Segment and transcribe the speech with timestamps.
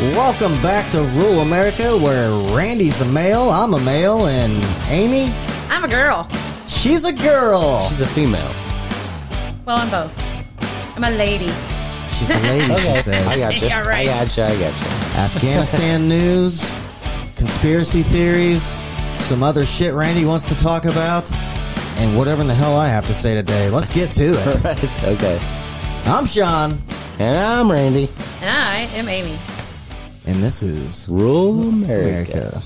[0.00, 4.52] Welcome back to Rural America, where Randy's a male, I'm a male, and
[4.88, 5.32] Amy,
[5.70, 6.28] I'm a girl.
[6.68, 7.88] she's a girl.
[7.88, 8.50] She's a female.
[9.66, 10.16] Well, I'm both.
[10.96, 11.48] I'm a lady.
[12.16, 13.38] She's a lady, she I says.
[13.40, 13.66] got you.
[13.68, 14.08] Yeah, right.
[14.08, 14.42] I got you.
[14.44, 14.88] I got you.
[15.18, 16.72] Afghanistan news,
[17.34, 18.72] conspiracy theories,
[19.16, 21.30] some other shit Randy wants to talk about,
[21.96, 23.68] and whatever in the hell I have to say today.
[23.68, 24.62] Let's get to it.
[24.64, 25.02] Right.
[25.02, 25.40] Okay.
[26.04, 26.80] I'm Sean,
[27.18, 28.08] And I'm Randy.
[28.40, 29.36] And I am Amy.
[30.28, 32.32] And this is Rural America.
[32.32, 32.62] America.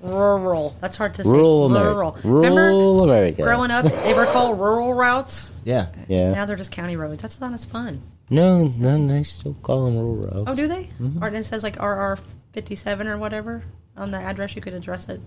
[0.00, 0.76] Rural.
[0.80, 1.30] That's hard to say.
[1.30, 2.10] Rural Rural.
[2.10, 2.28] America.
[2.28, 3.42] Rural Remember America.
[3.42, 5.50] growing up, they were called rural routes.
[5.64, 5.88] Yeah.
[6.08, 6.32] Yeah.
[6.32, 7.22] Now they're just county roads.
[7.22, 8.02] That's not as fun.
[8.28, 10.44] No, no, they still call them rural roads.
[10.50, 10.84] Oh, do they?
[11.00, 11.22] Mm-hmm.
[11.22, 12.18] Or it says like RR
[12.52, 13.62] 57 or whatever
[13.96, 14.54] on the address.
[14.56, 15.20] You could address it.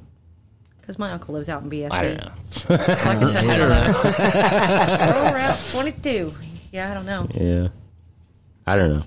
[0.82, 1.92] Because my uncle lives out in BFB.
[1.92, 2.32] I don't know.
[2.52, 3.94] So I can send it around.
[5.16, 6.34] Rural route 22.
[6.72, 7.28] Yeah, I don't know.
[7.34, 7.68] Yeah.
[8.68, 9.04] I don't know.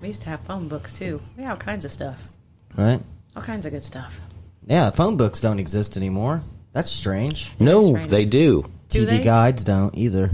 [0.00, 1.20] We used to have phone books too.
[1.36, 2.28] We had all kinds of stuff.
[2.76, 3.00] Right?
[3.36, 4.20] All kinds of good stuff.
[4.66, 6.42] Yeah, phone books don't exist anymore.
[6.72, 7.52] That's strange.
[7.58, 8.08] No, strange.
[8.08, 8.70] they do.
[8.90, 9.24] Do TV they?
[9.24, 10.30] guides don't either.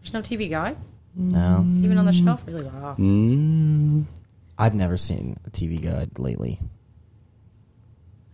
[0.00, 0.76] There's no TV guide?
[1.14, 1.64] No.
[1.82, 2.44] Even on the shelf?
[2.46, 2.64] Really?
[2.64, 2.96] Wow.
[2.98, 4.04] Mm,
[4.58, 6.58] I've never seen a TV guide lately.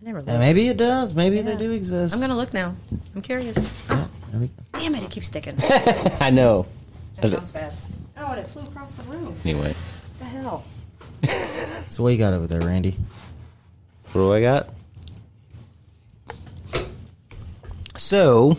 [0.01, 0.39] I never looked.
[0.39, 1.13] maybe it does.
[1.13, 1.41] Maybe Yeah.
[1.43, 2.13] they do exist.
[2.13, 2.75] I'm going to look now.
[3.15, 3.57] I'm curious.
[3.89, 5.55] Yeah, there we- Damn it, it keeps sticking.
[6.21, 6.65] I know.
[7.17, 7.73] That sounds bad.
[8.17, 9.35] Oh, and it flew across the room.
[9.43, 9.75] Anyway, What
[10.19, 10.63] the hell?
[11.89, 12.95] So what you got over there, Randy?
[14.11, 14.69] what do I got?
[17.97, 18.57] So,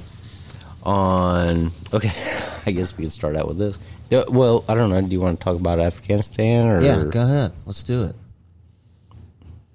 [0.83, 2.11] on okay,
[2.67, 3.79] I guess we can start out with this.
[4.11, 5.01] Yeah, Well, I don't know.
[5.01, 6.83] Do you want to talk about Afghanistan or?
[6.83, 7.53] Yeah, go ahead.
[7.67, 8.17] Let's do it.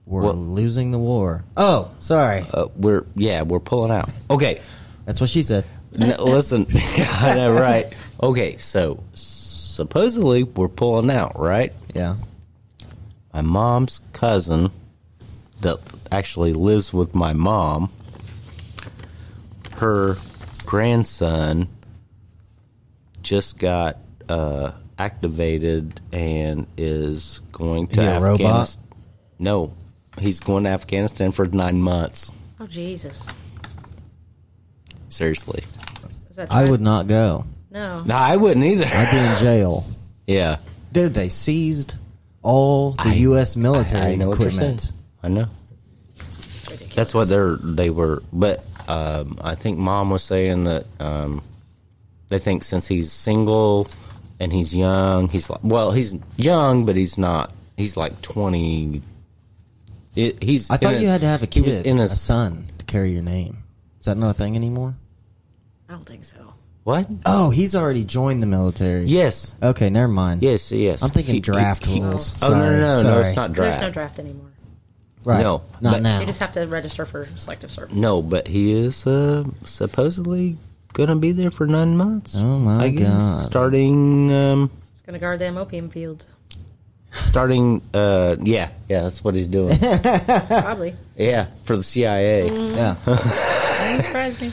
[0.06, 1.44] We're What- losing the war.
[1.58, 2.46] Oh, sorry.
[2.54, 4.10] Uh, we're yeah, we're pulling out.
[4.30, 4.60] Okay,
[5.06, 5.66] That's what she said.
[5.94, 7.86] No, listen, I know, right?
[8.22, 9.02] Okay, so
[9.76, 11.74] supposedly we're pulling out, right?
[11.94, 12.16] Yeah.
[13.34, 14.72] My mom's cousin
[15.62, 15.80] that
[16.12, 17.92] actually lives with my mom,
[19.74, 20.16] her
[20.66, 21.68] grandson
[23.22, 23.98] just got
[24.30, 28.08] uh, activated and is going to He?
[28.08, 28.86] Afghanistan.
[29.38, 29.74] No,
[30.18, 32.32] he's going to Afghanistan for nine months.
[32.62, 33.28] Oh, Jesus.
[35.10, 35.64] Seriously,
[36.50, 37.46] I would not go.
[37.76, 38.02] No.
[38.04, 38.86] no, I wouldn't either.
[38.88, 39.86] I'd be in jail.
[40.26, 40.58] yeah,
[40.94, 41.98] Dude, they seized
[42.42, 43.56] all the I- U.S.
[43.58, 44.76] military I know what you're saying.
[44.76, 44.92] equipment.
[45.22, 45.48] I know.
[46.96, 51.42] That's what they're they were, but um, I think mom was saying that um,
[52.30, 53.88] they think since he's single
[54.40, 57.52] and he's young, he's like well, he's young, but he's not.
[57.76, 59.02] He's like twenty.
[60.16, 60.70] It, he's.
[60.72, 62.22] I in thought his- you had to have a He kid, was in a his
[62.22, 63.58] son, to carry your name.
[64.00, 64.96] Is that not a thing anymore?
[65.90, 66.45] I don't think so.
[66.86, 67.08] What?
[67.26, 69.06] Oh, he's already joined the military.
[69.06, 70.42] Yes, Okay, never mind.
[70.44, 71.02] yes, yes.
[71.04, 72.42] I'm thinking He- draft he- rules.
[72.44, 73.02] Oh no, no, Sorry, no, no!
[73.02, 73.28] sorry.
[73.28, 73.80] It's not draft.
[73.82, 74.52] There's no draft anymore.
[75.26, 75.42] Right.
[75.42, 76.20] No, not but- now.
[76.20, 77.96] You just have to register for selective service.
[77.96, 80.58] No, but he is uh, supposedly
[80.94, 82.36] going to be there for nine months.
[82.38, 83.42] Oh, my I guess, God.
[83.50, 86.28] Starting, um, It's going to guard them opium fields.
[87.12, 87.82] starting.
[87.96, 89.76] Uh, yeah, yeah, that's what he's doing.
[90.48, 90.94] Probably.
[91.18, 92.48] yeah, for the CIA.
[92.48, 92.96] yeah.
[93.06, 94.52] Doesn't surprise me.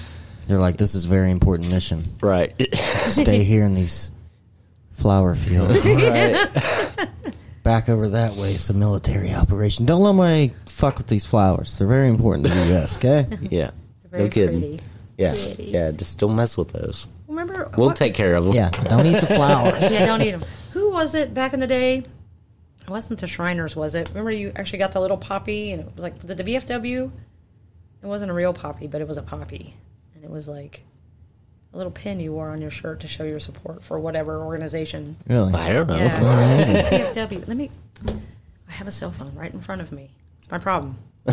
[0.53, 2.01] They're like, this is a very important mission.
[2.21, 2.53] Right.
[3.07, 4.11] Stay here in these
[4.91, 5.83] flower fields.
[5.87, 7.09] right.
[7.63, 9.87] Back over that way, it's a military operation.
[9.87, 11.79] Don't let my fuck with these flowers.
[11.79, 13.27] They're very important to the U.S., okay?
[13.41, 13.71] Yeah.
[14.11, 14.61] Very no kidding.
[14.61, 14.81] pretty.
[15.17, 15.31] Yeah.
[15.31, 15.65] Pretty.
[15.71, 15.91] Yeah.
[15.93, 17.09] Just don't mess with those.
[17.29, 17.71] Remember?
[17.75, 18.53] We'll what- take care of them.
[18.53, 19.91] Yeah, don't eat the flowers.
[19.91, 20.45] Yeah, don't eat them.
[20.73, 22.05] Who was it back in the day?
[22.83, 24.11] It wasn't the Shriners, was it?
[24.11, 27.11] Remember you actually got the little poppy, and it was like, was it the VFW?
[28.03, 29.77] It wasn't a real poppy, but it was a poppy.
[30.23, 30.85] And it was like
[31.75, 35.17] a little pin you wore on your shirt to show your support for whatever organization.
[35.27, 35.53] Really?
[35.53, 35.97] I don't know.
[35.97, 37.11] Yeah.
[37.13, 37.49] VFW.
[37.49, 37.71] Let me.
[38.07, 40.11] I have a cell phone right in front of me.
[40.39, 40.97] It's my problem.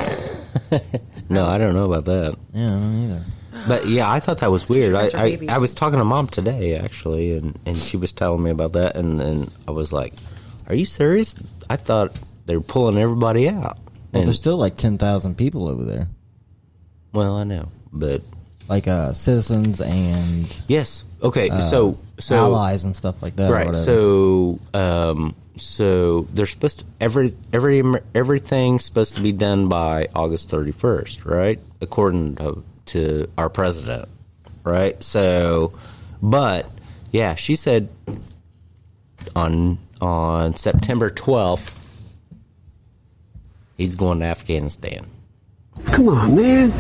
[1.32, 2.36] No, I don't know about that.
[2.54, 3.24] Yeah, I don't either.
[3.68, 4.96] But yeah, I thought that was weird.
[4.96, 5.40] I, I.
[5.48, 8.96] I was talking to mom today actually, and, and she was telling me about that,
[8.96, 10.14] and then I was like,
[10.68, 11.36] "Are you serious?
[11.70, 13.78] I thought they were pulling everybody out."
[14.12, 16.08] Well, And- there's still like 10,000 people over there.
[17.14, 18.22] well, I know, but
[18.70, 21.50] Like uh, citizens and yes, okay.
[21.60, 23.52] so so allies and stuff like that.
[23.52, 23.74] right.
[23.74, 27.84] So um, so they're supposed to every every
[28.14, 31.60] everything's supposed to be done by August thirty first, right?
[31.82, 34.08] According to, to our president,
[34.64, 35.02] right?
[35.02, 35.74] So,
[36.22, 36.70] but
[37.12, 37.90] yeah, she said
[39.36, 41.76] on on September twelfth
[43.78, 45.08] he's going to Afghanistan.
[45.86, 46.74] Come on, man.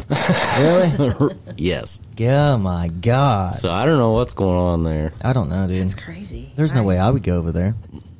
[0.57, 1.36] Really?
[1.57, 2.00] Yes.
[2.22, 3.54] oh my god.
[3.56, 5.12] So I don't know what's going on there.
[5.24, 5.86] I don't know, dude.
[5.86, 6.51] It's crazy.
[6.56, 6.88] There's no Right?
[6.88, 7.75] way I would go over there.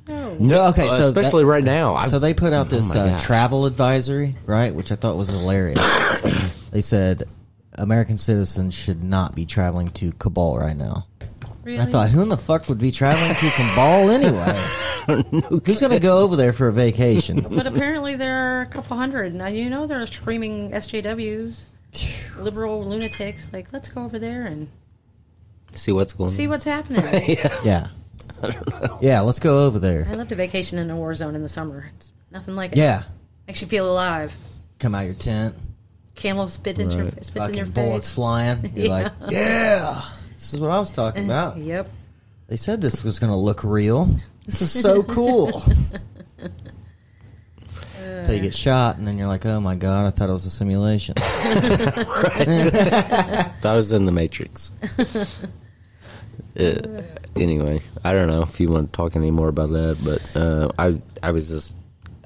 [0.08, 0.36] No.
[0.40, 1.94] No, Okay, so especially that- right now.
[1.96, 3.24] I, So they put out Oh this my uh, gosh.
[3.24, 4.74] travel advisory, right?
[4.74, 5.80] Which I thought was hilarious.
[6.72, 7.24] they said
[7.76, 11.06] American citizens should not be traveling to Kabul right now.
[11.64, 11.80] Really?
[11.80, 14.66] I thought, who in the fuck would be traveling to Kabul anyway?
[15.66, 17.46] Who's going to go over there for a vacation?
[17.50, 19.34] But apparently there are a couple hundred.
[19.34, 21.64] Now you know they're screaming SJWs,
[22.38, 23.52] liberal lunatics.
[23.52, 24.70] Like, let's go over there and
[25.74, 26.32] see what's going on.
[26.34, 26.50] see on.
[26.52, 27.04] what's happening.
[27.64, 27.88] Yeah.
[29.02, 30.08] Yeah, let's go over there.
[30.10, 31.92] I love to vacation in a war zone in the summer.
[31.98, 32.78] It's nothing like it.
[32.78, 33.04] Yeah.
[33.48, 34.34] Makes you feel alive.
[34.80, 35.56] Come out your tent,
[36.16, 38.72] Camel spit in your spits in your fucking bullets flying.
[38.76, 38.92] You're Yeah.
[38.92, 40.02] like, yeah.
[40.40, 41.58] This is what I was talking about.
[41.58, 41.92] Yep.
[42.48, 44.10] They said this was going to look real.
[44.46, 45.62] This is so cool.
[48.02, 50.46] Until you get shot, and then you're like, oh my god, I thought it was
[50.46, 51.16] a simulation.
[53.60, 54.72] That was in the Matrix.
[56.58, 57.02] Uh,
[57.36, 60.72] anyway, I don't know if you want to talk any more about that, but uh,
[60.80, 61.76] I I was just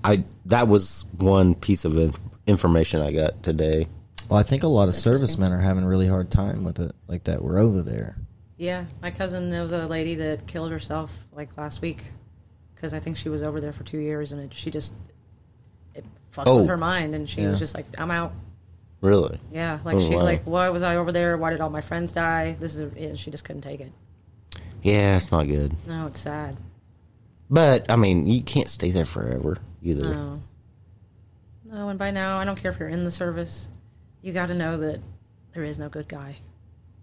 [0.04, 2.14] I that was one piece of in-
[2.46, 3.88] information I got today.
[4.34, 6.96] Well, I think a lot of servicemen are having a really hard time with it,
[7.08, 7.44] like that.
[7.44, 8.16] We're over there.
[8.58, 9.52] Yeah, my cousin.
[9.52, 12.06] There was a lady that killed herself like last week
[12.74, 14.94] because I think she was over there for two years and it, she just
[15.94, 16.58] it fucked Oh.
[16.58, 17.52] with her mind and she Yeah.
[17.52, 18.34] was just like, "I'm out."
[19.02, 19.40] Really?
[19.52, 20.24] Yeah, like Oh, she's wow.
[20.24, 21.38] like, "Why was I over there?
[21.38, 23.92] Why did all my friends die?" This is yeah, she just couldn't take it.
[24.82, 25.76] Yeah, it's not good.
[25.88, 26.58] No, it's sad.
[27.52, 30.12] But I mean, you can't stay there forever either.
[30.12, 30.42] No,
[31.66, 33.70] no, and by now, I don't care if you're in the service.
[34.24, 35.00] You got to know that
[35.54, 36.38] there is no good guy.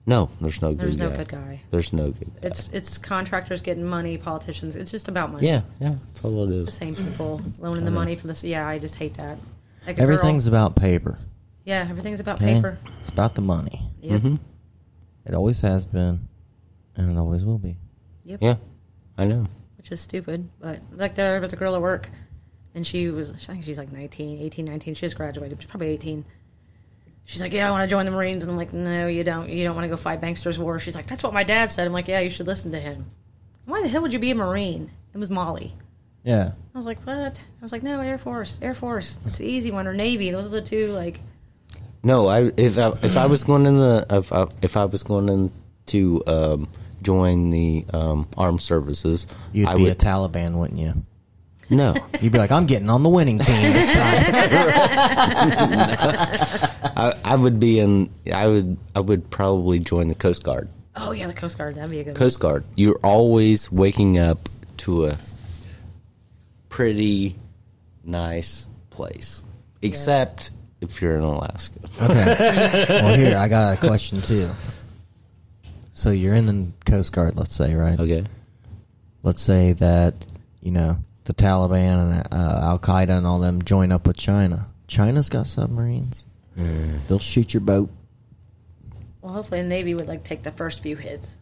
[0.07, 1.17] No, there's no good There's no guy.
[1.19, 1.61] good guy.
[1.71, 2.49] There's no good guy.
[2.49, 4.75] It's it's contractors getting money, politicians.
[4.75, 5.47] It's just about money.
[5.47, 8.43] yeah, yeah, that's all it It's the same people loaning the money for this.
[8.43, 9.39] Yeah, I just hate that.
[9.87, 11.19] Like Everything's girl- about paper.
[11.65, 12.55] yeah, everything's about okay?
[12.55, 12.79] paper.
[13.01, 13.83] It's about the money.
[14.01, 14.21] Yep.
[14.23, 14.37] hmm
[15.27, 16.27] It always has been,
[16.97, 17.77] and it always will be.
[18.25, 18.39] Yep.
[18.43, 18.57] Yeah,
[19.19, 19.47] I know.
[19.77, 22.09] Which is stupid, but like there was a girl at work,
[22.75, 24.95] and she was I think she's like 19, 18, 19.
[24.95, 25.61] She just graduated.
[25.61, 26.25] She's probably eighteen.
[27.31, 29.49] She's like, yeah, I want to join the Marines, and I'm like, no, you don't.
[29.49, 30.81] You don't want to go fight Bankster's War.
[30.81, 31.87] She's like, that's what my dad said.
[31.87, 33.09] I'm like, yeah, you should listen to him.
[33.67, 34.91] Why the hell would you be a Marine?
[35.15, 35.77] It was Molly.
[36.25, 36.51] Yeah.
[36.75, 37.41] I was like, what?
[37.41, 39.21] I was like, no, Air Force, Air Force.
[39.27, 40.33] It's the easy one, or Navy.
[40.33, 40.89] Those are the two.
[40.89, 41.21] Like,
[42.03, 45.05] No, I if I, if I was going in the if I, if I was
[45.05, 45.53] going in
[45.87, 46.69] to um,
[47.01, 50.95] join the um, armed services, You'd I be would a Taliban, wouldn't you?
[51.71, 51.95] no.
[52.21, 54.31] You'd be like, I'm getting on the winning team this time.
[56.83, 58.11] I, I would be in.
[58.33, 60.69] I would I would probably join the Coast Guard.
[60.97, 61.75] oh yeah, the Coast Guard.
[61.77, 62.11] That'd be a good.
[62.13, 62.19] one.
[62.19, 62.65] Coast Guard.
[62.75, 64.49] You're always waking up
[64.79, 65.19] to a
[66.69, 67.37] pretty
[68.05, 69.43] nice place,
[69.83, 70.51] except
[70.81, 71.81] if you're in Alaska.
[72.01, 72.87] Okay.
[73.03, 74.49] Well, here, I got a question, too.
[75.93, 77.99] So you're in the Coast Guard, let's say, right?
[78.01, 78.25] Okay.
[79.23, 80.27] Let's say that,
[80.63, 84.69] you know, the Taliban and uh, Al Qaeda and all them join up with China.
[84.87, 86.27] China's got submarines.
[86.61, 87.07] Mm.
[87.09, 87.91] They'll shoot your boat.
[89.23, 91.39] Well, hopefully the Navy would like take the first few hits.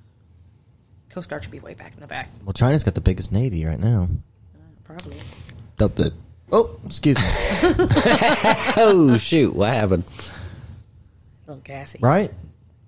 [1.11, 3.65] Coast Guard should be way back in the back, Well, China's got the biggest navy
[3.65, 4.09] right now.
[4.55, 5.17] Uh, probably.
[5.81, 6.13] Up the-
[6.53, 7.25] Oh, excuse me.
[8.77, 9.55] Oh shoot!
[9.55, 10.05] What happened?
[10.09, 11.99] It's a little gassy.
[12.01, 12.33] right?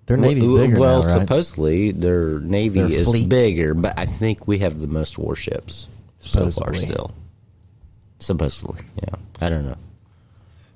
[0.07, 1.21] Their navy's uh, well, bigger well now, right?
[1.21, 3.29] supposedly their navy Their is fleet.
[3.29, 6.75] bigger, but I think we have the most warships so far.
[6.75, 7.13] Still,
[8.19, 9.15] supposedly, yeah.
[9.41, 9.77] I don't know.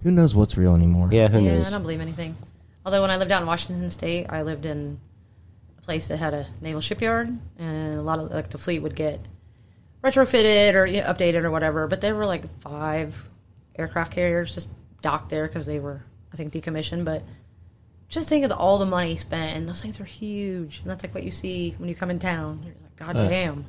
[0.04, 1.08] Who knows what's real anymore?
[1.10, 2.36] Yeah, who yeah, I don't believe anything.
[2.84, 5.00] Although when I lived out in Washington State, I lived in
[5.78, 8.94] a place that had a naval shipyard, and a lot of like the fleet would
[8.94, 9.20] get
[10.02, 11.88] retrofitted or you know, updated or whatever.
[11.88, 13.26] But there were like five
[13.76, 14.68] aircraft carriers just
[15.00, 17.06] docked there because they were, I think, decommissioned.
[17.06, 17.22] But
[18.10, 20.80] just think of the, all the money spent, and those things are huge.
[20.80, 22.60] And that's like what you see when you come in town.
[22.62, 23.64] You're just like, uh, God damn.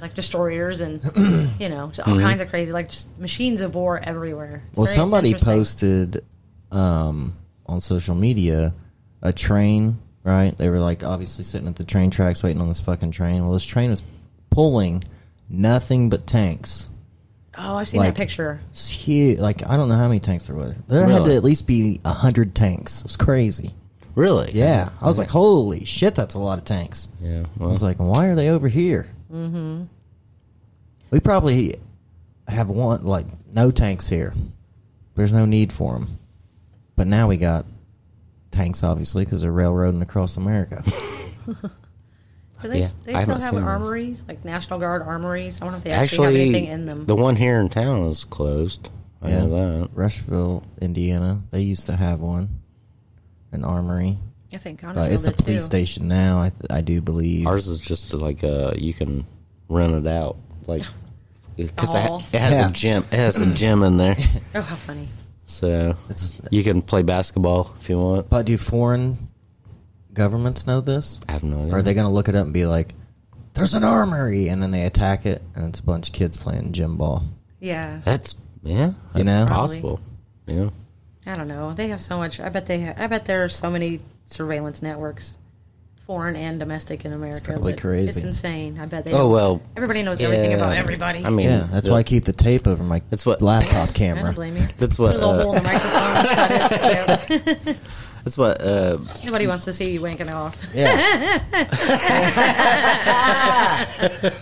[0.00, 1.00] Like destroyers and
[1.60, 4.62] you know just all kinds of crazy like just machines of war everywhere.
[4.68, 5.52] It's Well, very- somebody interesting.
[5.52, 6.24] posted
[6.70, 7.36] um,
[7.66, 8.74] on social media
[9.22, 10.56] a train, right?
[10.56, 13.42] They were like obviously sitting at the train tracks waiting on this fucking train.
[13.42, 14.02] Well, this train was
[14.50, 15.02] pulling
[15.48, 16.90] nothing but tanks.
[17.56, 18.60] Oh, I've seen like- that picture.
[18.70, 19.38] It's huge.
[19.40, 20.76] Like I don't know how many tanks there were.
[20.86, 22.98] There had to at least be a hundred tanks.
[23.00, 23.74] It was crazy.
[24.14, 24.50] Really?
[24.52, 27.08] Yeah, I was like, holy shit, that's a lot of tanks.
[27.20, 27.44] Yeah.
[27.60, 29.06] I was like, why are they over here?
[29.32, 29.84] Mm-hmm.
[31.10, 31.76] We probably
[32.46, 34.34] have one like no tanks here.
[35.14, 36.18] There's no need for them.
[36.96, 37.66] But now we got
[38.50, 40.82] tanks, obviously, because they're railroading across America.
[42.62, 43.68] Do they, Yeah, they I still haven't have seen those.
[43.68, 45.60] armories, like National Guard armories?
[45.62, 47.06] I wonder if they actually, have anything in them.
[47.06, 48.90] the one here in town is closed.
[49.22, 49.90] I know that.
[49.94, 52.48] Rushville, Indiana, they used to have one,
[53.52, 54.18] an armory.
[54.52, 55.66] I think But Connersville it's a did, police too.
[55.66, 56.40] station now.
[56.40, 57.46] I, th- I do believe.
[57.46, 59.26] Ours is just like uh, you can
[59.68, 60.36] rent it out,
[60.66, 60.82] like
[61.56, 62.24] because Oh.
[62.32, 62.68] it has Yeah.
[62.68, 63.04] a gym.
[63.12, 64.16] It has a gym in there,
[64.54, 65.08] Oh, how funny.
[65.44, 68.30] so It's- you can play basketball if you want.
[68.30, 69.28] But do foreign
[70.14, 71.20] governments know this?
[71.28, 71.74] I have no idea.
[71.74, 72.94] Or are they going to look it up and be like,
[73.54, 76.72] "There's an armory," and then they attack it, and it's a bunch of kids playing
[76.72, 77.24] gym ball?
[77.60, 78.00] Yeah.
[78.04, 78.92] That's yeah.
[79.12, 79.46] That's know?
[79.46, 80.00] possible.
[80.46, 80.70] Yeah.
[81.26, 81.74] I don't know.
[81.74, 82.40] They have so much.
[82.40, 82.80] I bet they.
[82.86, 85.38] Ha- I bet there are so many surveillance networks,
[86.00, 87.40] foreign and domestic in America.
[87.44, 88.08] probably that crazy.
[88.08, 88.78] It's insane.
[88.80, 89.12] I bet they.
[89.12, 89.60] Oh well.
[89.76, 90.56] Everybody knows everything yeah.
[90.58, 91.24] about everybody.
[91.24, 93.88] I mean, Yeah, that's the- why I keep the tape over my That's what- laptop
[93.90, 94.22] I camera.
[94.24, 94.62] don't blame you.
[94.78, 95.16] That's Put what.
[95.16, 96.16] a little Uh, hole in the microphone.
[96.16, 97.58] and cut it.
[97.66, 97.74] Yeah.
[98.24, 98.60] that's what.
[98.62, 100.62] Uh, Nobody wants to see you wanking off.
[100.74, 101.38] Yeah.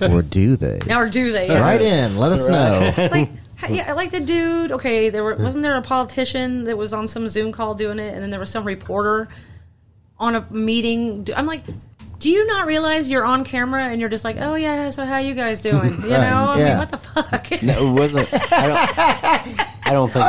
[0.12, 0.80] or do they?
[0.94, 1.48] Or do they?
[1.50, 2.16] Right in.
[2.16, 3.08] Let us know.
[3.10, 3.30] like
[3.70, 4.70] yeah, like the dude.
[4.72, 8.12] Okay, there were, wasn't there a politician that was on some Zoom call doing it,
[8.12, 9.28] and then there was some reporter
[10.18, 11.28] on a meeting.
[11.34, 11.62] I'm like,
[12.18, 15.18] do you not realize you're on camera and you're just like, oh yeah, so how
[15.18, 16.02] you guys doing?
[16.02, 16.78] You know, Right, I mean, yeah.
[16.78, 17.62] what the fuck?
[17.62, 18.28] no, it wasn't.
[18.32, 19.86] I don't.
[19.86, 20.24] I don't think.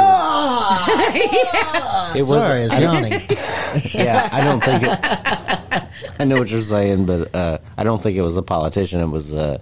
[2.15, 2.71] It was, it Sorry, was.
[2.73, 4.01] it's yawning.
[4.05, 4.83] Yeah, I don't think.
[4.83, 5.83] It,
[6.19, 9.01] I know what you're saying, but uh, I don't think it was a politician.
[9.01, 9.59] It was a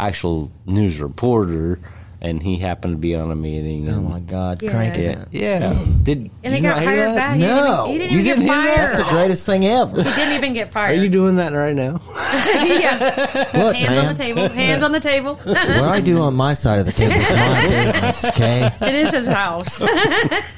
[0.00, 1.78] actual news reporter,
[2.20, 3.88] and he happened to be on a meeting.
[3.88, 4.70] Oh And, my God, Yeah.
[4.70, 5.18] crank yeah, it.
[5.30, 5.84] yeah.
[6.02, 7.14] Did And they you got not hear hired that?
[7.16, 7.36] back.
[7.36, 7.48] He No.
[7.48, 8.66] didn't even, he didn't You even didn't get hear that?
[8.76, 8.82] fired.
[8.82, 10.02] That's the greatest thing ever.
[10.02, 10.84] He didn't even get fired.
[10.84, 11.02] Are fired.
[11.02, 12.00] you doing that right now?
[12.16, 13.50] yeah.
[13.54, 14.48] Look, Hands man, on the table.
[14.48, 15.34] Hands on the table.
[15.44, 18.70] what I do on my side of the table is my business, okay?
[18.80, 19.80] it is his house.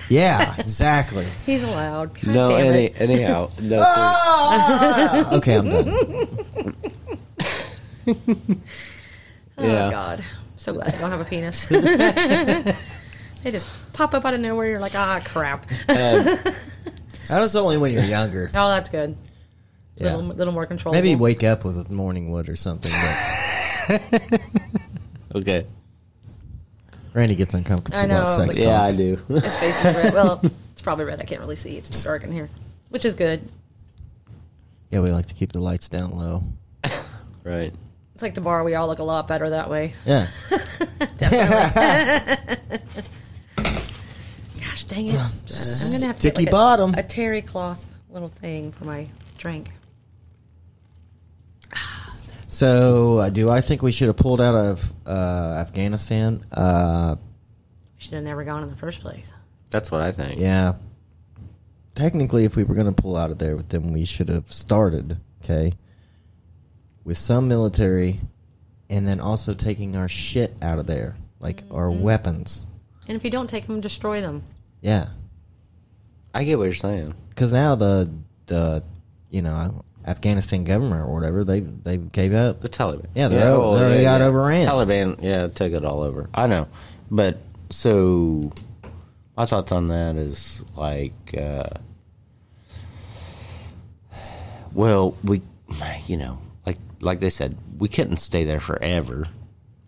[0.08, 1.26] Yeah, exactly.
[1.46, 2.14] He's allowed.
[2.14, 3.00] God no, damn any, it.
[3.00, 3.50] anyhow.
[3.62, 5.34] No, Ah!
[5.36, 6.66] Okay, I'm done.
[9.58, 9.90] Oh Yeah.
[9.90, 10.24] God.
[10.60, 11.64] So glad I don't have a penis.
[11.68, 12.74] they
[13.50, 14.68] just pop up out of nowhere.
[14.68, 15.64] You're like, ah, crap.
[15.88, 18.50] That was only when you're younger.
[18.52, 19.16] Oh, that's good.
[19.94, 20.14] It's Yeah.
[20.14, 20.92] A little, little more control.
[20.94, 22.90] Maybe wake up with morning wood or something.
[23.88, 24.02] But
[25.36, 25.66] okay.
[27.14, 28.80] Randy gets uncomfortable I know, about sex but- Yeah, talk.
[28.92, 29.16] I do.
[29.28, 30.12] His face is red.
[30.12, 30.40] Well,
[30.72, 31.22] it's probably red.
[31.22, 31.76] I can't really see.
[31.78, 32.50] It's dark in here,
[32.90, 33.48] which is good.
[34.90, 36.42] Yeah, we like to keep the lights down low.
[37.44, 37.72] right.
[38.20, 38.62] It's like the bar.
[38.64, 39.94] We all look a lot better that way.
[40.04, 40.28] Yeah.
[44.60, 45.14] Gosh, dang it!
[45.14, 46.94] I'm gonna have to Sticky get like bottom.
[46.94, 49.08] A, a terry cloth little thing for my
[49.38, 49.70] drink.
[52.46, 56.42] So, uh, do I think we should have pulled out of uh, Afghanistan?
[56.52, 57.16] Uh,
[57.96, 59.32] Should have never gone in the first place.
[59.70, 60.38] That's what I think.
[60.38, 60.74] yeah.
[61.94, 65.18] Technically, if we were going to pull out of there, then we should have started,
[65.42, 65.72] okay,
[67.10, 68.20] with some military
[68.88, 72.02] and then also taking our shit out of there, like our Mm-hmm.
[72.02, 72.68] weapons.
[73.08, 74.44] And if you don't take them, destroy them.
[74.80, 75.08] Yeah.
[76.32, 77.14] I get what you're saying.
[77.30, 78.08] Because now the,
[78.46, 78.84] the,
[79.28, 82.60] you know, Afghanistan government or whatever, they they gave up.
[82.60, 83.06] The Taliban.
[83.16, 84.66] Yeah, they're o- they already got overran.
[84.68, 86.30] Taliban, yeah, took it all over.
[86.32, 86.68] I know,
[87.10, 87.38] but
[87.70, 88.52] so
[89.36, 91.64] my thoughts on that is like, uh,
[94.72, 95.42] well, we,
[96.06, 96.38] you know,
[97.00, 99.28] like they said, we couldn't stay there forever.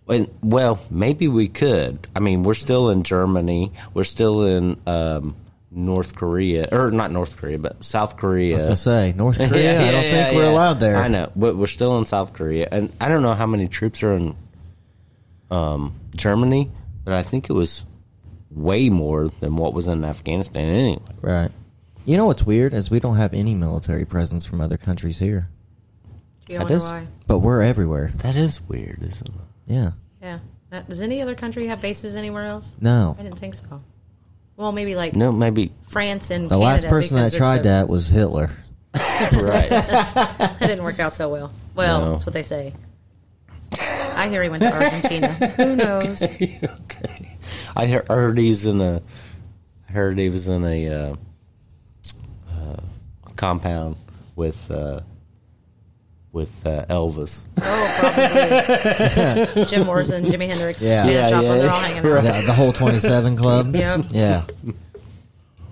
[0.09, 2.07] And, well, maybe we could.
[2.14, 3.73] I mean, we're still in Germany.
[3.95, 5.37] We're still in um,
[5.71, 8.52] North Korea, or not North Korea, but South Korea.
[8.52, 10.97] I was to say, North Korea, Yeah, I don't yeah, think we're allowed there.
[10.97, 14.02] I know, but we're still in South Korea, and I don't know how many troops
[14.02, 14.37] are in
[15.50, 16.71] um, Germany,
[17.04, 17.85] but I think it was
[18.50, 21.02] way more than what was in Afghanistan anyway.
[21.21, 21.50] Right.
[22.04, 25.49] You know what's weird is we don't have any military presence from other countries here.
[26.47, 27.07] Do you That wonder is- why?
[27.27, 28.11] But we're everywhere.
[28.17, 29.35] That is weird, isn't it?
[29.67, 29.91] Yeah.
[30.21, 30.39] Yeah.
[30.73, 32.75] Uh, Does any other country have bases anywhere else?
[32.81, 33.17] No.
[33.19, 33.83] I didn't think so.
[34.57, 37.61] Well, maybe like No, maybe France and The Canada, last person that because it's tried
[37.61, 38.51] a- that was Hitler.
[38.95, 39.69] right.
[39.71, 41.53] That didn't work out so well.
[41.75, 42.11] Well, No.
[42.13, 42.75] that's what they say.
[43.81, 45.29] I hear he went to Argentina.
[45.57, 46.23] Who knows?
[46.23, 47.37] okay.
[47.75, 49.01] I heard, I heard he's in a.
[49.89, 51.17] I heard he was in a uh,
[52.51, 52.77] uh,
[53.37, 53.97] compound
[54.37, 55.01] with uh,
[56.33, 57.45] with uh, Elvis.
[57.61, 61.05] Oh, probably Jim Morrison, Jimi Hendrix, Yeah.
[61.05, 61.45] Janis Yeah, Joplin.
[61.51, 62.23] yeah, They're all hanging out.
[62.41, 63.75] The, the whole 27 club.
[63.83, 64.03] Yeah.
[64.11, 64.43] Yeah.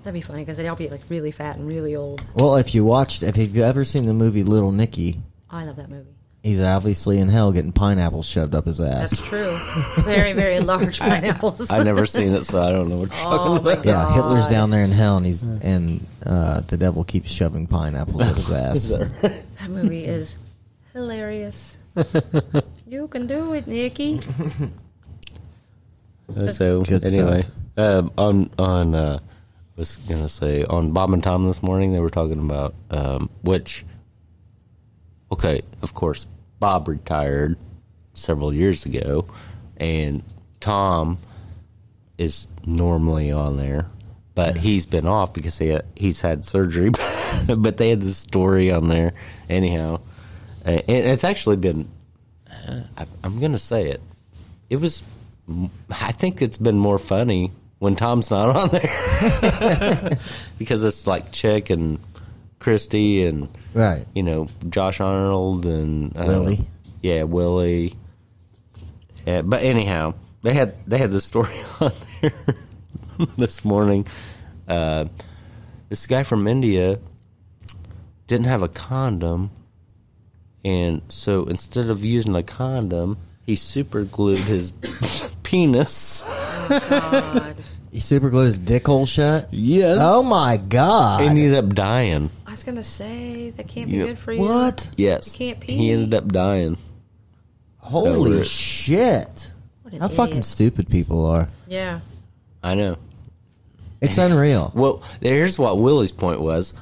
[0.03, 2.25] That'd be funny because they'd all be like really fat and really old.
[2.33, 5.89] Well, if you watched, if you've ever seen the movie Little Nicky, I love that
[5.91, 6.09] movie.
[6.41, 9.11] he's obviously in hell getting pineapples shoved up his ass.
[9.11, 9.59] That's true.
[9.99, 11.69] Very, very large pineapples.
[11.69, 13.85] I've never seen it, so I don't know what you're talking oh about.
[13.85, 18.21] Yeah, Hitler's down there in hell, and he's and uh, the devil keeps shoving pineapples
[18.21, 18.89] up his ass.
[18.89, 20.35] That movie is
[20.93, 21.77] hilarious.
[22.87, 24.19] you can do it, Nicky.
[26.35, 27.77] Uh, So Good anyway, stuff.
[27.77, 29.19] um, on on uh,
[29.75, 33.85] was gonna say on Bob and Tom this morning they were talking about um, which.
[35.31, 36.27] Okay, of course,
[36.59, 37.57] Bob retired
[38.13, 39.25] several years ago,
[39.77, 40.23] and
[40.59, 41.17] Tom
[42.17, 43.87] is normally on there,
[44.35, 46.91] but he's been off because he he's had surgery.
[47.47, 49.13] but they had this story on there
[49.49, 50.01] anyhow,
[50.65, 51.87] and it's actually been.
[53.23, 54.01] I'm gonna say it.
[54.69, 55.03] It was.
[55.89, 60.17] I think it's been more funny when Tom's not on there
[60.59, 61.99] because it's like Chick and
[62.59, 64.05] Kristi and Right.
[64.13, 66.67] you know Josh Arnold and uh, Willie.
[67.01, 67.95] Yeah, Willie.
[69.25, 70.13] Yeah, but anyhow,
[70.43, 71.91] they had they had this story on
[72.21, 72.33] there
[73.37, 74.05] this morning.
[74.67, 75.05] Uh,
[75.89, 76.99] this guy from India
[78.27, 79.51] didn't have a condom,
[80.63, 84.71] and so instead of using a condom, he super glued his
[85.43, 86.23] penis.
[86.69, 87.55] God.
[87.91, 89.49] He super glued his dick hole shut.
[89.51, 89.97] Yes.
[89.99, 91.21] Oh my god.
[91.21, 92.29] he ended up dying.
[92.47, 94.05] I was gonna say that can't be Yeah.
[94.05, 94.41] good for you.
[94.41, 94.89] what?
[94.97, 95.75] Yes, You can't pee.
[95.77, 96.77] He ended up dying.
[97.83, 98.47] Over Holy it.
[98.47, 99.51] shit!
[99.81, 100.45] What an How fucking idiot.
[100.45, 101.49] stupid people are.
[101.67, 101.99] Yeah.
[102.63, 102.97] I know.
[103.99, 104.71] It's unreal.
[104.75, 106.73] Well, here's what Willie's point was.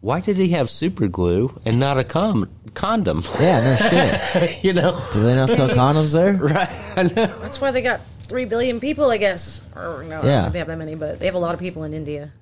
[0.00, 3.22] Why did he have super glue and not a com- condom?
[3.38, 4.64] Yeah, no shit.
[4.64, 5.02] you know?
[5.12, 6.34] Do they not sell condoms there?
[6.42, 6.68] Right.
[6.96, 7.26] I know.
[7.40, 9.60] That's why they got three billion people, I guess.
[9.76, 10.32] Or no, I Yeah.
[10.36, 12.32] don't think they have that many, but they have a lot of people in India.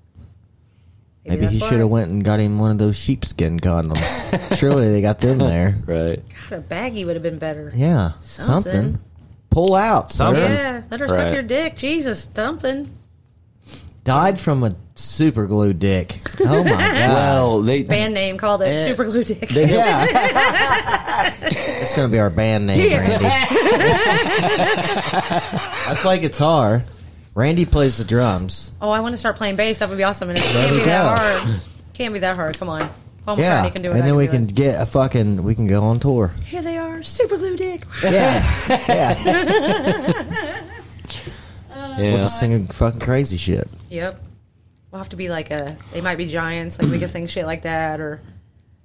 [1.25, 4.57] Maybe that's he should have went and got him one of those sheepskin condoms.
[4.57, 5.77] Surely they got them there.
[5.85, 6.23] Right.
[6.49, 7.71] God, a baggie would have been better.
[7.75, 8.73] Yeah, something.
[8.73, 8.99] Something.
[9.51, 10.11] Pull out.
[10.13, 10.45] Something.
[10.45, 11.77] Yeah, let her suck your dick.
[11.77, 12.91] Jesus, something.
[14.09, 16.23] Died from a super glue dick.
[16.41, 16.95] Oh my god.
[17.11, 19.51] Well, they Band name called it Super Glue Dick.
[19.51, 20.07] yeah.
[21.43, 23.27] it's gonna be our band name, Randy.
[25.87, 26.85] I play guitar.
[27.35, 28.73] Randy plays the drums.
[28.81, 29.79] oh, I want to start playing bass.
[29.81, 30.31] That would be awesome.
[30.31, 31.17] And it can't we be that go.
[31.51, 31.61] hard.
[31.93, 32.59] Can't be that hard.
[32.59, 32.89] Come on.
[33.27, 33.93] Paul Yeah, McCartney can do it.
[33.93, 34.55] and I then we do can it.
[34.55, 35.43] get a fucking.
[35.45, 36.33] We can go on tour.
[36.47, 37.83] Here they are, Super Glue Dick.
[38.03, 38.43] Yeah,
[38.89, 40.65] yeah.
[41.99, 42.13] yeah.
[42.13, 43.69] We'll just sing fucking crazy shit.
[43.91, 44.23] Yep.
[44.91, 45.77] We'll have to be like a.
[45.93, 46.79] They might be giants.
[46.79, 48.21] Like we can sing shit like that, or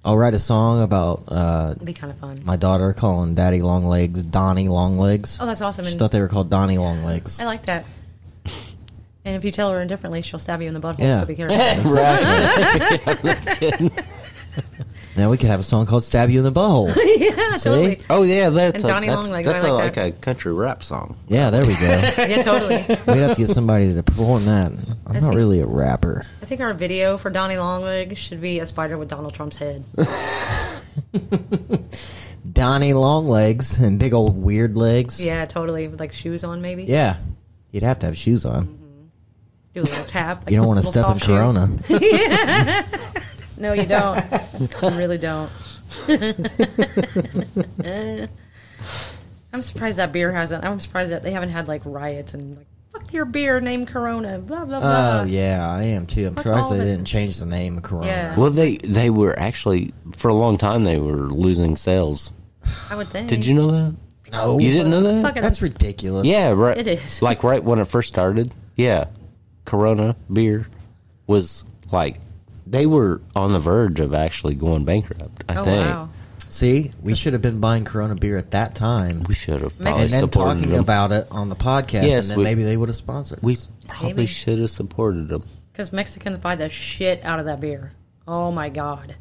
[0.04, 2.42] I'll write a song about uh, it'd be kind of fun.
[2.44, 5.38] my daughter calling Daddy Longlegs Donnie Longlegs.
[5.40, 5.86] Oh, that's awesome.
[5.86, 7.40] She And thought they were called Donnie Longlegs.
[7.40, 7.86] I like that.
[9.26, 10.98] And if you tell her indifferently, she'll stab you in the butthole.
[10.98, 11.20] Yeah.
[11.20, 11.56] So be careful.
[13.56, 13.90] Exactly.
[15.16, 17.64] Now we could have a song called "Stab You in the Butthole." yeah, See?
[17.70, 18.00] totally.
[18.10, 20.52] Oh yeah, that's And a, Donnie that's, Longlegs, that's I a, like like a country
[20.52, 21.16] rap song.
[21.28, 21.80] Yeah, there we go.
[22.24, 22.76] Yeah, totally.
[22.88, 24.72] We'd have to get somebody to perform that.
[25.06, 26.26] I'm not think- really a rapper.
[26.42, 29.84] I think our video for Donnie Longlegs should be a spider with Donald Trump's head.
[32.52, 35.24] Donnie Longlegs and big old weird legs.
[35.24, 35.88] Yeah, totally.
[35.88, 36.84] With like shoes on, maybe.
[36.84, 37.16] Yeah.
[37.72, 38.66] You'd have to have shoes on.
[38.66, 39.04] Mm-hmm.
[39.74, 40.42] Do a little tap.
[40.44, 41.36] Like You don't want to a step in soft shoe.
[41.36, 41.68] Corona.
[43.56, 44.16] No, you don't.
[44.58, 45.50] you really don't.
[49.52, 50.64] I'm surprised that beer hasn't.
[50.64, 54.38] I'm surprised that they haven't had like riots and like fuck your beer named Corona.
[54.38, 55.20] Blah blah blah.
[55.20, 56.26] Oh yeah, I am too.
[56.26, 58.06] I'm Fuck surprised they of didn't change the name of Corona.
[58.06, 58.36] Yeah.
[58.36, 62.32] Well, they they were actually for a long time they were losing sales.
[62.90, 63.28] I would think.
[63.28, 63.94] Did you know that?
[64.32, 65.22] No, You didn't know that?
[65.22, 66.26] Fucking- that's ridiculous.
[66.26, 66.76] Yeah, right.
[66.78, 67.22] It is.
[67.22, 68.52] Like right when it first started.
[68.74, 69.04] Yeah.
[69.64, 70.66] Corona beer
[71.28, 72.16] was like
[72.74, 75.86] they were on the verge of actually going bankrupt, I Oh think.
[75.88, 76.08] wow.
[76.50, 79.84] See, we should have been buying Corona beer at that time, We should have Maybe-
[79.90, 80.80] probably and then talking them.
[80.80, 83.40] about it on the podcast, Yes, and then we- maybe they would have sponsored.
[83.42, 83.68] we us.
[83.88, 84.26] probably Maybe.
[84.26, 85.42] should have supported them.
[85.72, 87.92] Because Mexicans buy the shit out of that beer.
[88.28, 89.16] Oh my god.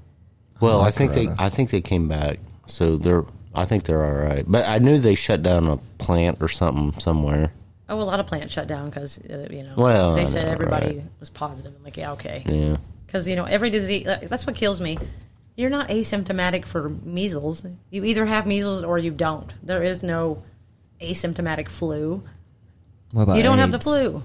[0.60, 1.36] Well, I like think Corona.
[1.36, 2.39] they I think they came back.
[2.68, 4.44] So they're I think they're all right.
[4.48, 7.52] But I knew they shut down a plant or something somewhere.
[7.89, 10.46] Oh, a lot of plants shut down because uh, you know Well, they I said
[10.46, 11.04] know, everybody right.
[11.20, 11.74] was positive.
[11.78, 12.44] I'm like, yeah, okay.
[12.46, 12.78] Yeah.
[13.13, 14.06] Because you know every disease.
[14.06, 14.97] That's what kills me.
[15.56, 17.63] You're not asymptomatic for measles.
[17.91, 19.54] You either have measles or you don't.
[19.62, 20.41] There is no
[20.99, 22.23] asymptomatic flu.
[23.12, 24.23] What about You don't have the flu.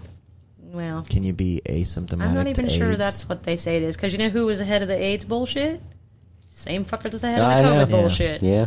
[0.58, 2.22] Well, Can you be asymptomatic?
[2.22, 2.98] I'm not even to sure AIDS?
[2.98, 3.94] that's what they say it is.
[3.94, 5.82] Because you know who was the head of the AIDS bullshit?
[6.48, 7.76] Same fucker that's the head I of the know.
[7.84, 7.96] COVID Yeah.
[8.00, 8.42] bullshit.
[8.42, 8.66] Yeah.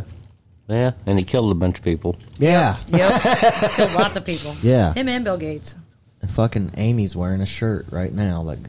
[0.68, 0.92] Yeah.
[1.04, 2.14] And he killed a bunch of people.
[2.38, 2.76] Yeah.
[2.88, 3.22] Yep.
[3.60, 4.54] He's killed lots of people.
[4.62, 4.94] Yeah.
[4.94, 5.74] Him and Bill Gates.
[6.20, 8.40] And fucking Amy's wearing a shirt right now.
[8.42, 8.60] Like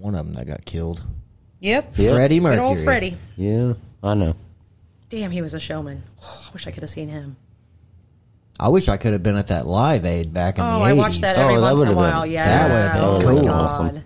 [0.00, 1.02] one of them that got killed.
[1.60, 1.98] Yep.
[1.98, 2.14] Yep.
[2.14, 2.66] Freddie Good Mercury.
[2.66, 3.16] old Freddie.
[3.36, 3.74] Yeah.
[4.02, 4.34] I know.
[5.10, 6.02] Damn, he was a showman.
[6.22, 7.36] I wish I could have seen him.
[8.58, 10.88] I wish I could have been at that Live Aid back in Oh, the 80s.
[10.88, 12.26] I watched that every Oh, that once in a would've been- while.
[12.26, 13.42] Yeah, that would've been oh cool.
[13.48, 13.60] God.
[13.64, 14.04] Awesome.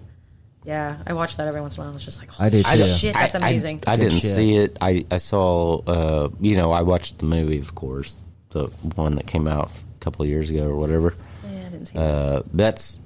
[0.65, 1.95] Yeah, I watched that every once in a while.
[1.97, 2.89] It's just like, I did holy too.
[2.95, 3.83] shit, that's I- I- amazing.
[3.87, 4.35] I, Good didn't shit.
[4.35, 4.79] see it.
[4.81, 8.17] I, I saw, uh, you know, I watched the movie, of course,
[8.51, 11.15] the one that came out a couple of years ago or whatever.
[11.45, 12.01] yeah, I didn't see that.
[12.01, 12.99] Uh, that's,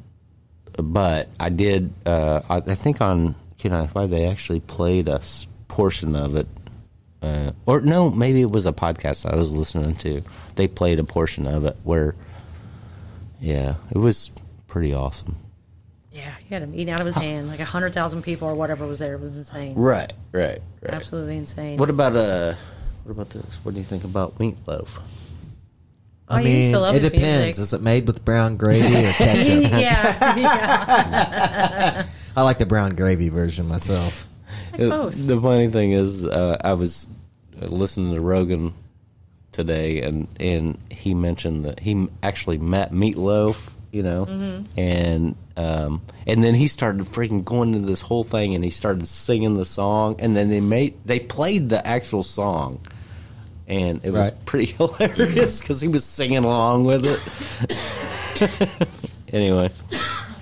[0.83, 1.93] but I did.
[2.07, 5.21] Uh, I, I think on Q95 they actually played a
[5.69, 6.47] portion of it,
[7.23, 10.23] uh, or no, maybe it was a podcast I was listening to.
[10.57, 12.15] They played a portion of it where
[13.41, 14.31] Yeah, it was
[14.67, 15.37] pretty awesome.
[16.11, 17.49] Yeah, he had him eating out of his hand.
[17.49, 19.15] Like a hundred thousand people or whatever was there.
[19.15, 19.75] It was insane.
[19.77, 20.95] Right, right, right.
[20.95, 21.79] Absolutely insane.
[21.79, 22.55] What about uh?
[23.05, 23.61] What about this?
[23.63, 25.01] What do you think about meatloaf?
[26.31, 27.45] I I used mean, to love it depends.
[27.59, 27.63] music.
[27.63, 29.71] Is it made with brown gravy or ketchup?
[29.73, 32.07] yeah, yeah.
[32.37, 34.27] I like the brown gravy version myself.
[34.73, 35.27] Like both.
[35.27, 37.09] The funny thing is, uh, I was
[37.57, 38.75] listening to Rogan
[39.53, 44.79] today, and and he mentioned that he actually met Meatloaf, you know, Mm-hmm.
[44.79, 49.09] and um, and then he started freaking going into this whole thing, and he started
[49.09, 52.81] singing the song, and then they made they played the actual song.
[53.69, 54.45] And it was Right.
[54.47, 58.79] pretty hilarious because he was singing along with it.
[59.33, 59.71] anyway,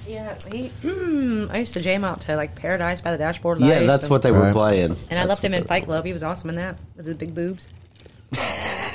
[0.06, 3.80] Yeah, he, mm, I used to jam out to like Paradise by the Dashboard Lights.
[3.80, 4.52] yeah, that's and, what they were Right.
[4.52, 4.96] playing.
[5.10, 6.04] And I That's left him in Fight Club.
[6.04, 7.66] He was awesome in that with his big boobs.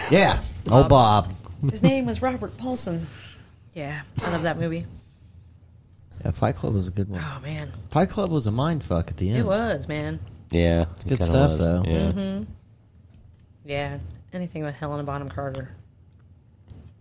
[0.09, 0.41] Yeah.
[0.69, 1.33] Oh, Bob.
[1.69, 3.07] His name was Robert Paulson.
[3.73, 4.85] Yeah, I love that movie.
[6.23, 7.21] Yeah, Fight Club was a good one.
[7.23, 9.39] Oh man, Fight Club was a mind fuck at the end.
[9.39, 10.19] it was man.
[10.51, 11.59] Yeah, It's good it kinda stuff, was.
[11.59, 11.83] though.
[11.85, 12.39] Yeah.
[13.63, 13.97] Yeah,
[14.33, 15.69] anything with Helena Bonham Carter.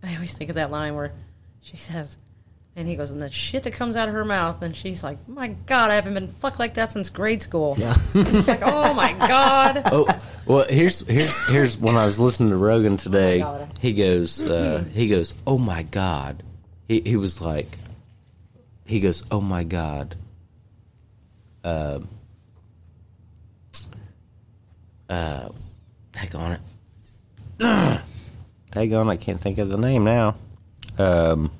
[0.03, 1.13] I always think of that line where
[1.61, 2.17] she says,
[2.75, 5.27] and he goes, and the shit that comes out of her mouth, and she's like,
[5.27, 7.95] "My God, I haven't been fucked like that since grade school." Yeah.
[8.15, 10.07] It's like, "Oh my God." Oh
[10.45, 13.39] well, here's here's here's when I was listening to Rogan today.
[13.39, 13.77] God.
[13.79, 16.41] he goes, uh, he goes, oh my god.
[16.87, 17.77] He he was like,
[18.85, 20.15] he goes, oh my god.
[21.63, 22.07] Um.
[25.09, 25.49] Uh,
[26.13, 26.61] tag on it.
[28.71, 29.09] Tag on.
[29.09, 30.35] I can't think of the name now.
[30.97, 31.51] Um.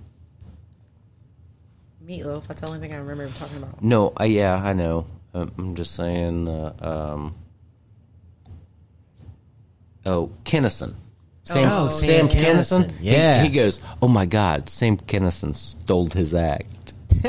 [2.06, 2.48] Meatloaf.
[2.48, 3.82] That's the only thing I remember talking about.
[3.84, 4.14] No.
[4.20, 5.06] Uh, yeah, I know.
[5.34, 6.48] Um, I'm just saying.
[6.48, 7.36] Uh, um.
[10.06, 10.96] Oh, Kennison.
[11.44, 12.84] Sam, Oh, Sam Sam Kennison.
[12.86, 12.94] Kinison.
[13.02, 13.42] Yeah.
[13.44, 16.94] He, he goes, "Oh my God, Sam Kennison stole his act."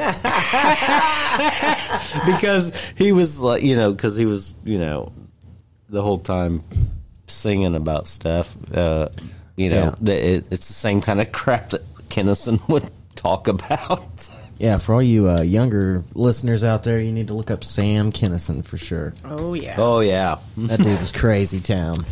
[2.27, 5.13] because he was like, you know, because he was, you know,
[5.89, 6.63] the whole time
[7.33, 8.57] singing about stuff.
[8.75, 9.09] Uh,
[9.57, 9.95] you know, Yeah.
[10.03, 14.31] that it, it's the same kind of crap that Kennison would talk about.
[14.59, 18.13] Yeah, for all you uh, younger listeners out there, you need to look up Sam
[18.13, 19.13] Kinison for sure.
[19.25, 19.75] Oh yeah.
[19.79, 22.05] Oh yeah, That dude was crazy town.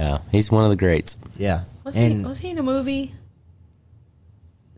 [0.00, 0.18] yeah.
[0.32, 1.18] He's one of the greats.
[1.36, 1.64] Yeah.
[1.84, 3.14] Was he was he in a movie?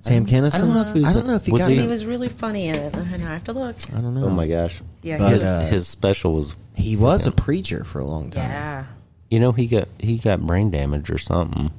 [0.00, 0.54] Sam Kinison?
[0.54, 1.86] I don't know if he was- I don't know if he was got he- He
[1.86, 2.94] was really funny in it.
[2.94, 3.26] I know.
[3.26, 3.76] I have to look.
[3.92, 4.26] I don't know.
[4.26, 4.80] Oh my gosh.
[5.02, 8.50] Yeah, But, his, uh, his special was He was a preacher for a long time.
[8.50, 8.84] yeah.
[9.30, 11.70] You know he got he got brain damage or something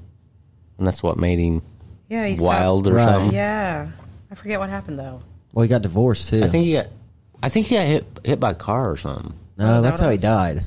[0.78, 1.62] and that's what made him
[2.10, 3.06] Yeah, he wild stopped- or Right.
[3.06, 3.92] something Yeah,
[4.32, 5.20] I forget what happened though.
[5.54, 6.44] Well, he got divorced too.
[6.44, 6.88] i think he got
[7.42, 10.10] i think he got hit hit by a car or something no, Oh, that's how
[10.10, 10.66] he died.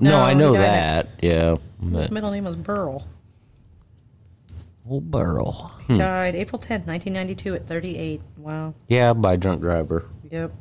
[0.00, 1.58] no, No, i he know died that yeah His
[2.08, 3.06] but, middle name was Burl.
[4.88, 5.52] Old Burl.
[5.86, 5.96] Hmm.
[5.96, 8.20] Died April tenth, nineteen ninety two, at thirty eight.
[8.36, 8.74] Wow.
[8.88, 10.52] yeah by a drunk driver Yep.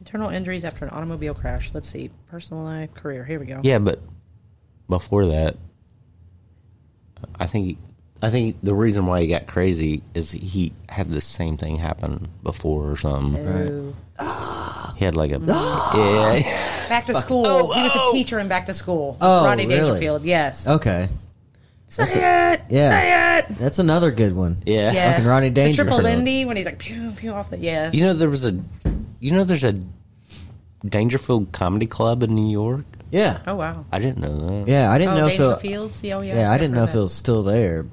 [0.00, 1.70] Internal injuries after an automobile crash.
[1.74, 2.10] Let's see.
[2.30, 3.24] Personal life, career.
[3.24, 3.60] Here we go.
[3.62, 4.00] yeah but
[4.88, 5.56] before that
[7.38, 7.78] i think he,
[8.22, 12.28] i think the reason why he got crazy is he had the same thing happen
[12.42, 14.94] before or something Oh.
[14.98, 15.38] he had like a
[15.96, 17.44] yeah Back to school.
[17.46, 18.12] Oh, he was a oh.
[18.12, 19.16] teacher in Back to School.
[19.20, 19.80] Oh, Rodney really?
[19.80, 20.24] Dangerfield.
[20.24, 20.66] Yes.
[20.66, 21.08] Okay.
[21.86, 22.62] Say it.
[22.68, 22.90] yeah.
[22.90, 23.58] Say it.
[23.58, 24.62] That's another good one.
[24.66, 25.16] yeah Yes.
[25.16, 27.94] Fucking Rodney The triple Lindy when he's like pew pew off the yes.
[27.94, 28.58] You know there was a,
[29.20, 29.80] you know there's a
[30.86, 32.84] Dangerfield Comedy Club in New York.
[33.10, 33.40] Yeah.
[33.46, 33.84] Oh wow.
[33.92, 34.68] I didn't know that.
[34.68, 35.94] Yeah, I didn't oh, know if it, Dangerfield.
[35.94, 36.36] See, oh yeah.
[36.36, 37.86] yeah, I I've didn't know heard if it was still there,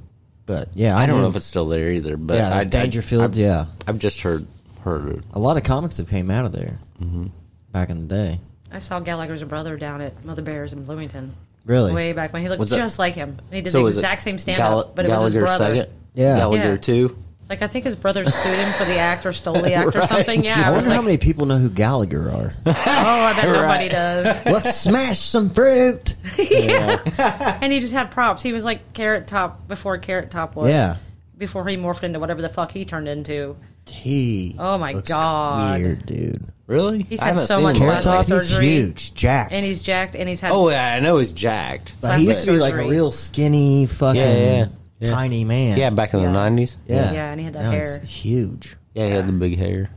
[0.45, 3.35] but yeah, I don't know if it's still there either, but yeah, I, Dangerfield.
[3.37, 4.45] I, yeah, I've just heard
[4.83, 5.23] heard it.
[5.33, 7.25] a lot of comics have came out of there Mm-hmm.
[7.71, 8.39] back in the day.
[8.71, 11.33] I saw Gallagher's brother down at Mother Bears in Bloomington.
[11.65, 11.93] Really?
[11.93, 13.37] Way back when he looked Was it- just like him.
[13.51, 15.75] He did So the exact same stand Gall- up, but it was his brother.
[15.75, 15.93] second.
[16.13, 16.37] Yeah.
[16.37, 16.77] Gallagher Yeah.
[16.77, 17.17] two.
[17.49, 20.01] Like I think his brother sued him for the act or stole the act or
[20.07, 20.43] something.
[20.43, 20.59] Yeah.
[20.59, 22.53] I I was wonder like, how many people know who Gallagher are.
[22.65, 24.45] oh, I bet nobody does.
[24.45, 26.15] Let's smash some fruit.
[26.39, 28.41] And he just had props.
[28.41, 30.69] He was like Carrot Top before Carrot Top was.
[30.69, 30.97] Yeah.
[31.37, 33.57] Before he morphed into whatever the fuck he turned into.
[33.87, 34.55] He.
[34.57, 35.79] Oh, my looks God.
[35.81, 36.43] Weird dude.
[36.65, 37.03] Really?
[37.03, 37.83] He's I had haven't so seen much him.
[37.83, 38.65] Plastic Top, he's surgery.
[38.65, 39.51] huge, jacked.
[39.51, 41.93] And he's jacked and he's had Oh yeah, I know he's jacked.
[42.01, 44.65] but he used to be like a real skinny, fucking Yeah, yeah,
[45.05, 45.11] yeah.
[45.13, 45.77] tiny man.
[45.77, 46.27] Yeah, back in Yeah.
[46.27, 46.77] the nineties.
[46.87, 47.99] yeah, Yeah, and he had that Now hair.
[47.99, 48.75] He's huge.
[48.93, 49.89] Yeah, he had the big hair.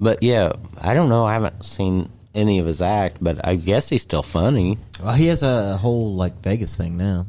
[0.00, 1.24] But yeah, I don't know.
[1.24, 4.78] I haven't seen any of his act, but I guess he's still funny.
[5.02, 7.26] Well, he has a whole like Vegas thing now.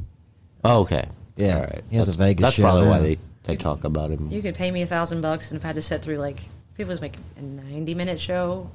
[0.64, 1.08] Oh, okay.
[1.36, 1.84] Yeah, All right.
[1.88, 3.02] he has a that's, Vegas That's show probably why now.
[3.02, 4.30] they, they talk about him.
[4.30, 6.40] You could pay me a thousand bucks, and if I had to sit through like
[6.74, 8.70] if it was like a ninety minute show,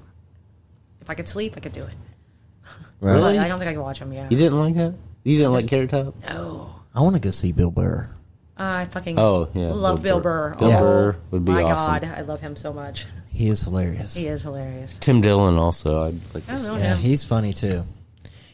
[1.02, 1.94] if I could sleep, I could do it.
[3.00, 3.20] Right?
[3.20, 4.14] But I don't think I could watch him.
[4.14, 4.28] Yeah.
[4.30, 4.94] You didn't like that?
[5.26, 6.16] You didn't like Carrot Top?
[6.28, 6.74] No.
[6.96, 8.10] I want to go see Bill Burr.
[8.58, 10.50] I fucking Oh, yeah, love Bill Bill Burr.
[10.52, 10.56] Burr.
[10.60, 11.92] Bill oh, Burr would be my awesome.
[12.10, 13.08] God, I love him so much.
[13.32, 14.16] He is hilarious.
[14.16, 14.98] He is hilarious.
[15.00, 16.04] Tim Dillon also.
[16.04, 16.68] I'd like to I see.
[16.68, 17.00] don't know Yeah, him.
[17.02, 17.84] he's funny too.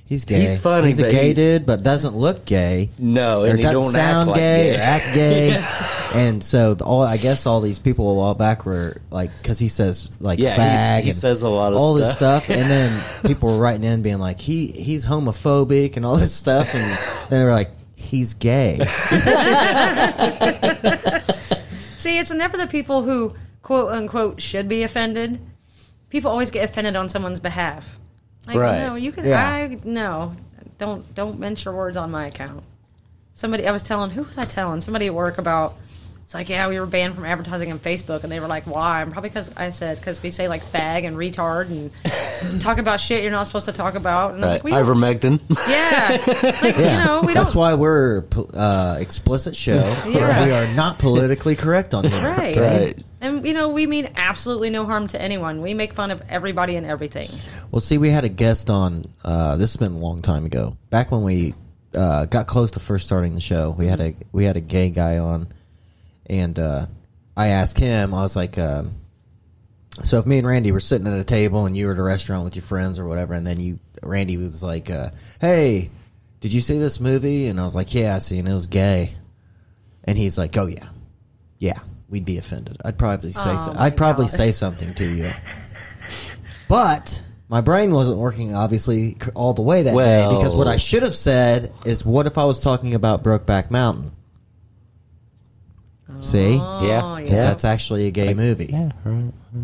[0.06, 0.40] He's gay.
[0.40, 2.90] He's funny, He's a but gay he- dude, but doesn't look gay.
[2.98, 4.76] No, or and he doesn't don't sound act like gay, gay.
[4.76, 5.66] or act gay.
[6.20, 9.60] and so the, all I guess all these people a while back were like, because
[9.60, 12.46] he says like Yeah, fag, he and says a lot of all this stuff.
[12.46, 16.34] stuff, and then people were writing in being like, he he's homophobic and all this
[16.34, 16.90] stuff, and
[17.30, 17.70] then they were like,
[18.10, 18.78] he's gay.
[22.00, 25.40] See, it's never the people who quote unquote should be offended.
[26.10, 28.00] People always get offended on someone's behalf.
[28.48, 28.80] Like, Right.
[28.80, 29.26] no, you can.
[29.26, 29.48] Yeah.
[29.48, 30.36] I no,
[30.78, 32.64] don't don't mention words on my account.
[33.34, 34.82] Somebody, I was telling who was I telling?
[34.82, 35.74] Somebody at work about.
[36.30, 39.02] It's like, yeah, we were banned from advertising on Facebook, and they were like, "Why?"
[39.02, 43.00] And probably because I said because we say like fag and retard and talk about
[43.00, 44.36] shit you're not supposed to talk about.
[44.36, 44.54] And I'm Right.
[44.54, 45.40] like, we don't- Ivermectin.
[45.68, 47.34] yeah, like you know, we That's don't.
[47.34, 49.74] That's why we're uh, explicit show.
[50.08, 50.46] Yeah.
[50.46, 52.22] We are not politically correct on here.
[52.22, 52.56] Right.
[52.56, 53.04] right.
[53.22, 55.64] And you know, we mean absolutely no harm to anyone.
[55.64, 57.32] We make fun of everybody and everything.
[57.72, 59.12] Well, see, we had a guest on.
[59.24, 60.78] Uh, this has been a long time ago.
[60.92, 61.56] Back when we
[61.96, 64.92] uh, got close to first starting the show, we had a we had a gay
[64.92, 65.48] guy on,
[66.30, 66.86] and uh,
[67.36, 68.14] I asked him.
[68.14, 68.96] I was like, um,
[70.04, 72.04] "So if me and Randy were sitting at a table and you were at a
[72.04, 75.10] restaurant with your friends or whatever, and then you, Randy was like, uh,
[75.42, 75.90] "Hey,
[76.42, 78.52] did you see this movie?" And I was like, "Yeah, I seen it.
[78.52, 79.16] It was gay."
[80.04, 80.88] And he's like, "Oh yeah,
[81.58, 82.78] yeah, we'd be offended.
[82.86, 84.32] I'd probably say Oh, so, I'd probably God.
[84.32, 85.32] say something to you."
[86.68, 90.78] But my brain wasn't working obviously all the way that Well- day because what I
[90.78, 94.12] should have said is, "What if I was talking about Brokeback Mountain?"
[96.22, 97.18] See, Oh, Yeah.
[97.18, 97.24] yeah.
[97.24, 98.68] because that's actually a gay movie.
[98.72, 98.92] Yeah,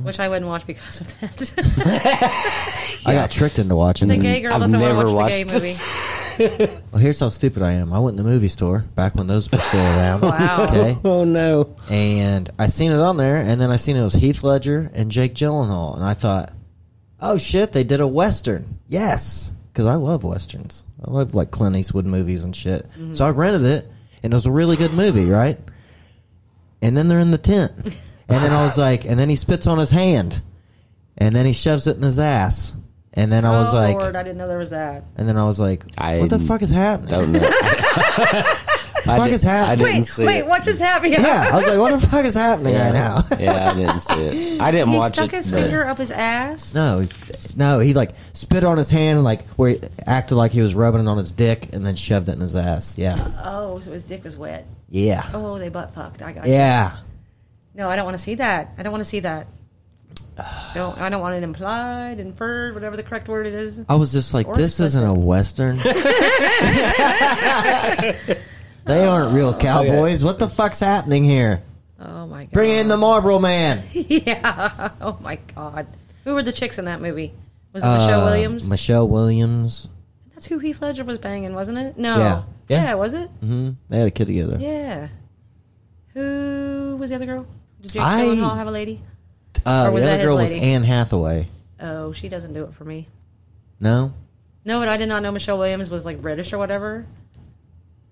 [0.04, 2.96] Which I wouldn't watch because of that.
[3.06, 4.22] I got tricked into watching the it.
[4.22, 5.76] gay girl I've doesn't want never to watch the watched gay movie.
[6.92, 7.94] Well, here's how stupid I am.
[7.94, 10.20] I went in the movie store back when those were still around.
[10.22, 10.64] Wow.
[10.70, 10.98] Okay.
[11.06, 11.74] Oh no.
[11.90, 15.10] And I seen it on there, and then I seen it was Heath Ledger and
[15.10, 16.52] Jake Gyllenhaal, and I thought,
[17.22, 18.80] oh shit, they did a western.
[18.90, 20.84] Yes, because I love westerns.
[21.06, 22.84] I love like Clint Eastwood movies and shit.
[22.92, 23.14] Mm-hmm.
[23.14, 23.90] So I rented it,
[24.22, 25.58] and it was a really good movie, right?
[26.86, 27.72] And then they're in the tent,
[28.30, 30.42] and then I was like, and then he spits on his hand,
[31.18, 32.76] and then he shoves it in his ass,
[33.14, 35.04] and then I was oh, like, Lord, I didn't know there was that.
[35.16, 37.10] and then I was like, I what the fuck is happening?
[37.10, 37.40] Don't know.
[39.08, 39.86] I fuck did- is happening?
[39.88, 40.48] I didn't Wait, see wait, it.
[40.48, 41.14] what just happened?
[41.14, 43.24] yeah, I was like, what the fuck is happening right now?
[43.40, 44.62] yeah, I didn't see it.
[44.62, 45.38] I didn't He watch stuck it.
[45.38, 46.74] his but- finger up his ass.
[46.74, 47.10] No, he-
[47.56, 51.02] no, he like spit on his hand, like where he acted like he was rubbing
[51.02, 52.98] it on his dick, and then shoved it in his ass.
[52.98, 54.66] Yeah, Oh, so his dick was wet.
[54.90, 56.22] yeah, Oh, they butt fucked.
[56.22, 56.54] I got you.
[56.54, 56.98] yeah.
[57.74, 58.74] No, I don't want to see that.
[58.78, 59.48] I don't want to see that.
[60.74, 63.82] Don't I don't want it implied, inferred, whatever the correct word it is.
[63.88, 65.78] I was just like, Or this isn't a western.
[68.86, 70.24] they aren't real oh, cowboys.
[70.24, 71.64] What the fuck's happening here?
[72.00, 72.52] Oh my god.
[72.52, 73.84] Bring in the Marlboro Man.
[73.94, 74.90] yeah.
[75.02, 75.88] Oh my god.
[76.26, 77.34] Who were the chicks in that movie?
[77.76, 78.70] Was it Michelle Uh, Williams?
[78.70, 79.90] Michelle Williams.
[80.34, 81.98] That's who Heath Ledger was banging, wasn't it?
[81.98, 82.18] No.
[82.18, 82.44] Yeah.
[82.70, 82.94] Yeah.
[82.96, 83.30] was it?
[83.42, 84.58] hmm They had a kid together.
[84.60, 85.10] Yeah.
[86.14, 87.46] Who was the other girl?
[87.82, 89.02] Did Jake I- Gyllenhaal have a lady?
[89.66, 90.66] Uh, Or was the that other his girl was lady?
[90.66, 91.48] Anne Hathaway.
[91.80, 93.08] Oh, she doesn't do it for me.
[93.80, 94.14] No,
[94.64, 97.06] No, but I did not know Michelle Williams was like British or whatever.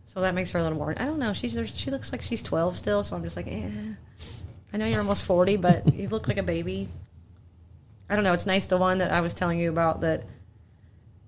[0.06, 0.94] So that makes her a little more.
[0.98, 1.32] I don't know.
[1.34, 3.02] She's there's- she looks like she's twelve still.
[3.04, 3.70] So I'm just like, eh.
[4.74, 6.90] I know you're almost forty, but you look like a baby.
[8.10, 8.34] I don't know.
[8.34, 8.68] It's nice.
[8.68, 10.24] The one that I was telling you about that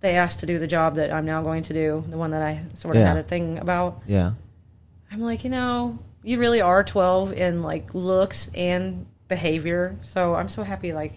[0.01, 2.03] they asked to do the job that I'm now going to do.
[2.09, 3.07] The one that I sort of Yeah.
[3.09, 4.01] had a thing about.
[4.05, 4.33] yeah.
[5.11, 9.95] I'm like, you know, you really are 12 in like looks and behavior.
[10.03, 10.93] So I'm so happy.
[10.93, 11.13] Like,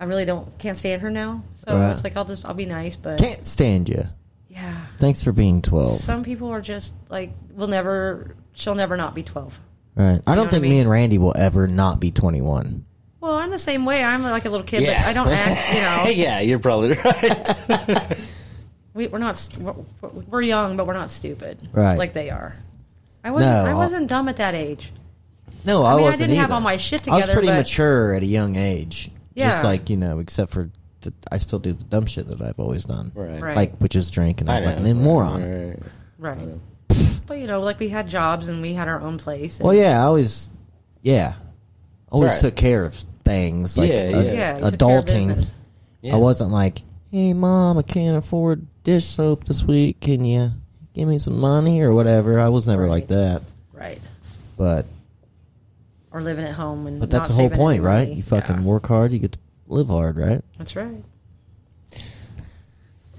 [0.00, 1.42] I really don't can't stand her now.
[1.54, 1.90] So Right.
[1.90, 4.04] it's like I'll just I'll be nice, but Can't stand you.
[4.48, 4.86] yeah.
[4.98, 5.92] Thanks for being twelve.
[6.00, 8.34] Some people are just like will never.
[8.54, 9.58] She'll never not be 12.
[9.94, 10.20] Right.
[10.26, 10.80] I don't what I think me mean?
[10.82, 12.84] and Randy will ever not be twenty-one.
[13.22, 14.02] Well, I'm the same way.
[14.04, 15.00] I'm like a little kid, Yeah.
[15.00, 15.74] but I don't act.
[15.74, 15.80] You
[16.14, 18.18] know, yeah, you're probably right.
[18.94, 19.36] we, we're not.
[19.36, 19.74] st- We're,
[20.10, 21.68] we're young, but we're not stupid.
[21.72, 21.96] Right.
[21.96, 22.56] Like they are.
[23.24, 23.52] I wasn't.
[23.52, 24.92] No, I I'll- wasn't dumb at that age.
[25.64, 26.54] No, I, mean, I wasn't didn't have either.
[26.54, 27.14] all my shit together.
[27.14, 29.10] I was together, pretty but- mature at a young age.
[29.34, 29.50] Yeah.
[29.50, 30.68] Just like you know, except for
[31.02, 33.12] the, I still do the dumb shit that I've always done.
[33.14, 33.40] Right.
[33.40, 33.56] Right.
[33.56, 34.86] Like which is drink and I act like know.
[34.90, 35.42] an moron.
[35.68, 35.78] Right.
[36.18, 36.48] Right.
[37.26, 39.58] But you know, like we had jobs and we had our own place.
[39.60, 40.50] And Well, yeah, I always,
[41.02, 41.34] yeah,
[42.10, 42.40] always Right.
[42.40, 44.32] took care of things like Yeah, a- yeah.
[44.32, 45.52] Yeah, you took care of adulting.
[46.00, 46.14] Yeah.
[46.14, 50.00] I wasn't like, hey, mom, I can't afford dish soap this week.
[50.00, 50.50] Can you
[50.94, 52.40] give me some money or whatever?
[52.40, 52.90] I was never Right.
[52.90, 53.42] like that.
[53.72, 54.00] Right.
[54.56, 54.86] But
[56.10, 58.08] Or living at home and but that's not the whole point, any right?
[58.08, 58.62] You fucking Yeah.
[58.62, 60.42] work hard, you get to live hard, right?
[60.58, 61.02] That's right.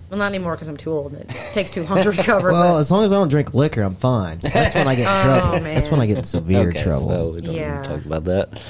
[0.10, 1.13] Well, not anymore because I'm too old.
[1.13, 2.52] and It takes too long to recover.
[2.52, 4.38] Well, but as long as I don't drink liquor, I'm fine.
[4.39, 5.60] That's when I get in oh, trouble.
[5.62, 5.74] man.
[5.76, 7.08] That's when I get in severe okay, trouble.
[7.08, 7.82] well, we don't Yeah.
[7.82, 8.62] talk about that.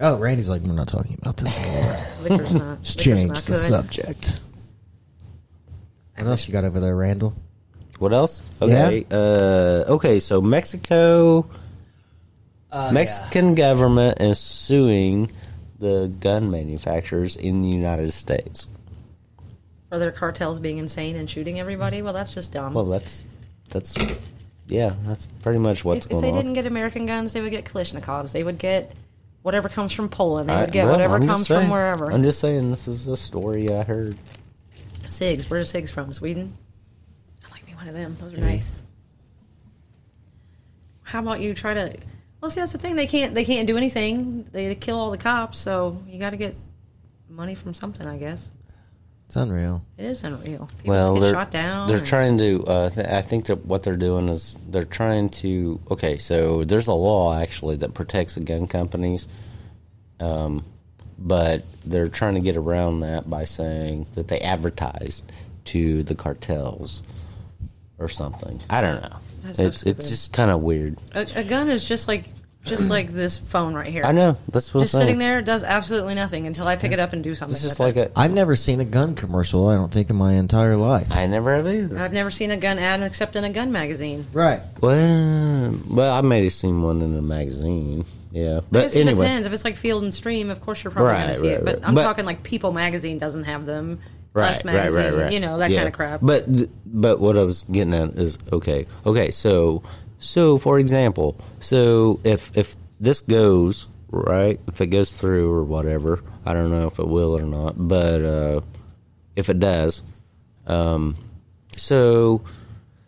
[0.00, 2.06] Oh, Randy's like, we're not talking about this anymore.
[2.22, 2.78] liquor's not.
[2.78, 3.68] Let's liquor's change not the good.
[3.68, 4.40] subject.
[6.16, 7.34] What else you got over there, Randall?
[7.98, 8.48] What else?
[8.62, 9.04] Okay.
[9.10, 10.20] Uh, okay.
[10.20, 11.48] So Mexico,
[12.72, 15.30] Mexican government is suing
[15.78, 18.68] the gun manufacturers in the United States.
[19.88, 22.02] For their cartels being insane and shooting everybody.
[22.02, 22.74] Well, that's just dumb.
[22.74, 23.24] Well, that's
[23.70, 23.96] that's
[24.66, 26.36] yeah, that's pretty much what's if, if going they on.
[26.36, 28.32] didn't get American guns, they would get Kalashnikovs.
[28.32, 28.92] They would get
[29.48, 30.50] whatever comes from Poland.
[30.50, 32.12] They I- would get well, whatever I'm comes from wherever.
[32.12, 34.18] I'm just saying this is a story I heard.
[35.06, 35.48] Sigs.
[35.48, 36.12] Where's Sigs from?
[36.12, 36.54] Sweden?
[37.46, 38.14] I'd like me one of them.
[38.20, 38.70] Those are nice.
[41.02, 41.96] How about you try to?
[42.42, 42.94] Well, see, that's the thing.
[42.94, 43.34] They can't.
[43.34, 44.44] They can't do anything.
[44.52, 45.56] They, they kill all the cops.
[45.56, 46.54] So you got to get
[47.30, 48.06] money from something.
[48.06, 48.50] I guess
[49.28, 49.84] It's unreal.
[49.98, 50.70] it is unreal.
[50.78, 51.86] People well, get they're shot down.
[51.86, 52.64] they're trying to.
[52.66, 55.78] Uh, th- I think that what they're doing is they're trying to.
[55.90, 59.28] Okay, so there's a law actually that protects the gun companies,
[60.18, 60.64] um,
[61.18, 65.22] but they're trying to get around that by saying that they advertise
[65.66, 67.02] to the cartels
[67.98, 68.58] or something.
[68.70, 69.18] I don't know.
[69.42, 70.96] That's so it's it's just kind of weird.
[71.12, 72.24] A, a gun is just like
[72.68, 74.04] just like this phone right here.
[74.04, 75.06] I know that's what Just I'm saying.
[75.08, 77.54] sitting there does absolutely nothing until I pick it up and do something.
[77.54, 78.12] It's just with like it.
[78.14, 78.18] a.
[78.20, 81.10] I've never seen a gun commercial, I don't think, in my entire life.
[81.10, 81.98] I never have either.
[81.98, 84.24] I've never seen a gun ad except in a gun magazine.
[84.32, 84.60] Right.
[84.80, 88.04] Well, well, I may have seen one in a magazine.
[88.30, 89.46] Yeah, I but guess it anyway, depends.
[89.46, 91.64] If it's like Field and Stream, of course you're probably going to see it.
[91.64, 91.88] But right.
[91.88, 94.00] I'm But- talking like People magazine doesn't have them.
[94.34, 95.32] right, Us right, magazine, right, right.
[95.32, 95.78] you know that Yeah.
[95.78, 96.20] kind of crap.
[96.22, 99.30] But th- but what I was getting at is okay, okay.
[99.30, 99.82] So
[100.18, 106.22] so for example, so if if this goes right, if it goes through or whatever,
[106.44, 108.60] I don't know if it will or not, but uh,
[109.36, 110.02] if it does,
[110.66, 111.14] um,
[111.76, 112.42] so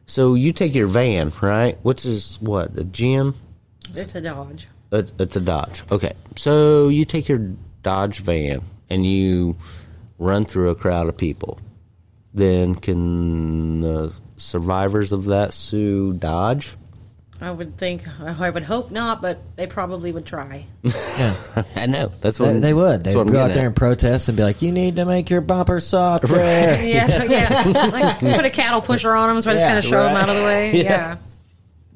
[0.07, 3.35] so you take your van right, which is what a GM.
[3.95, 4.69] it's a Dodge.
[4.93, 5.83] It- It's a Dodge.
[5.93, 6.13] Okay.
[6.37, 7.39] So you take your
[7.83, 9.57] Dodge van and you
[10.19, 11.59] run through a crowd of people.
[12.35, 16.75] Then can the survivors of that sue Dodge?
[17.41, 18.03] I would think.
[18.21, 20.67] I would hope not, but they probably would try.
[20.85, 21.35] Yeah.
[21.77, 22.07] I know.
[22.21, 23.05] That's what They, they would.
[23.05, 25.41] They'd go out getting there and protest and be like, you need to make your
[25.43, 26.29] bumper softer.
[26.37, 27.63] yeah, yeah.
[27.93, 30.17] Like put a cattle pusher on them, so I just Yeah, kind of show them
[30.17, 30.77] out of the way.
[30.77, 30.83] Yeah.
[30.83, 31.17] Yeah.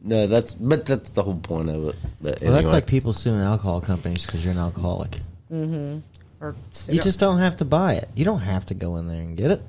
[0.02, 1.96] No, that's but that's the whole point of it.
[2.20, 5.20] But Well, that's like people suing alcohol companies because you're an alcoholic.
[5.50, 6.00] Mm-hmm.
[6.44, 6.54] Or
[6.88, 8.08] You just don't have to buy it.
[8.14, 9.62] You don't have to go in there and get it.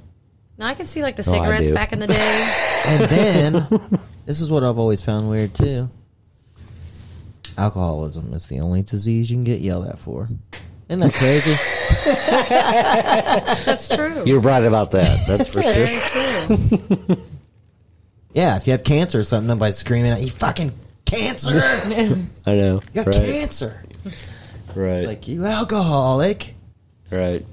[0.58, 1.74] No, I can see like the Oh, cigarettes do.
[1.74, 2.54] back in the day.
[2.86, 5.90] And then, this is what I've always found weird too.
[7.58, 10.30] Alcoholism is the only disease you can get yelled at for.
[10.90, 11.56] Isn't that crazy?
[13.66, 14.24] That's true.
[14.26, 15.18] You're right about that.
[15.28, 15.86] That's for sure.
[15.86, 16.00] Very
[17.08, 17.18] true.
[18.34, 20.74] yeah, if you have cancer or something, nobody's screaming at you, fucking
[21.06, 21.56] cancer!
[21.88, 22.82] you I know.
[22.94, 23.16] got right.
[23.16, 23.82] cancer!
[24.76, 24.98] Right.
[24.98, 26.54] It's like, you alcoholic!
[27.10, 27.46] right.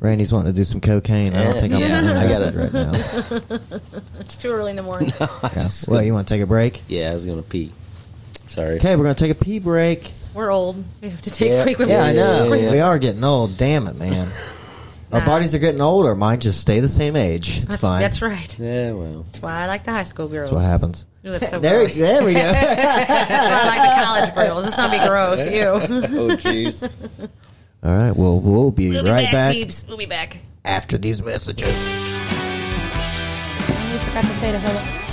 [0.00, 1.34] Randy's wanting to do some cocaine.
[1.34, 3.98] I don't think I'm Yeah, yeah, I got interested right now.
[4.20, 5.12] It's too early in the morning.
[5.20, 5.68] Yeah.
[5.88, 6.82] Well, you want to take a break?
[6.88, 7.72] Yeah, I was gonna pee.
[8.48, 8.76] Sorry.
[8.76, 10.12] Okay, we're going to take a pee break.
[10.32, 10.82] We're old.
[11.02, 11.62] We have to take Yeah.
[11.64, 11.90] frequent.
[11.90, 12.52] Yeah, I know.
[12.54, 12.70] yeah, yeah.
[12.70, 13.56] We are getting old.
[13.56, 14.30] Damn it, man.
[15.12, 15.26] Our Nah.
[15.26, 16.14] bodies are getting older.
[16.14, 17.58] Mine just stay the same age.
[17.58, 18.02] It's That's, fine.
[18.02, 18.58] that's right.
[18.58, 18.92] Yeah.
[18.92, 19.22] Well.
[19.24, 20.50] That's why I like the high school girls.
[20.50, 21.06] That's what happens.
[21.26, 21.96] Ooh, that's so There, gross.
[21.96, 22.40] there we go.
[22.40, 24.64] That's why I like the college girls.
[24.64, 25.46] Let's not be gross.
[25.46, 25.60] You.
[26.18, 26.88] Oh jeez.
[27.86, 28.16] All right.
[28.16, 29.86] Well, we'll be We'll be right back, back peeps.
[29.86, 30.38] We'll be back.
[30.64, 31.88] after these messages.
[33.68, 35.05] I forgot to say to hello.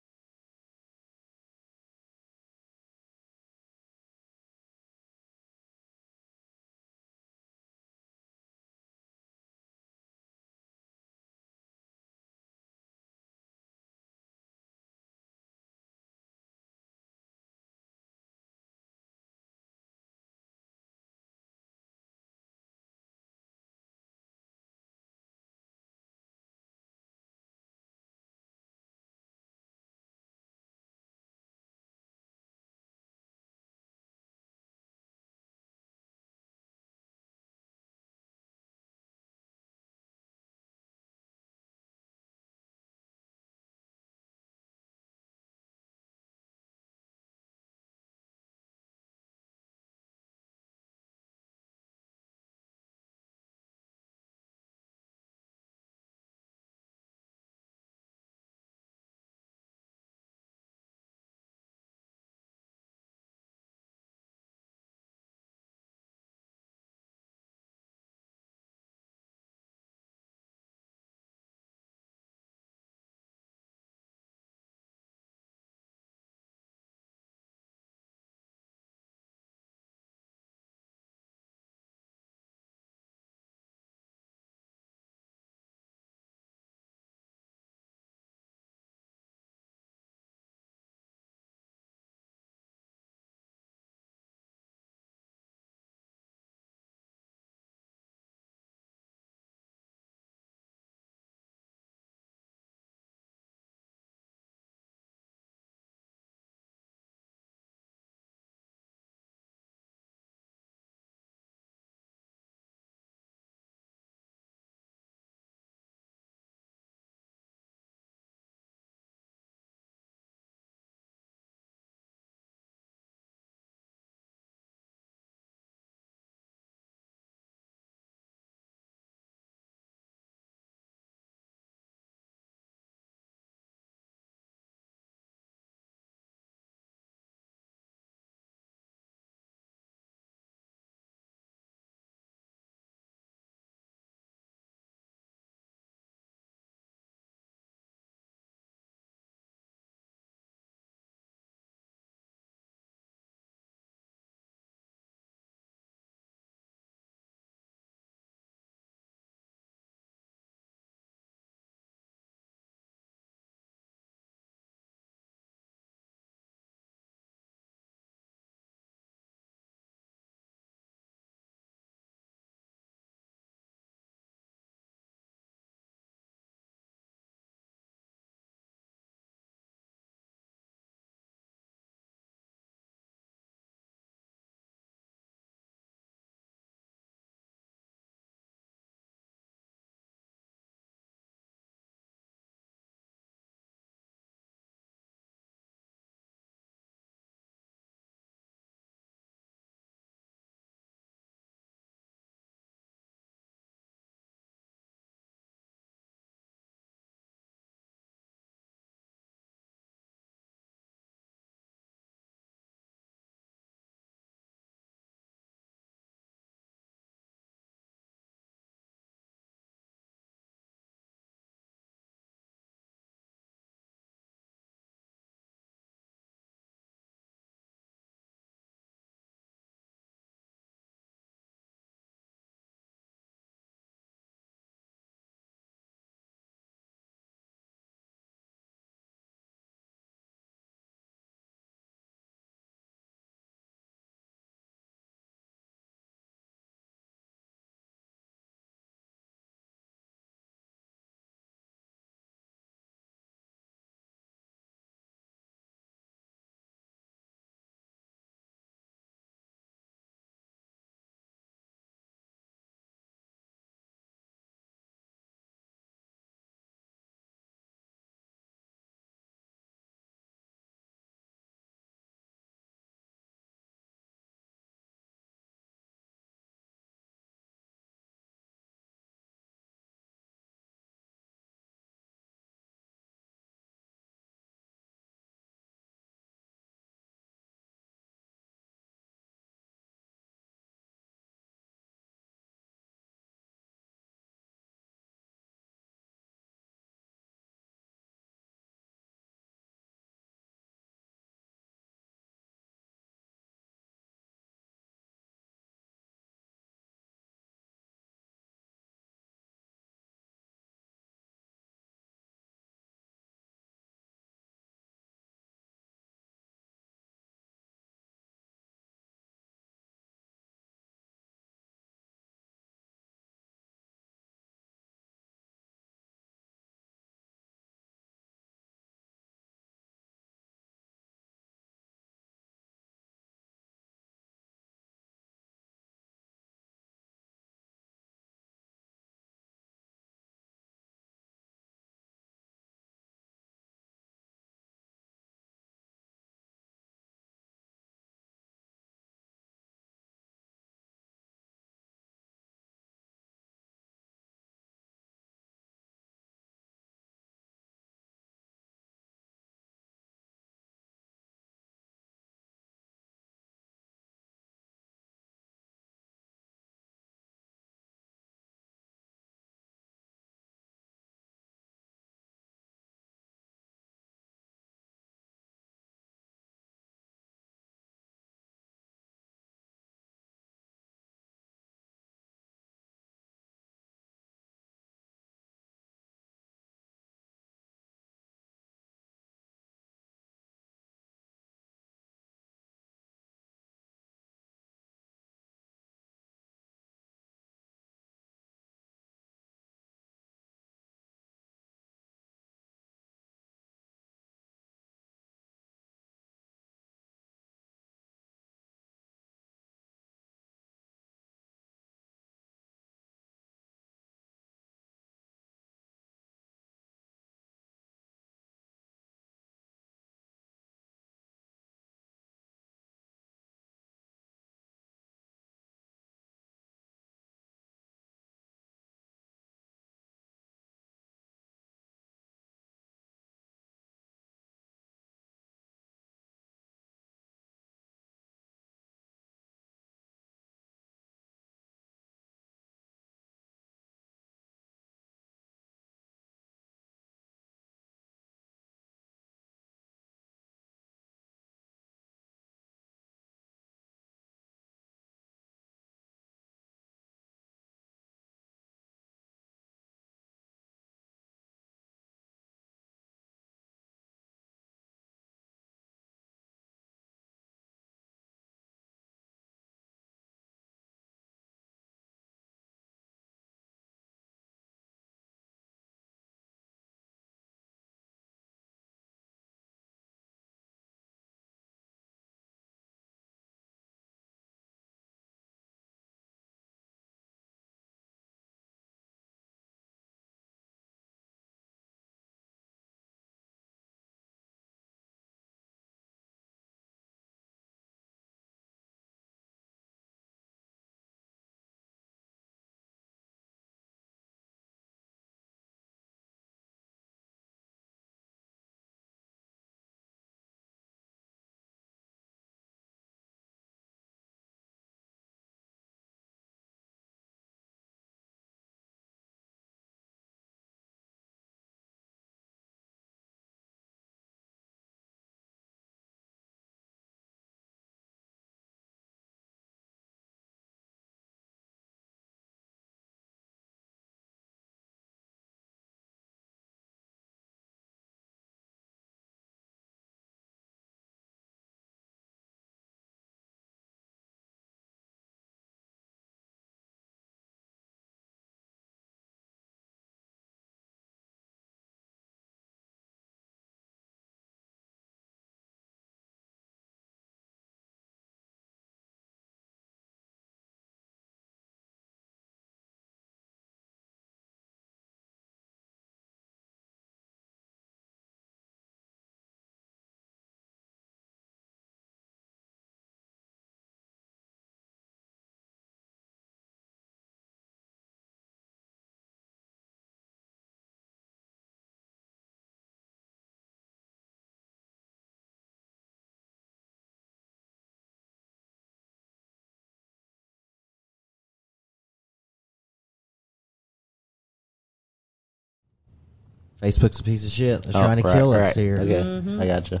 [596.82, 597.82] Facebook's a piece of shit.
[597.82, 598.76] They're Oh, trying to right, kill us right.
[598.76, 598.96] here.
[599.00, 599.60] Okay, Mm-hmm.
[599.62, 599.96] I got you.
[599.96, 600.00] I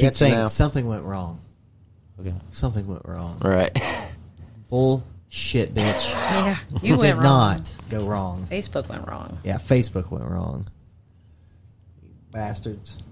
[0.00, 0.46] Keep got you saying now.
[0.46, 1.40] something went wrong.
[2.20, 2.34] Okay.
[2.50, 3.38] Something went wrong.
[3.42, 3.72] Right.
[4.70, 6.12] Bullshit, bitch.
[6.14, 7.22] Yeah, you went did wrong.
[7.22, 8.46] not go wrong.
[8.50, 9.38] Facebook went wrong.
[9.44, 10.66] Yeah, Facebook went wrong.
[12.02, 13.02] You bastards.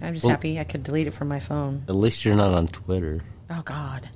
[0.00, 1.84] I'm just Well- happy I could delete it from my phone.
[1.88, 3.20] At least you're not on Twitter.
[3.50, 4.08] Oh God,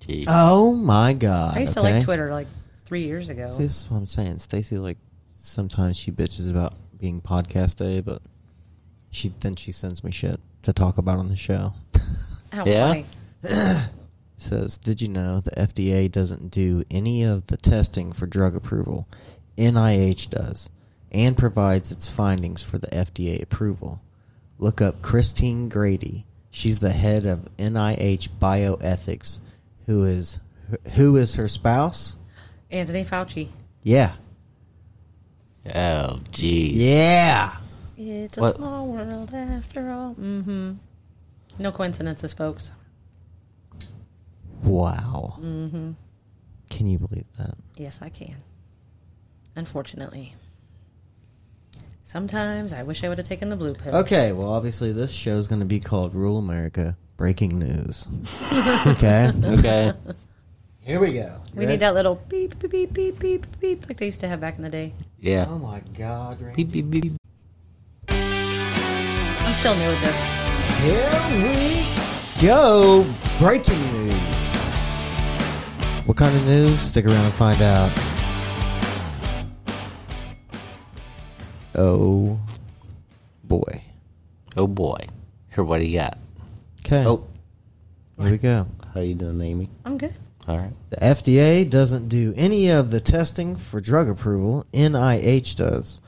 [0.00, 0.24] Gee.
[0.28, 1.56] Oh my god.
[1.56, 1.94] I used to okay?
[1.94, 2.48] like Twitter like
[2.86, 3.46] three years ago.
[3.46, 4.38] See, this is what I'm saying.
[4.38, 4.98] Stacy, like,
[5.44, 8.22] sometimes she bitches about being podcast day, but
[9.10, 11.74] she then she sends me shit to talk about on the show.
[12.52, 13.02] Oh, Yeah?
[14.36, 19.06] says, "Did you know the FDA doesn't do any of the testing for drug approval?
[19.56, 20.68] NIH does,
[21.12, 24.02] and provides its findings for the FDA approval.
[24.58, 26.26] Look up Christine Grady.
[26.50, 29.38] She's the head of NIH bioethics.
[29.86, 30.38] Who is
[30.94, 32.16] who is her spouse?
[32.70, 33.48] Anthony Fauci.
[33.82, 34.14] Yeah,
[35.74, 36.72] Oh, jeez.
[36.74, 37.56] yeah.
[37.96, 40.14] It's a What- small world after all.
[40.14, 40.72] Mm-hmm.
[41.58, 42.72] No coincidences, folks.
[44.62, 45.38] Wow.
[45.40, 45.92] Mm-hmm.
[46.70, 47.54] Can you believe that?
[47.76, 48.42] Yes, I can.
[49.56, 50.34] Unfortunately.
[52.02, 53.94] Sometimes I wish I would have taken the blue pill.
[53.96, 58.06] Okay, well, obviously this show is going to be called Rural America Breaking News.
[58.52, 59.92] okay, Okay.
[60.80, 61.40] here we go.
[61.54, 64.40] We need that little beep, beep, beep, beep, beep, beep, like they used to have
[64.40, 64.92] back in the day.
[65.24, 65.46] Yeah.
[65.48, 66.64] Oh my God, Randy.
[66.64, 67.12] Beep, beep, beep.
[68.10, 70.22] I'm still new at this.
[70.84, 71.08] Here
[71.40, 73.06] we go.
[73.38, 74.54] Breaking news.
[76.04, 76.78] What kind of news?
[76.78, 77.90] Stick around and find out.
[81.74, 82.38] Oh
[83.44, 83.82] boy.
[84.58, 85.06] Oh boy.
[85.54, 86.18] Here, what do you got?
[86.80, 87.02] Okay.
[87.06, 87.24] Oh,
[88.20, 88.66] here we go.
[88.92, 89.70] how you doing, Amy?
[89.86, 90.12] I'm good.
[90.46, 90.72] All right.
[90.90, 94.66] The FDA doesn't do any of the testing for drug approval.
[94.72, 96.00] NIH does,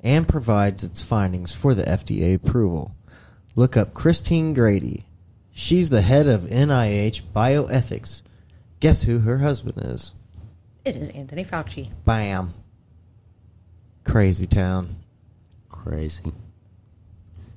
[0.00, 2.94] and provides its findings for the FDA approval.
[3.54, 5.06] Look up Christine Grady.
[5.52, 8.22] She's the head of NIH bioethics.
[8.80, 10.12] Guess who her husband is?
[10.84, 11.90] It is Anthony Fauci.
[12.04, 12.54] Bam.
[14.04, 14.96] Crazy town.
[15.68, 16.32] Crazy.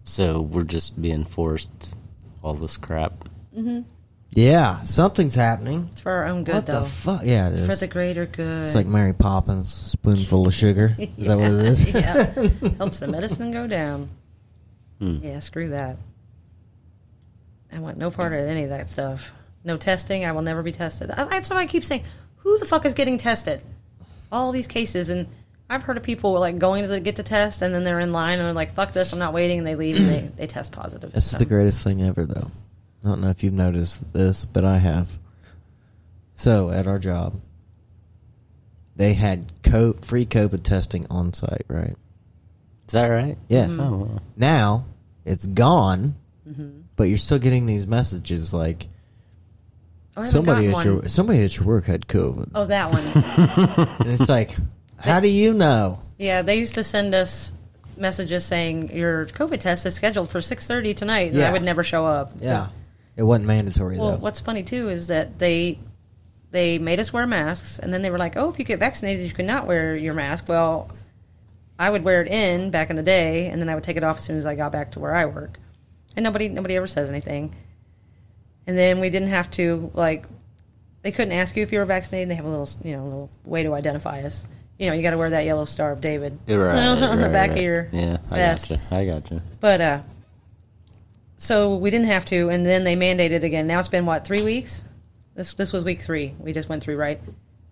[0.04, 1.98] So we're just being forced
[2.41, 3.26] all this crap.
[3.56, 3.82] Mm-hmm.
[4.31, 5.89] Yeah, something's happening.
[5.91, 6.81] It's for our own good, what though.
[6.81, 7.22] the fuck?
[7.23, 8.64] Yeah, it's for the greater good.
[8.64, 10.95] it's like Mary Poppins, spoonful of sugar.
[11.18, 11.93] Is that what it is?
[11.93, 12.26] yeah.
[12.77, 14.10] Helps the medicine go down.
[14.99, 15.18] Hmm.
[15.23, 15.97] Yeah, screw that.
[17.72, 19.31] I want no part of any of that stuff.
[19.64, 20.26] No testing.
[20.26, 21.11] I will never be tested.
[21.11, 22.03] I, that's why I keep saying,
[22.38, 23.61] who the fuck is getting tested?
[24.31, 25.27] All these cases, and
[25.69, 28.11] I've heard of people like going to the, get the test, and then they're in
[28.11, 30.47] line and they're like, "Fuck this, I'm not waiting," and they leave and they, they
[30.47, 31.11] test positive.
[31.11, 32.51] This is the greatest thing ever, though.
[33.03, 35.17] I don't know if you've noticed this, but I have.
[36.35, 37.39] So, at our job,
[38.95, 41.95] they had co- free COVID testing on site, right?
[42.88, 43.38] Is that right?
[43.47, 43.65] Yeah.
[43.67, 43.81] Mm-hmm.
[43.81, 44.19] Oh, wow.
[44.35, 44.85] Now,
[45.26, 46.15] it's gone,
[46.49, 46.80] Mm-hmm.
[46.95, 48.88] but you're still getting these messages like
[50.17, 53.05] Oh, I somebody gotten at your somebody at your work had COVID, Oh, that one.
[53.99, 54.55] and it's like,
[54.97, 56.01] how do you know?
[56.17, 57.53] yeah, they used to send us
[57.95, 61.49] messages saying your COVID test is scheduled for six thirty tonight, and Yeah.
[61.49, 62.31] I would never show up.
[62.39, 62.65] Yeah,
[63.20, 64.18] it wasn't mandatory Well, though.
[64.18, 65.78] what's funny too is that they
[66.52, 69.26] they made us wear masks, and then they were like, "Oh, if you get vaccinated,
[69.28, 70.90] you cannot wear your mask." Well,
[71.78, 74.04] I would wear it in back in the day, and then I would take it
[74.04, 75.60] off as soon as I got back to where I work,
[76.16, 77.54] and nobody nobody ever says anything.
[78.66, 80.26] And then we didn't have to like
[81.02, 82.30] they couldn't ask you if you were vaccinated.
[82.30, 84.48] They have a little you know little way to identify us.
[84.80, 86.78] You know, you got to wear that yellow star of David Yeah, Right,
[87.10, 87.58] on the back right.
[87.58, 88.70] of your Yeah, I vest.
[88.70, 88.82] gotcha.
[88.96, 89.44] I gotcha.
[89.60, 90.02] But uh,
[91.40, 93.66] so we didn't have to, and then they mandated again.
[93.66, 94.84] Now it's been what three weeks?
[95.36, 96.36] This this was week three.
[96.38, 97.22] We just went through right.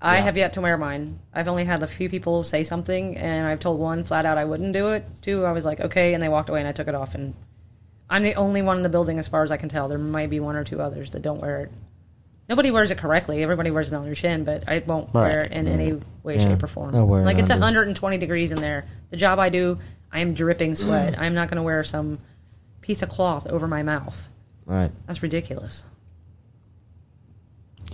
[0.01, 0.21] I Yeah.
[0.23, 1.19] have yet to wear mine.
[1.33, 4.45] I've only had a few people say something, and I've told one flat out I
[4.45, 5.05] wouldn't do it.
[5.21, 7.13] Two, I was like okay, and they walked away, and I took it off.
[7.13, 7.33] And
[8.09, 9.89] I'm the only one in the building, as far as I can tell.
[9.89, 11.71] There might be one or two others that don't wear it.
[12.47, 13.43] Nobody wears it correctly.
[13.43, 15.23] Everybody wears it on their chin, but I won't Right.
[15.23, 16.07] wear it in any mm-hmm.
[16.23, 16.47] way, Yeah.
[16.47, 16.95] shape, or form.
[16.95, 17.59] I'll wear like it's under.
[17.65, 18.85] 120 degrees in there.
[19.09, 19.79] The job I do,
[20.13, 21.15] I am dripping sweat.
[21.15, 21.19] Mm.
[21.21, 22.19] I'm not going to wear some
[22.87, 24.29] piece of cloth over my mouth.
[24.65, 25.83] right, That's ridiculous.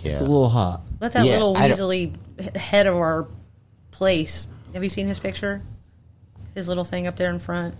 [0.02, 0.12] Yeah.
[0.12, 0.82] it's a little hot.
[1.00, 3.26] Let that Yeah, little I don't- weaselly head of our
[3.90, 4.48] place.
[4.72, 5.62] Have you seen his picture?
[6.54, 7.74] His little thing up there in front.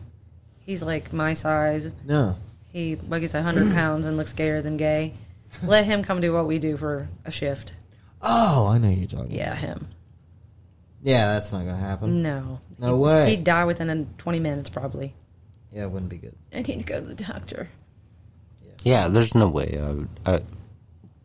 [0.61, 1.95] He's like my size.
[2.05, 2.36] No,
[2.73, 5.15] He weighs 100 pounds and looks gayer than gay.
[5.62, 7.74] Let him come do what we do for a shift.
[8.23, 9.31] oh, I know you're talking.
[9.32, 9.86] Yeah, him.
[11.03, 12.23] yeah, that's not gonna happen.
[12.23, 12.59] No.
[12.78, 13.31] No He'd- way.
[13.36, 15.15] He'd die within 20 minutes probably.
[15.75, 16.35] Yeah, it wouldn't be good.
[16.55, 17.69] I need to go to the doctor.
[18.85, 20.09] Yeah, there's no way I would.
[20.25, 20.41] I,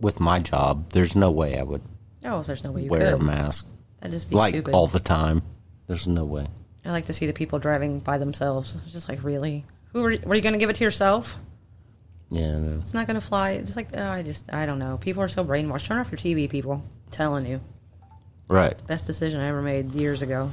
[0.01, 1.81] with my job, there's no way I would
[2.25, 3.21] Oh, there's no way you wear could.
[3.21, 3.65] a mask
[3.99, 4.73] That'd just be like stupid.
[4.73, 5.41] all the time.
[5.87, 6.47] There's no way.
[6.85, 8.75] I like to see the people driving by themselves.
[8.83, 9.65] It's just like, really?
[9.93, 11.37] Who are, were you going to give it to yourself?
[12.29, 12.77] Yeah, I know.
[12.79, 13.51] It's not going to fly.
[13.51, 14.97] It's like, oh, I just, I don't know.
[14.97, 15.87] People are so brainwashed.
[15.87, 16.73] Turn off your TV, people.
[16.73, 17.59] I'm telling you.
[18.47, 18.81] Right.
[18.87, 20.51] Best decision I ever made years ago.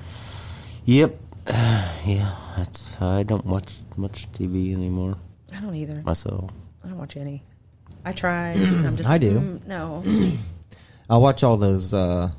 [0.87, 1.17] Yep.
[2.05, 3.01] yeah, that's.
[3.01, 5.17] I don't watch much TV anymore
[5.55, 6.03] I don't either.
[6.05, 6.51] myself.
[6.85, 7.45] I don't watch any.
[8.05, 8.51] I try.
[8.51, 9.09] I'm just.
[9.09, 9.39] I do.
[9.41, 10.03] "Mm, no.
[11.11, 12.31] I watch all those uh,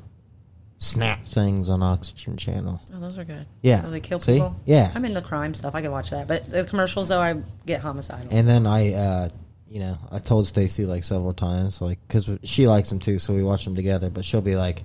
[0.78, 2.80] Snapped things on Oxygen Channel.
[2.94, 3.46] Oh, those are good.
[3.62, 3.82] Yeah.
[3.84, 4.34] Oh, they kill See?
[4.34, 4.54] people.
[4.66, 4.92] Yeah.
[4.94, 5.74] I'm into crime stuff.
[5.74, 6.28] I can watch that.
[6.28, 8.28] But the commercials, though, I get homicidal.
[8.30, 9.28] And then I, uh,
[9.68, 13.34] you know, I told Stacy like several times, like, because she likes them too, so
[13.34, 14.10] we watch them together.
[14.10, 14.84] But she'll be like,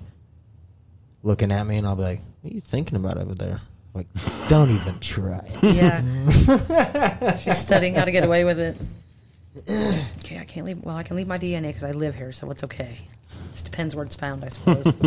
[1.22, 3.60] looking at me, and I'll be like, "What are you thinking about over there?"
[3.94, 4.08] Like,
[4.48, 5.48] don't even try.
[5.62, 6.02] yeah.
[7.38, 8.76] She's studying how to get away with it.
[10.18, 10.82] Okay, I can't leave.
[10.82, 12.98] Well, I can leave my DNA because I live here, so it's okay.
[13.52, 14.86] Just depends where it's found, I suppose.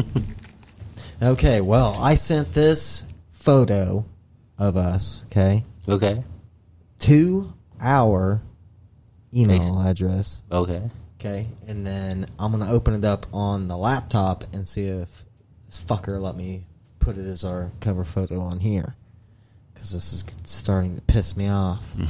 [1.22, 4.05] Okay, well, I sent this photo
[4.59, 5.23] of us.
[5.31, 6.23] Okay, Okay.
[6.99, 7.51] to
[7.81, 8.39] our
[9.34, 10.41] email Face- address.
[10.51, 10.81] Okay.
[11.19, 15.26] Okay, and then I'm gonna open it up on the laptop and see if
[15.65, 16.65] this fucker let me
[17.07, 18.93] put it as our cover photo on here,
[19.73, 21.93] because this is starting to piss me off.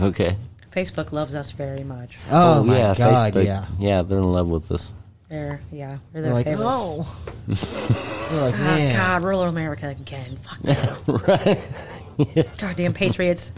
[0.00, 0.36] Okay.
[0.70, 2.16] Facebook loves us very much.
[2.30, 2.96] Oh, my god,
[3.34, 3.44] Facebook.
[3.44, 3.66] yeah.
[3.78, 4.90] Yeah, they're in love with us.
[5.28, 6.70] They're yeah, we're They're like, favorites.
[6.72, 7.16] oh.
[8.30, 8.96] They're like, Ah, man.
[8.96, 10.36] God, rural America again.
[10.36, 11.14] Fuck you.
[11.26, 11.60] right.
[12.56, 13.52] Goddamn patriots,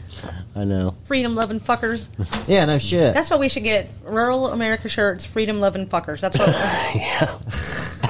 [0.57, 0.97] I know.
[1.03, 2.09] freedom loving fuckers.
[2.49, 3.15] Yeah, no shit.
[3.15, 3.89] That's what we should get.
[4.03, 6.21] Rural America shirts, freedom loving fuckers.
[6.21, 6.49] That's what.
[6.49, 7.39] Yeah.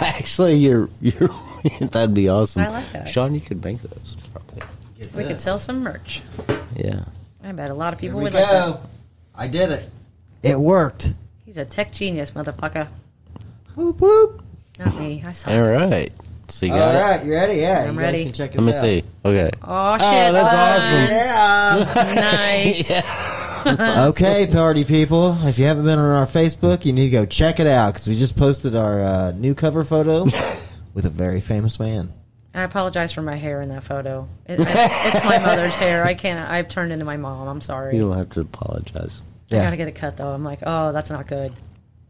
[0.01, 1.29] Actually, you're you're.
[1.81, 2.63] that'd be awesome.
[2.63, 3.09] I like that.
[3.09, 4.17] Sean, you could make those.
[4.33, 4.63] Probably.
[5.17, 6.23] We could sell some merch.
[6.77, 7.05] Yeah.
[7.43, 8.39] I bet a lot of Here people we would go.
[8.39, 8.81] like that.
[9.35, 9.89] I did it.
[10.43, 11.13] It worked.
[11.45, 12.89] He's a tech genius, motherfucker.
[13.75, 14.43] Whoop whoop.
[14.79, 15.23] Not me.
[15.27, 15.53] I suck.
[15.53, 16.13] All right.
[16.49, 16.99] So you All got it.
[16.99, 17.55] right, you ready?
[17.61, 18.19] Yeah, I'm you ready.
[18.19, 18.81] guys can check Let me out.
[18.81, 19.05] see.
[19.25, 19.51] Okay.
[19.63, 20.29] Oh shit!
[20.29, 21.09] Oh, that's son.
[22.05, 22.15] Yeah.
[23.65, 24.09] Nice.
[24.19, 25.37] okay, party people.
[25.43, 28.07] If you haven't been on our Facebook, you need to go check it out because
[28.09, 30.27] we just posted our uh, new cover photo
[30.95, 32.13] with a very famous man.
[32.55, 34.29] I apologize for my hair in that photo.
[34.47, 36.05] It, it's my mother's hair.
[36.05, 36.39] I can't.
[36.41, 37.49] I've turned into my mom.
[37.49, 37.97] I'm sorry.
[37.97, 39.23] You don't have to apologize.
[39.51, 39.65] I Yeah.
[39.65, 40.31] gotta get it cut though.
[40.31, 41.53] I'm like, oh, that's not good.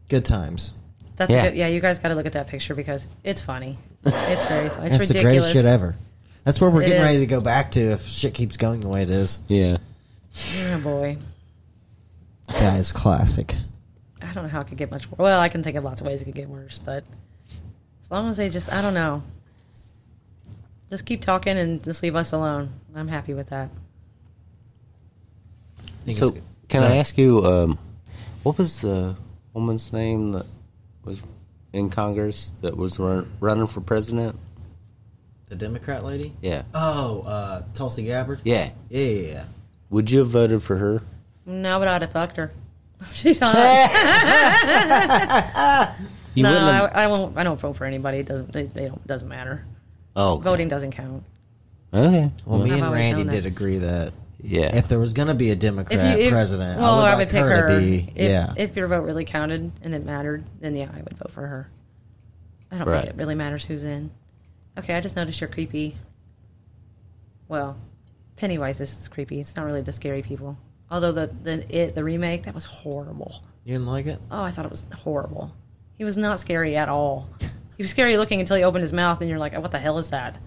[0.09, 0.73] Good times.
[1.15, 1.43] That's Yeah.
[1.43, 1.57] a good.
[1.57, 3.77] Yeah, you guys got to look at that picture because it's funny.
[4.05, 4.87] It's very funny.
[4.87, 5.95] It's That's the greatest shit ever.
[6.43, 7.05] That's where we're It getting is.
[7.07, 9.39] ready to go back to if shit keeps going the way it is.
[9.47, 9.77] Yeah.
[10.71, 11.17] Oh boy,
[12.51, 13.55] Yeah, it's classic.
[14.21, 15.19] I don't know how it could get much worse.
[15.19, 17.07] Well, I can think of lots of ways it could get worse, but as
[18.13, 19.23] long as they just, I don't know,
[20.89, 22.71] just keep talking and just leave us alone.
[22.95, 23.69] I'm happy with that.
[26.09, 26.31] So,
[26.69, 27.77] can Go I ask you, um,
[28.43, 29.15] what was the
[29.53, 30.45] woman's name that
[31.03, 31.21] was
[31.71, 34.37] in Congress that was run, running for president?
[35.47, 36.33] the Democrat lady?
[36.41, 36.63] Yeah.
[36.73, 38.41] Oh, uh, Tulsi Gabbard.
[38.43, 38.71] Yeah.
[38.89, 39.45] Yeah, yeah, yeah.
[39.91, 41.01] Would you have voted for her?
[41.45, 42.51] No, but I'd have fucked her.
[43.13, 43.55] She's on.
[46.35, 46.91] You no, wouldn't I, have.
[46.95, 47.37] I won't.
[47.37, 48.19] I don't vote for anybody.
[48.19, 48.51] It doesn't.
[48.53, 49.05] They, they don't.
[49.05, 49.65] Doesn't matter.
[50.15, 50.43] oh, okay.
[50.43, 51.23] Voting doesn't count.
[51.93, 52.31] Okay.
[52.45, 53.45] Well, me and Randy did that.
[53.45, 54.75] agree that Yeah.
[54.75, 57.41] if there was going to be a Democrat if, president, well, I would, like pick
[57.43, 57.69] her, her.
[57.69, 58.09] to be.
[58.15, 58.53] If, yeah.
[58.57, 61.69] if your vote really counted and it mattered, then yeah, I would vote for her.
[62.71, 63.01] I don't Right.
[63.03, 64.09] think it really matters who's in.
[64.75, 65.95] Okay, I just noticed you're creepy.
[67.47, 67.77] Well,
[68.35, 69.39] Pennywise is creepy.
[69.39, 70.57] It's not really the scary people.
[70.89, 73.43] Although the the it the remake that was horrible.
[73.65, 74.19] you didn't like it?
[74.31, 75.53] Oh, I thought it was horrible.
[75.97, 77.29] He was not scary at all.
[77.77, 79.97] He was scary looking until he opened his mouth, and you're like, "What the hell
[79.97, 80.37] is that?"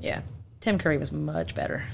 [0.00, 0.22] Yeah,
[0.60, 1.84] Tim Curry was much better.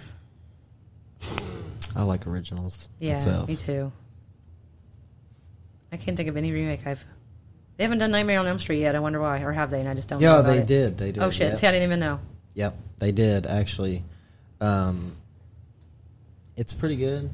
[1.97, 2.89] I like originals.
[2.99, 3.49] Yeah, myself.
[3.49, 3.93] me too.
[5.93, 7.05] I can't think of any remake I've.
[7.77, 8.95] They haven't done Nightmare on Elm Street yet.
[8.95, 9.81] I wonder why, or have they?
[9.81, 10.21] And I just don't.
[10.21, 10.67] know Yeah, they it.
[10.67, 10.99] did.
[10.99, 11.23] They did.
[11.23, 11.49] Oh shit!
[11.51, 11.57] Yep.
[11.59, 12.21] See, I didn't even know.
[12.55, 14.05] Yep, they did actually.
[14.61, 15.13] Um,
[16.57, 17.31] it's pretty good,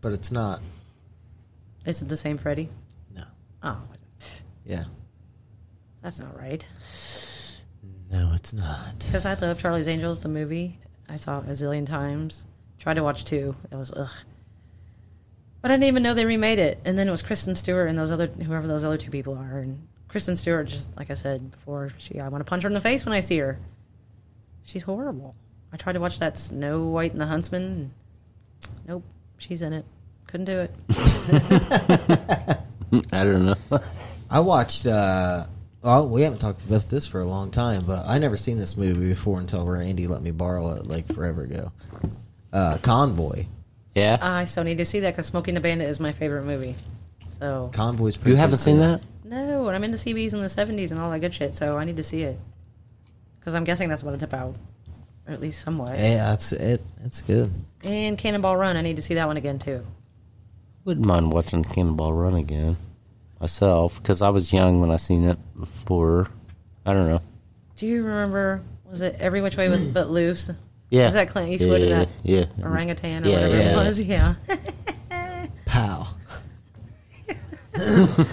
[0.00, 0.60] but it's not.
[1.84, 2.70] Is it the same Freddy?
[3.14, 3.24] No.
[3.62, 3.78] Oh,
[4.64, 4.84] Yeah.
[6.02, 6.66] that's not right.
[8.10, 8.98] No, it's not.
[9.00, 10.78] Because I love Charlie's Angels, the movie.
[11.08, 12.44] I saw it a zillion times.
[12.78, 13.54] Tried to watch two.
[13.70, 14.10] It was ugh.
[15.62, 16.78] But I didn't even know they remade it.
[16.84, 19.58] And then it was Kristen Stewart and those other whoever those other two people are.
[19.58, 22.74] And Kristen Stewart, just like I said before, she I want to punch her in
[22.74, 23.58] the face when I see her.
[24.64, 25.34] She's horrible.
[25.72, 27.92] I tried to watch that Snow White and the Huntsman.
[28.86, 29.04] Nope,
[29.38, 29.84] she's in it.
[30.26, 30.70] Couldn't do it.
[33.12, 33.56] I don't know.
[34.30, 34.86] I watched.
[34.86, 35.46] uh
[35.82, 38.76] Well, we haven't talked about this for a long time, but I never seen this
[38.76, 41.72] movie before until Randy let me borrow it like forever ago.
[42.52, 43.46] Uh, Convoy.
[43.94, 44.16] yeah.
[44.20, 46.74] I so need to see that because Smokey and the Bandit is my favorite movie.
[47.40, 48.16] So Convoy's.
[48.16, 49.02] Pretty you haven't good, seen that?
[49.24, 51.84] No, and I'm into CBs in the 70s and all that good shit, so I
[51.84, 52.38] need to see it.
[53.40, 54.54] Because I'm guessing that's what it's about.
[55.26, 55.98] or at least somewhat.
[55.98, 56.80] Yeah, it's it.
[57.04, 57.50] It's good.
[57.82, 59.84] And Cannonball Run, I need to see that one again too.
[60.84, 62.76] Wouldn't mind watching Cannonball Run again
[63.44, 66.28] myself because I was young when I seen it before.
[66.86, 67.20] I don't know.
[67.76, 68.62] Do you remember?
[68.90, 70.50] Was it Every Which Way With But Loose?
[70.88, 73.72] Yeah, Was that Clint Eastwood yeah, that Yeah, orangutan or Yeah, whatever yeah.
[73.72, 74.00] it was?
[74.00, 74.34] Yeah.
[75.66, 76.06] Pow.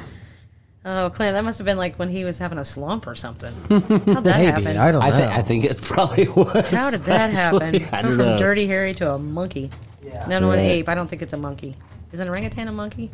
[0.84, 3.54] Oh, Clint, that must have been like when he was having a slump or something.
[3.70, 4.78] How'd that Maybe happen?
[4.78, 5.08] I don't know.
[5.08, 6.70] I think I think it probably was.
[6.70, 7.76] How did that happen?
[7.76, 7.86] actually.
[7.92, 8.38] I don't from know.
[8.40, 9.70] Dirty Harry to a monkey.
[10.02, 10.26] Yeah.
[10.26, 10.90] No, no, an ape.
[10.90, 11.76] I don't think it's a monkey.
[12.12, 13.12] Is an orangutan a monkey?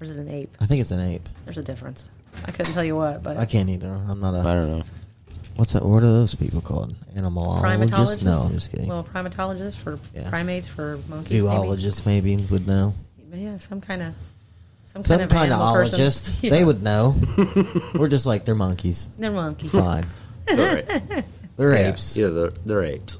[0.00, 0.56] Or is it an ape?
[0.60, 1.28] I think it's an ape.
[1.44, 2.10] There's a difference.
[2.44, 3.88] I couldn't tell you what, but I can't either.
[3.88, 4.40] I'm not a.
[4.40, 4.84] I don't know.
[5.56, 5.82] What's that?
[5.84, 6.94] What are those people called?
[7.14, 7.62] Animalologist?
[7.62, 8.22] primatologist.
[8.22, 8.88] No, I'm just kidding.
[8.88, 10.28] Well, primatologist for Yeah.
[10.28, 11.30] primates for monkeys.
[11.40, 12.92] Zoologist maybe would know.
[13.16, 13.30] Maybe.
[13.30, 14.14] But yeah, some kind of
[14.84, 16.00] some, Some kind of kind of animal person.
[16.00, 16.34] ologist.
[16.42, 16.50] Yeah.
[16.50, 17.16] They would know.
[17.94, 19.08] We're just like they're monkeys.
[19.18, 19.70] They're monkeys.
[19.70, 20.06] Fine.
[20.46, 21.24] They're, apes.
[21.56, 22.16] They're yeah, apes.
[22.18, 23.18] Yeah, they're, they're apes.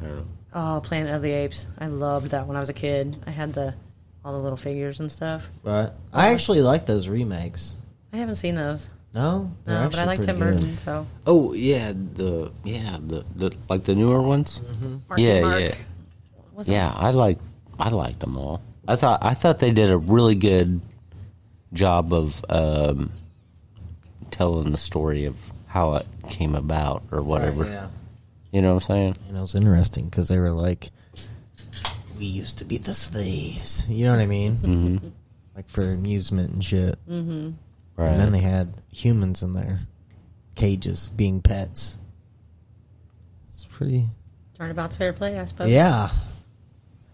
[0.00, 0.26] I don't know.
[0.52, 1.66] Oh, Planet of the Apes.
[1.78, 3.16] I loved that when I was a kid.
[3.26, 3.74] I had the
[4.24, 5.48] all the little figures and stuff.
[5.62, 5.90] Right.
[6.12, 7.76] I actually like those remakes.
[8.12, 8.90] I haven't seen those.
[9.12, 10.56] No, They're No, but I like pretty Tim good.
[10.60, 14.60] Burton, so Oh yeah, the yeah the, the like the newer ones.
[15.08, 15.60] Marky Yeah, Mark.
[15.60, 15.74] yeah.
[16.54, 17.38] Was it- Yeah, I like
[17.78, 18.62] I liked them all.
[18.86, 20.80] I thought I thought they did a really good
[21.72, 23.10] job of um,
[24.30, 25.36] telling the story of
[25.66, 27.62] how it came about or whatever.
[27.64, 27.88] Right, yeah.
[28.52, 29.16] You know what I'm saying?
[29.28, 30.90] And it was interesting because they were like,
[32.20, 34.56] "We used to be the slaves." You know what I mean?
[34.56, 35.08] Mm-hmm.
[35.56, 36.96] Like for amusement and shit.
[37.08, 37.50] Mm-hmm.
[37.96, 38.08] Right.
[38.10, 39.80] And then they had humans in their
[40.54, 41.96] cages being pets.
[43.50, 44.08] It's pretty.
[44.56, 45.70] Turnabout's fair play, I suppose.
[45.70, 46.10] Yeah.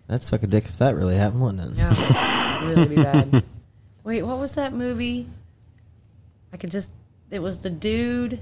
[0.07, 1.78] That'd suck a dick if that really happened, wouldn't it?
[1.78, 3.45] Yeah, it'd really be bad.
[4.05, 5.28] Wait, what was that movie?
[6.53, 6.93] I could just.
[7.31, 8.41] It was the dude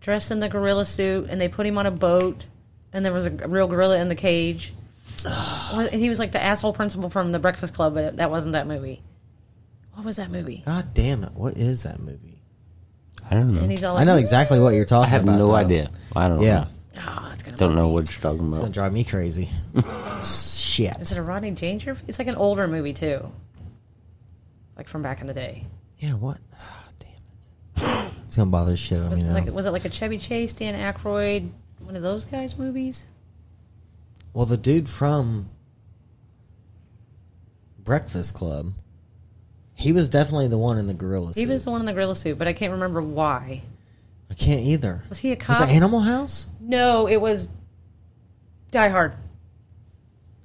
[0.00, 2.46] dressed in the gorilla suit, and they put him on a boat,
[2.92, 4.72] and there was a real gorilla in the cage.
[5.24, 8.66] And he was like the asshole principal from the Breakfast Club, but that wasn't that
[8.66, 9.02] movie.
[9.94, 10.62] What was that movie?
[10.64, 11.32] God damn it!
[11.32, 12.42] What is that movie?
[13.30, 13.60] I don't know.
[13.60, 15.38] And he's all I know exactly what you're talking I have about.
[15.38, 15.54] no though.
[15.54, 15.90] idea.
[16.16, 17.00] I don't Yeah, know.
[17.06, 17.94] Oh, it's gonna Don't know me.
[17.94, 18.48] what you're talking about.
[18.48, 18.72] it's gonna about.
[18.74, 19.48] drive me crazy.
[20.24, 20.96] Shit.
[21.00, 21.96] Is it a Rodney Danger?
[22.08, 23.32] It's like an older movie too,
[24.76, 25.66] like from back in the day.
[25.98, 26.14] Yeah.
[26.14, 26.38] What?
[26.58, 28.12] Ah, damn it.
[28.26, 29.34] It's gonna bother the shit out of Was, me now.
[29.34, 33.06] like, was it like a Chevy Chase, Dan Aykroyd, one of those guys' movies?
[34.32, 35.50] Well, the dude from
[37.78, 38.72] Breakfast Club,
[39.74, 41.40] he was definitely the one in the gorilla suit.
[41.40, 43.62] He was the one in the gorilla suit, but I can't remember why.
[44.30, 45.02] I can't either.
[45.08, 45.60] Was he a cop?
[45.60, 46.46] Was it Animal House?
[46.60, 47.48] No, it was
[48.70, 49.16] Die Hard.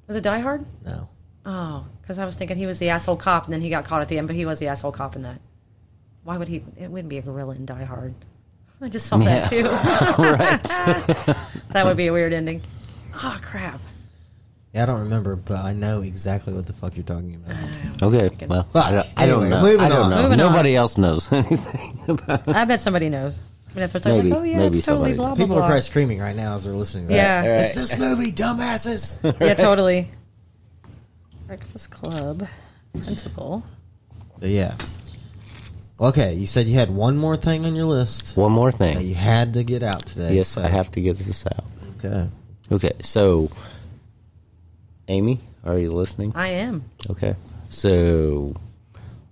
[0.08, 0.66] Was it Die Hard?
[0.84, 1.10] No.
[1.46, 4.02] Oh, because I was thinking he was the asshole cop, and then he got caught
[4.02, 5.40] at the end, but he was the asshole cop in that.
[6.24, 6.64] Why would he?
[6.78, 8.16] It wouldn't be a gorilla in Die Hard.
[8.82, 9.64] I just saw that too.
[9.70, 10.64] right.
[11.70, 12.62] that would be a weird ending.
[13.16, 13.80] Oh crap!
[14.74, 18.04] Yeah, I don't remember, but I know exactly what the fuck you're talking about.
[18.04, 18.46] Okay.
[18.46, 19.62] Well, I don't, I don't Anyway, know.
[19.62, 20.10] moving I don't on.
[20.10, 20.16] know.
[20.24, 20.52] Moving on.
[20.52, 22.48] Nobody else knows anything about.
[22.48, 23.40] I bet somebody knows.
[23.68, 25.64] Somebody that's like, Maybe- oh yeah, maybe it's totally somebody- blah blah People blah.
[25.64, 27.42] are probably screaming right now as they're listening to Yeah.
[27.44, 27.78] this.
[27.78, 29.38] It's this movie, dumbasses!
[29.42, 30.12] yeah, totally.
[31.48, 32.48] Breakfast Club
[33.04, 33.64] principal.
[34.40, 34.74] but yeah.
[36.00, 39.02] Okay, you said you had one more thing on your list One more that thing.
[39.02, 40.36] you had to get out today.
[40.36, 41.64] Yes, so- I have to get this out.
[42.04, 42.30] Okay.
[42.72, 43.50] Okay, so
[45.08, 46.32] Amy, are you listening?
[46.36, 46.84] I am.
[47.10, 47.36] Okay.
[47.70, 48.56] So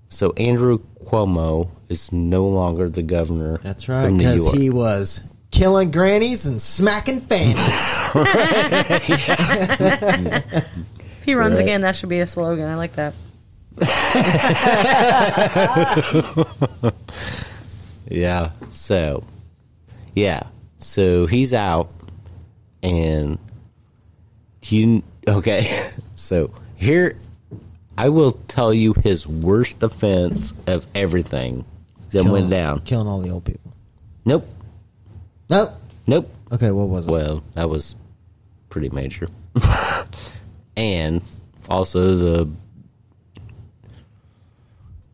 [0.09, 4.55] so Andrew Cuomo is no longer the governor That's right, of New because York.
[4.57, 7.97] he was killing grannies and smacking fannies.
[11.23, 11.61] If he runs Right.
[11.63, 12.67] again, that should be a slogan.
[12.69, 13.13] I like that.
[18.09, 18.51] Yeah.
[18.69, 19.23] So,
[20.15, 20.43] yeah.
[20.79, 21.89] So he's out,
[22.83, 23.39] and
[24.69, 25.89] you okay?
[26.15, 27.17] So here,
[27.97, 31.65] I will tell you his worst offense of everything
[32.11, 32.81] that went down.
[32.81, 33.73] Killing all the old people.
[34.23, 34.47] Nope.
[35.49, 35.71] Nope.
[36.05, 36.29] Nope.
[36.51, 37.11] Okay, what was it?
[37.11, 37.95] Well, that was
[38.69, 39.27] pretty major.
[40.77, 41.21] and
[41.67, 42.49] also the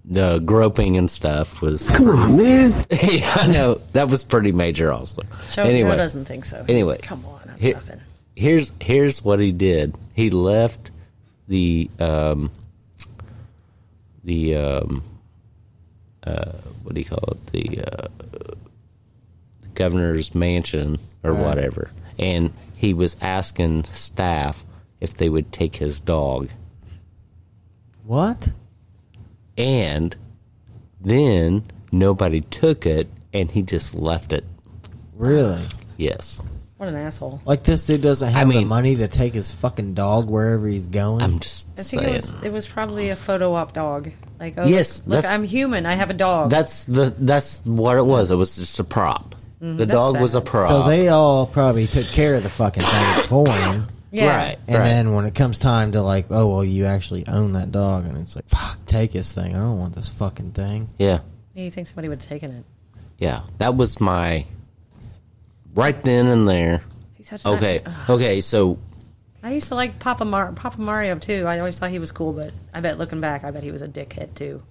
[0.10, 2.86] the groping and stuff was Come on, man.
[2.92, 5.22] yeah, I know that was pretty major also.
[5.52, 6.66] Joe, anyway, Joe doesn't think so.
[6.68, 6.98] Anyway.
[7.02, 8.02] come on, that's Here- nothing.
[8.36, 9.98] here's here's what he did.
[10.14, 10.90] He left
[11.48, 12.52] the um
[14.24, 15.04] the um
[16.24, 16.52] uh
[16.84, 17.46] what do you call it?
[17.48, 18.08] The uh
[19.76, 21.46] governor's mansion or Right.
[21.46, 21.92] whatever.
[22.18, 24.64] And he was asking staff
[25.00, 26.50] if they would take his dog.
[28.06, 28.52] What?
[29.60, 30.16] And
[31.02, 34.44] then nobody took it and he just left it.
[35.16, 35.66] Really?
[35.98, 36.42] Yes.
[36.78, 37.42] What an asshole.
[37.46, 40.88] Like this dude doesn't have mean- the money to take his fucking dog wherever he's
[40.88, 41.22] going.
[41.22, 42.06] I'm just I think saying.
[42.08, 44.12] it was it was probably a photo op dog.
[44.40, 45.86] Like, oh, Yes, look, look, I'm human.
[45.86, 46.50] I have a dog.
[46.50, 48.32] That's the that's what it was.
[48.32, 49.36] It was just a prop.
[49.60, 49.78] the Mm-hmm.
[49.78, 50.68] that's dog was a prop.
[50.70, 53.88] so they all probably took care of the fucking thing for him.
[54.12, 54.28] Yeah.
[54.28, 54.84] right, And right.
[54.86, 58.18] then when it comes time to like, oh well, you actually own that dog, and
[58.18, 59.56] it's like, fuck, take this thing.
[59.56, 60.90] I don't want this fucking thing.
[61.00, 61.20] yeah,
[61.54, 62.66] You think somebody would have taken it?
[63.18, 64.46] yeah, that was my
[65.74, 66.82] right then and there.
[67.16, 68.10] He's such Okay, Ugh.
[68.12, 68.78] okay, so
[69.44, 71.46] I used to like Papa Mar- Papa Mario too.
[71.46, 73.82] I always thought he was cool, but I bet looking back, I bet he was
[73.82, 74.64] a dickhead too.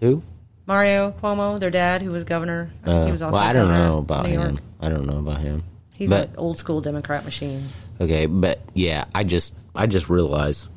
[0.00, 0.22] who?
[0.66, 2.70] Mario Cuomo, their dad, who was governor.
[2.82, 4.58] I think Uh, he was also well, I don't governor know about him.
[4.80, 5.62] I don't know about him.
[5.92, 7.68] He's but an old school Democrat machine.
[8.00, 10.70] Okay, but yeah, I just I just realized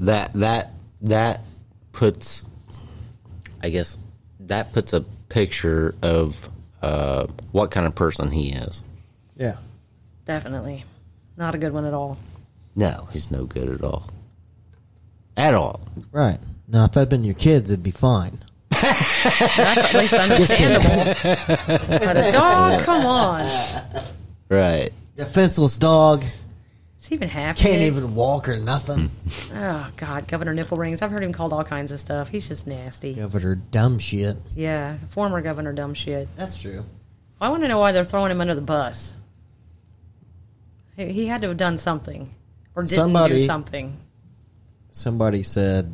[0.00, 1.40] that that that
[1.92, 2.44] puts
[3.62, 3.98] I guess
[4.40, 6.48] that puts a picture of
[6.82, 8.84] uh, what kind of person he is.
[9.36, 9.56] Yeah.
[10.24, 10.84] Definitely,
[11.36, 12.18] not a good one at all.
[12.76, 14.10] No, he's no good at all.
[15.36, 15.80] At all.
[16.12, 16.38] Right.
[16.68, 18.38] Now, if I'd been your kids, it'd be fine.
[18.70, 21.14] That's at least understandable.
[21.88, 23.46] but a dog, come on.
[24.48, 24.90] Right.
[25.16, 26.24] Defenseless dog
[26.96, 27.56] It's even half.
[27.58, 27.96] can't kids.
[27.96, 29.10] even walk or nothing.
[29.54, 31.02] Oh God, Governor Nipple Rings.
[31.02, 32.28] I've heard him called all kinds of stuff.
[32.28, 33.14] He's just nasty.
[33.14, 34.36] Governor dumb shit.
[34.56, 36.26] Yeah, former governor, dumb shit.
[36.36, 36.84] That's true.
[37.40, 39.14] I want to know why they're throwing him under the bus.
[40.96, 42.34] He, he had to have done something,
[42.74, 43.96] or didn't Somebody- do something.
[44.90, 45.92] Somebody said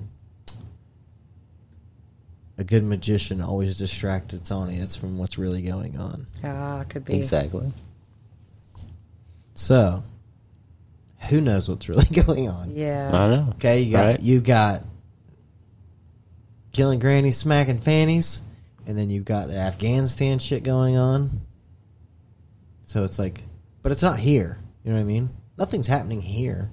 [2.56, 6.26] a good magician always distracts its audience from what's really going on.
[6.44, 7.14] Ah, could be.
[7.16, 7.70] Exactly.
[9.58, 10.04] So,
[11.28, 12.70] who knows what's really going on?
[12.76, 13.10] Yeah.
[13.12, 13.48] I know.
[13.56, 14.20] Okay, you got Right.
[14.20, 14.84] you got
[16.72, 18.40] killing grannies, smacking fannies,
[18.86, 21.40] and then you've got the Afghanistan shit going on.
[22.86, 23.42] So it's like,
[23.82, 24.58] but it's not here.
[24.84, 25.30] You know what I mean?
[25.56, 26.70] Nothing's happening here.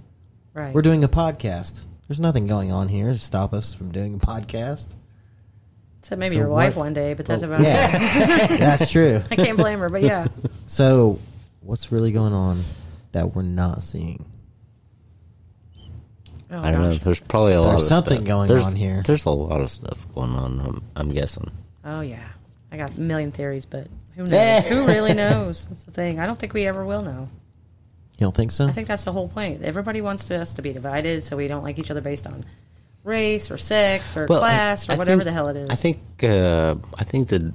[0.54, 0.74] right.
[0.74, 1.82] We're doing a podcast.
[2.08, 4.96] There's nothing going on here to stop us from doing a podcast.
[6.02, 7.68] Except maybe So your wife what- one day, but that's Oh, about it.
[7.68, 9.24] yeah, that's true.
[9.32, 10.28] I can't blame her, but yeah.
[10.68, 11.20] So,
[11.66, 12.64] what's really going on
[13.12, 14.26] that we're not seeing?
[16.52, 16.94] Oh, I don't know.
[16.94, 18.28] There's probably a lot There's of something stuff.
[18.28, 19.02] going There's- on here.
[19.06, 20.60] There's a lot of stuff going on.
[20.62, 21.50] I'm, I'm guessing.
[21.84, 22.28] Oh yeah.
[22.72, 24.66] I got a million theories, but who knows?
[24.66, 25.66] Who really knows?
[25.66, 26.20] That's the thing.
[26.20, 27.30] I don't think we ever will know.
[28.18, 28.66] You don't think so?
[28.68, 29.62] I think that's the whole point.
[29.64, 32.46] Everybody wants to, us to be divided, so we don't like each other based on
[33.04, 35.70] race or sex or Well, I- class or I whatever think- the hell it is.
[35.70, 36.00] I think.
[36.24, 37.52] Uh, I think that.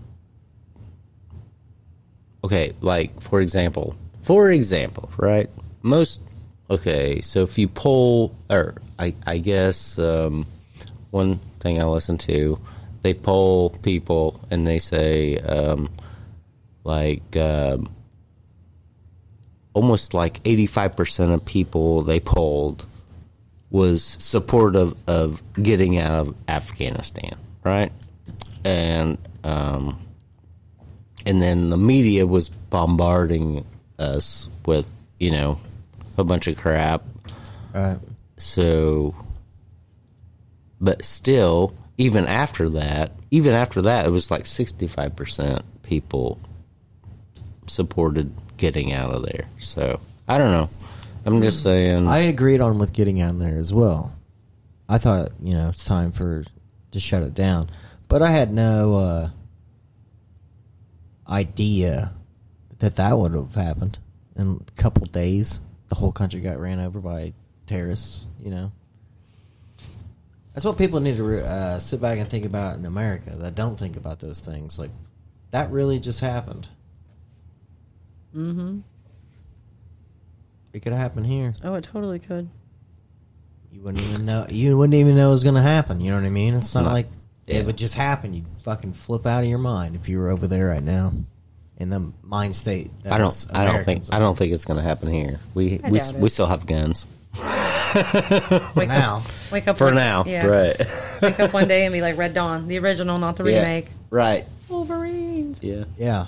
[2.43, 5.51] Okay, like for example, for example, right?
[5.83, 6.21] Most
[6.69, 7.21] okay.
[7.21, 10.47] So if you poll, or I, I guess um,
[11.11, 12.59] one thing I listen to,
[13.03, 15.91] they poll people and they say um,
[16.85, 17.37] like.
[17.37, 17.91] Um,
[19.73, 22.85] almost like 85% of people they polled
[23.71, 27.93] was supportive of getting out of Afghanistan, right?
[28.65, 29.99] And um,
[31.25, 33.65] and then the media was bombarding
[34.01, 35.61] us with you know
[36.17, 37.03] a bunch of crap.
[37.75, 37.99] Right.
[38.37, 39.15] So,
[40.81, 46.39] but still, even after that, even after that, it was like sixty-five percent people
[47.67, 49.47] supported getting out of there.
[49.59, 50.69] So I don't know.
[51.25, 52.09] I'm just saying.
[52.09, 54.13] I agreed on with getting out of there as well.
[54.89, 56.45] I thought you know it's time for
[56.93, 57.71] to shut it down,
[58.09, 59.31] but I had no uh,
[61.29, 62.13] idea
[62.81, 63.98] that that would have happened
[64.36, 65.61] in a couple days.
[65.89, 67.32] The whole country got ran over by
[67.66, 68.27] terrorists.
[68.43, 68.73] You know,
[70.55, 73.78] that's what people need to uh, sit back and think about in America that don't
[73.78, 74.78] think about those things.
[74.78, 74.90] Like
[75.51, 76.69] that really just happened.
[78.35, 78.81] Mm-hmm.
[80.73, 81.55] It could happen here.
[81.65, 82.48] oh, it totally could.
[83.73, 84.47] You wouldn't even know.
[84.48, 86.01] You wouldn't even know it was going to happen.
[86.01, 86.55] You know what I mean?
[86.55, 87.09] It's not, not- like
[87.47, 87.57] yeah.
[87.57, 88.32] it would just happen.
[88.32, 91.12] You'd fucking flip out of your mind if you were over there right now
[91.81, 92.90] in the mind state.
[93.02, 93.47] That I don't.
[93.52, 94.05] I don't think.
[94.12, 95.40] I don't think it's going to happen here.
[95.55, 96.16] We I we doubt it.
[96.16, 99.16] we still have guns Wake now.
[99.24, 100.24] up, wake up for one- now.
[100.27, 100.47] Yeah.
[100.47, 100.77] Right.
[101.23, 103.59] Wake up one day and be like Red Dawn, the original, not the Yeah.
[103.59, 103.89] remake.
[104.09, 104.47] Right.
[104.69, 105.61] Wolverines.
[105.62, 105.85] Yeah.
[105.98, 106.27] Yeah,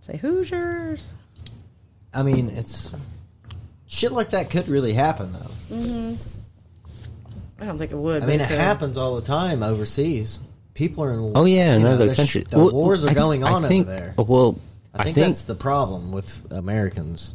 [0.00, 1.14] Say Hoosiers.
[2.12, 2.90] I mean it's
[3.86, 5.74] shit like that could really happen though.
[5.76, 6.14] Mm-hmm.
[7.62, 8.22] I don't think it would.
[8.24, 8.58] I mean, it could.
[8.58, 10.40] happens all the time overseas.
[10.74, 11.32] People are in.
[11.34, 12.44] Oh yeah, you in know, other the sh- countries.
[12.44, 14.14] The Well, wars are th- going on think, over there.
[14.16, 14.58] Well,
[14.94, 17.34] I think, that's the problem with Americans,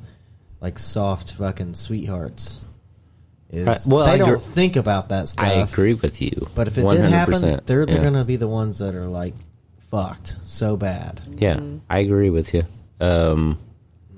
[0.62, 2.62] like soft fucking sweethearts.
[3.50, 5.46] Is Right, well, they I don't agree- think about that stuff.
[5.46, 6.48] I agree with you.
[6.56, 7.02] But if it 100%.
[7.02, 8.04] did happen, they're they're yeah.
[8.04, 9.36] gonna be the ones that are like
[9.78, 11.22] fucked so bad.
[11.38, 11.60] Yeah,
[11.90, 12.64] I agree with you.
[13.00, 13.58] Um,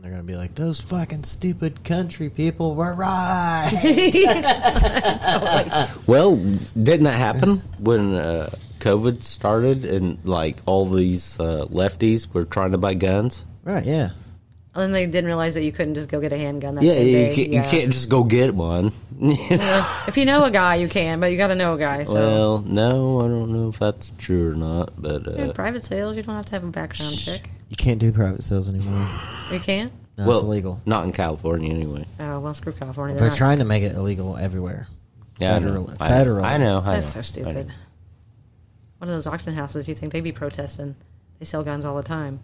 [0.01, 3.69] they're gonna be like, "Those fucking stupid country people were right."
[6.07, 6.37] Well,
[6.81, 8.49] didn't that happen when uh,
[8.79, 13.45] COVID started and like all these uh, lefties were trying to buy guns?
[13.63, 13.85] right?
[13.85, 14.09] Yeah.
[14.75, 16.93] And then they didn't realize that you couldn't just go get a handgun that Yeah,
[16.93, 17.63] same you can't, Yeah.
[17.65, 18.91] you can't just go get one.
[19.21, 20.03] Yeah.
[20.07, 22.05] If you know a guy, you can, but you got to know a guy.
[22.05, 25.83] So well, no, I don't know if that's true or not, but Yeah, uh, private
[25.83, 27.49] sales, you don't have to have a background check.
[27.67, 29.09] You can't do private sales anymore.
[29.51, 29.91] You can't.
[30.17, 30.79] No, well, it's illegal.
[30.85, 32.05] Not in California, anyway.
[32.19, 33.17] Oh well, screw California.
[33.17, 34.87] They're not- trying to make it illegal everywhere.
[35.37, 36.15] Yeah, Federal- I know.
[36.15, 36.43] federally.
[36.43, 36.79] I know.
[36.85, 37.49] I That's know, so I know.
[37.51, 37.73] stupid.
[38.99, 40.95] One of those auction houses, you think they'd be protesting?
[41.39, 42.41] They sell guns all the time.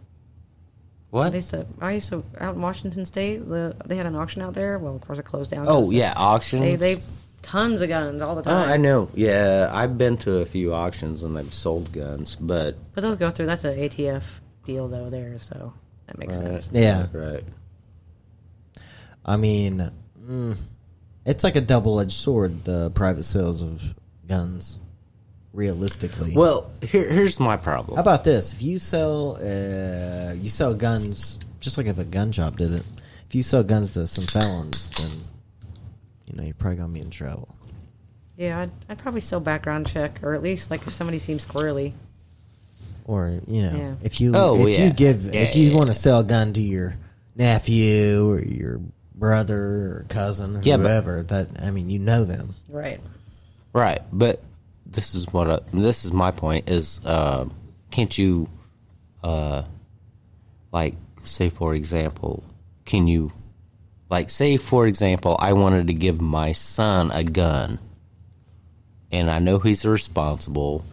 [1.11, 1.31] What?
[1.31, 3.47] They used to, I used to out in Washington State.
[3.47, 4.77] The, they had an auction out there.
[4.79, 5.65] Well, of course, it closed down.
[5.67, 6.61] Oh, yeah, auctions.
[6.61, 7.01] they they
[7.41, 8.69] tons of guns all the Oh, time.
[8.69, 9.09] I know.
[9.13, 13.29] Yeah, I've been to a few auctions and they've sold guns, but But those go
[13.29, 13.45] through.
[13.45, 15.73] That's an ATF deal though there, so
[16.07, 16.69] that makes right, sense.
[16.73, 17.07] Yeah.
[17.13, 17.43] right.
[19.25, 19.91] I mean,
[20.27, 20.55] mm,
[21.25, 22.63] it's like a double-edged sword.
[22.63, 23.95] The private sales of
[24.27, 24.79] guns,
[25.55, 26.33] realistically.
[26.33, 27.95] Well, here, here's my problem.
[27.95, 28.53] How about this?
[28.53, 32.83] If you sell, uh, you sell guns, just like if a gun shop did it.
[33.27, 35.09] If you sell guns to some felons, then
[36.27, 37.47] you know you're probably gonna be in trouble.
[38.37, 41.93] Yeah, I'd, I'd probably still background check, or at least like if somebody seems squirrely.
[43.05, 43.95] Or you know, Yeah.
[44.03, 44.85] if you Oh, if yeah.
[44.85, 45.99] you give Yeah, if you yeah, want to yeah.
[45.99, 46.95] sell a gun to your
[47.35, 48.81] nephew or your
[49.15, 52.55] brother or cousin or Yeah, but- whoever, that I mean, you know them.
[52.69, 52.99] Right.
[53.73, 54.41] Right, but
[54.95, 57.45] this is what I, this is my point is uh,
[57.91, 58.49] can't you
[59.23, 59.63] uh,
[60.71, 62.43] like say for example,
[62.85, 63.31] can you
[64.09, 67.79] like say for example I wanted to give my son a gun
[69.11, 70.83] and I know he's irresponsible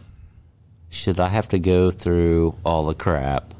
[0.89, 3.53] should I have to go through all the crap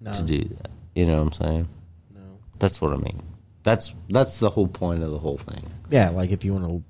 [0.00, 0.12] No.
[0.12, 0.70] to do that?
[0.94, 1.68] You know what I'm saying?
[2.14, 2.20] No.
[2.58, 3.22] That's what I mean.
[3.62, 5.64] That's that's the whole point of the whole thing.
[5.90, 6.84] Yeah, like if you want to,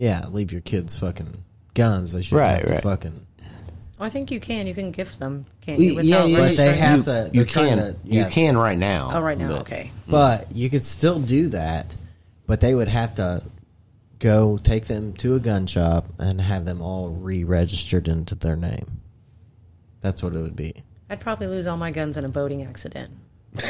[0.00, 1.44] yeah, leave your kids fucking
[1.74, 2.82] guns, they should Right, have to right.
[2.82, 3.26] fucking.
[4.00, 4.66] I think you can.
[4.66, 5.94] You can gift them, can't you?
[5.96, 7.76] without yeah, but they have you, to- You can.
[7.78, 8.24] to- yeah.
[8.24, 9.10] You can right now.
[9.12, 9.48] Oh, right now.
[9.48, 9.90] but- Okay.
[10.08, 11.94] But you could still do that,
[12.46, 13.42] but they would have to
[14.18, 19.00] go take them to a gun shop and have them all re-registered into their name.
[20.00, 20.82] That's what it would be.
[21.10, 23.10] I'd probably lose all my guns in a boating accident.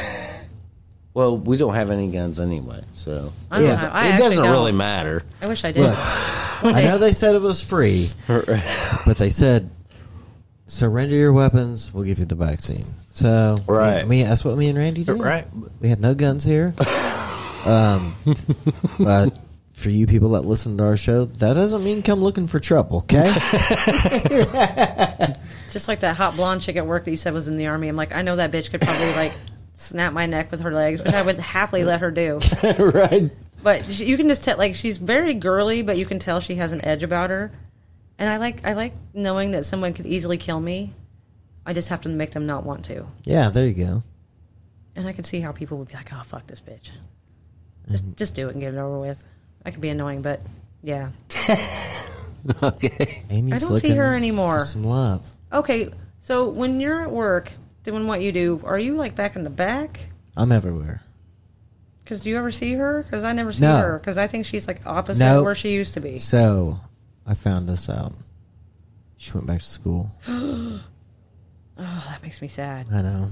[1.13, 3.75] Well, we don't have any guns anyway, so I don't Yeah.
[3.75, 4.51] have- I it actually doesn't don't.
[4.53, 5.23] really matter.
[5.43, 5.81] I wish I did.
[5.81, 5.97] Look,
[6.61, 9.69] One I day- know they said it was free, but they said
[10.67, 12.85] surrender your weapons, we'll give you the vaccine.
[13.11, 14.07] So, Right.
[14.07, 15.19] me, that's what me and Randy did.
[15.19, 15.45] Right.
[15.81, 16.73] We had no guns here.
[17.65, 18.15] um,
[18.97, 19.37] but
[19.73, 22.99] for you people that listen to our show, that doesn't mean come looking for trouble,
[22.99, 23.33] okay?
[25.71, 27.87] Just like that hot blonde chick at work that you said was in the army.
[27.87, 29.33] I'm like, I know that bitch could probably like
[29.73, 32.39] snap my neck with her legs, which I would happily let her do.
[32.79, 33.31] right.
[33.63, 36.55] But she- you can just tell, like, she's very girly, but you can tell she
[36.55, 37.51] has an edge about her.
[38.17, 40.93] And I like, I like knowing that someone could easily kill me.
[41.65, 43.07] I just have to make them not want to.
[43.23, 44.03] yeah, there you go.
[44.95, 46.89] And I can see how people would be like, "Oh, fuck this bitch."
[47.89, 49.23] Just, just do it and get it over with.
[49.65, 50.41] I could be annoying, but
[50.83, 51.11] yeah.
[52.63, 53.23] Okay.
[53.29, 54.61] Amy's I don't see her anymore.
[54.65, 55.23] Some love.
[55.53, 55.89] Okay,
[56.21, 57.51] so when you're at work
[57.83, 60.11] doing what you do, are you like back in the back?
[60.37, 61.01] I'm everywhere.
[62.03, 63.03] Because do you ever see her?
[63.03, 63.77] Because I never see No.
[63.77, 63.99] her.
[63.99, 65.45] Because I think she's like opposite Nope.
[65.45, 66.17] where she used to be.
[66.19, 66.79] So,
[67.25, 68.13] I found this out.
[69.17, 70.11] She went back to school.
[71.83, 72.85] Oh, that makes me sad.
[72.93, 73.31] I know.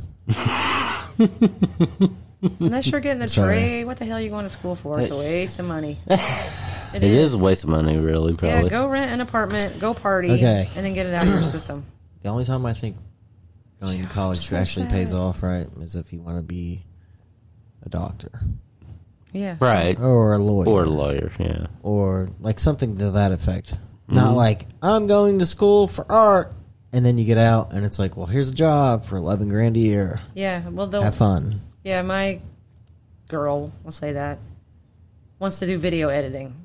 [2.59, 3.55] Unless you're getting a Sorry.
[3.57, 4.99] tray, what the hell are you going to school for?
[4.99, 5.97] It's a waste of money.
[6.91, 8.31] It is a waste of money, really.
[8.31, 8.69] Yeah, Probably.
[8.71, 10.67] go rent an apartment, go party, Okay.
[10.75, 11.85] and then get it out of your system.
[12.23, 12.97] The only time I think
[13.81, 16.83] going to college so actually pays off, right, is if you want to be
[17.85, 18.41] a doctor
[19.31, 19.55] Yeah.
[19.59, 19.97] Right.
[19.99, 21.31] or a lawyer Or a lawyer.
[21.39, 21.67] Yeah.
[21.81, 23.73] or like something to that effect.
[23.73, 24.15] Mm-hmm.
[24.15, 26.53] Not like I'm going to school for art,
[26.91, 29.77] and then you get out and it's like, well, here's a job for eleven grand
[29.77, 30.19] a year.
[30.33, 30.67] Yeah.
[30.67, 31.61] Well, they'll Have fun.
[31.83, 32.41] Yeah, my
[33.27, 34.39] girl, I'll say that,
[35.37, 36.55] wants to do video editing.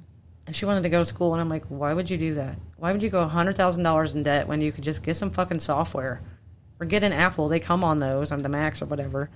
[0.46, 2.58] And she wanted to go to school, and I'm like, why would you do that?
[2.76, 6.20] Why would you go $100,000 in debt when you could just get some fucking software?
[6.80, 9.30] Or get an Apple, they come on those, on the Macs or whatever.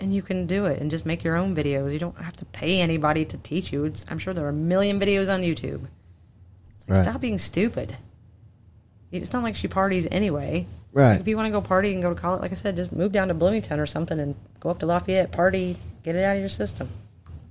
[0.00, 1.92] And you can do it and just make your own videos.
[1.92, 3.84] You don't have to pay anybody to teach you.
[3.84, 5.86] It's, I'm sure there are a million videos on YouTube.
[6.76, 7.04] It's like, Right.
[7.04, 7.96] Stop being stupid.
[9.12, 10.66] It's not like she parties anyway.
[10.92, 11.20] Right.
[11.20, 13.12] If you want to go party and go to college, like I said, just move
[13.12, 16.40] down to Bloomington or something and go up to Lafayette, party, get it out of
[16.40, 16.88] your system.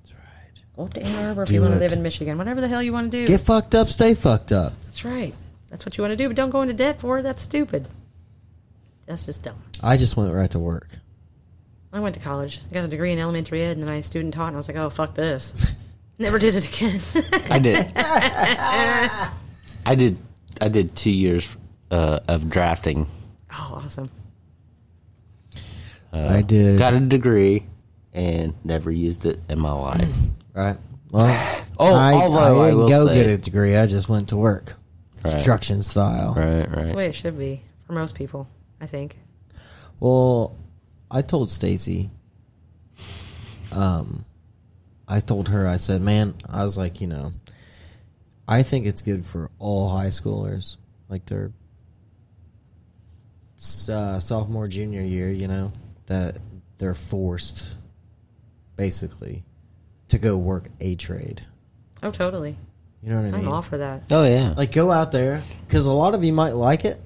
[0.02, 0.64] That's right.
[0.76, 2.38] Go up to Ann Arbor if Do you want to live in Michigan.
[2.38, 3.28] Whatever the hell you want to do.
[3.28, 4.74] Get fucked up, stay fucked up.
[4.86, 5.34] That's right.
[5.70, 7.24] That's what you want to do, but don't go into debt for it.
[7.24, 7.88] That's stupid.
[9.06, 9.62] That's just dumb.
[9.82, 10.88] I just went right to work.
[11.92, 12.60] I went to college.
[12.70, 14.68] I got a degree in elementary ed, and then I student taught, and I was
[14.68, 15.74] like, oh fuck this.
[16.20, 17.02] Never did it again.
[17.50, 17.92] I did.
[19.86, 20.18] I did.
[20.62, 21.56] I did two years
[21.92, 23.08] uh, of drafting.
[23.52, 24.10] oh, awesome.
[26.12, 26.78] I did.
[26.78, 27.66] Got a degree
[28.14, 30.16] and never used it in my life.
[30.54, 30.78] Right.
[31.10, 31.26] Well,
[31.80, 33.76] Oh, I, although I I didn't will go say- get a degree.
[33.76, 34.74] I just went to work,
[35.24, 36.36] construction style.
[36.38, 36.70] Right, right.
[36.72, 38.48] That's the way it should be for most people,
[38.84, 39.18] I think.
[40.02, 40.58] Well,
[41.10, 42.10] I told Stacy.
[43.72, 44.26] Um,
[45.08, 45.66] I told her.
[45.66, 47.32] I said, "Man, I was like, you know,
[48.46, 50.76] I think it's good for all high schoolers,
[51.08, 51.54] like their
[53.90, 55.32] uh, sophomore, junior year.
[55.32, 55.72] You know,
[56.08, 56.40] that
[56.78, 57.78] they're forced,
[58.76, 59.46] basically,
[60.10, 61.42] to go work a trade.
[62.04, 62.58] Oh, totally.
[63.02, 63.48] You know what I mean?
[63.48, 64.04] I'm all for that.
[64.12, 64.54] Oh yeah.
[64.58, 67.00] Like go out there because a lot of you might like it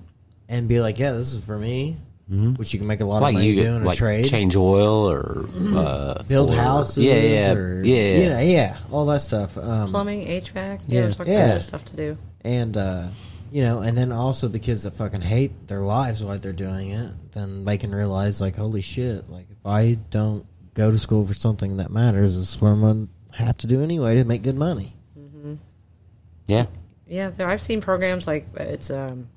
[0.50, 1.98] and be like, "Yeah, this is for me,"
[2.30, 4.56] which you can make a lot like of money you doing like a trade, change
[4.56, 5.46] oil or
[5.76, 8.18] uh, build or- houses, Yeah, yeah, or, yeah.
[8.18, 9.58] you know, yeah, all that stuff.
[9.58, 11.02] Um, Plumbing, HVAC, yeah, Yeah.
[11.02, 11.48] there's all Yeah.
[11.48, 12.18] kinds of stuff to do.
[12.42, 13.08] and uh,
[13.52, 16.92] you know, and then also the kids that fucking hate their lives while they're doing
[16.92, 21.26] it, then they can realize like, holy shit, like if I don't go to school
[21.26, 24.44] for something that matters, this is what I'm gonna have to do anyway to make
[24.44, 24.94] good money.
[26.46, 26.66] yeah.
[27.08, 29.30] Yeah, there, I've seen programs like it's um,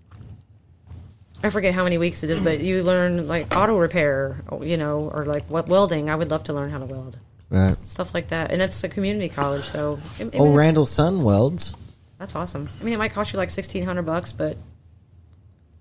[1.43, 5.11] I forget how many weeks it is, but you learn like auto repair, you know,
[5.13, 6.11] or like what welding.
[6.11, 7.19] I would love to learn how to weld,
[7.49, 7.77] Right.
[7.89, 8.51] stuff like that.
[8.51, 11.75] And it's a community college, so it, it Oh, Randall's son welds.
[12.19, 12.69] that's awesome.
[12.81, 14.59] I mean, it might cost you like sixteen hundred bucks, but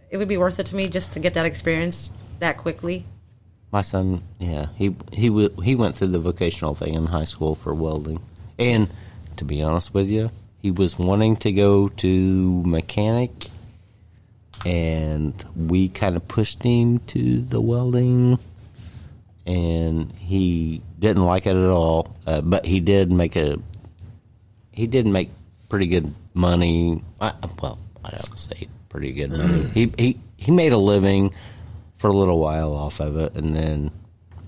[0.10, 2.10] it would be worth it to me just to get that experience
[2.40, 3.06] that quickly.
[3.72, 7.54] My son, yeah, he he w- he went through the vocational thing in high school
[7.54, 8.20] for welding,
[8.58, 8.88] and
[9.36, 10.32] to be honest with you,
[10.62, 13.50] he was wanting to go to mechanic,
[14.66, 18.40] and we kind of pushed him to the welding,
[19.46, 22.16] and he didn't like it at all.
[22.28, 23.58] Uh, but he did make a
[24.72, 25.30] he did make
[25.70, 27.02] pretty good money.
[27.20, 29.64] I, well, I don't say pretty good money.
[29.74, 31.34] he he he made a living
[31.98, 33.92] for a little while off of it, and then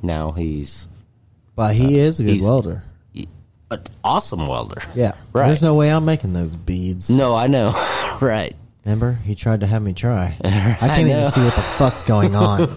[0.01, 0.87] now he's
[1.55, 2.83] But he is a good he's- welder.
[3.69, 4.81] an awesome welder.
[4.95, 5.13] Yeah.
[5.33, 5.47] Right.
[5.47, 7.09] There's no way I'm making those beads.
[7.09, 7.71] No, I know.
[8.21, 8.53] right.
[8.85, 9.13] Remember?
[9.23, 10.35] He tried to have me try.
[10.43, 11.19] I I can't know.
[11.19, 12.67] even see what the fuck's going on.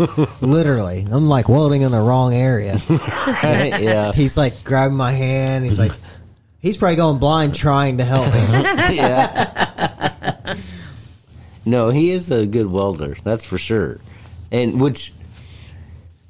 [0.42, 1.06] Literally.
[1.10, 2.78] I'm like welding in the wrong area.
[3.42, 3.82] Right.
[3.82, 4.12] Yeah.
[4.12, 5.64] He's like grabbing my hand.
[5.64, 5.92] He's like,
[6.60, 8.96] he's probably going blind trying to help me.
[8.96, 10.56] yeah.
[11.64, 13.16] no, he is a good welder.
[13.24, 13.98] That's for sure.
[14.52, 15.12] And which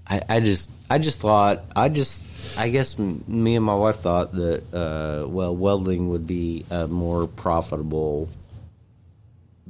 [0.07, 4.33] I, I just, I just thought, I just, I guess me and my wife thought
[4.33, 8.29] that, uh, well, welding would be a more profitable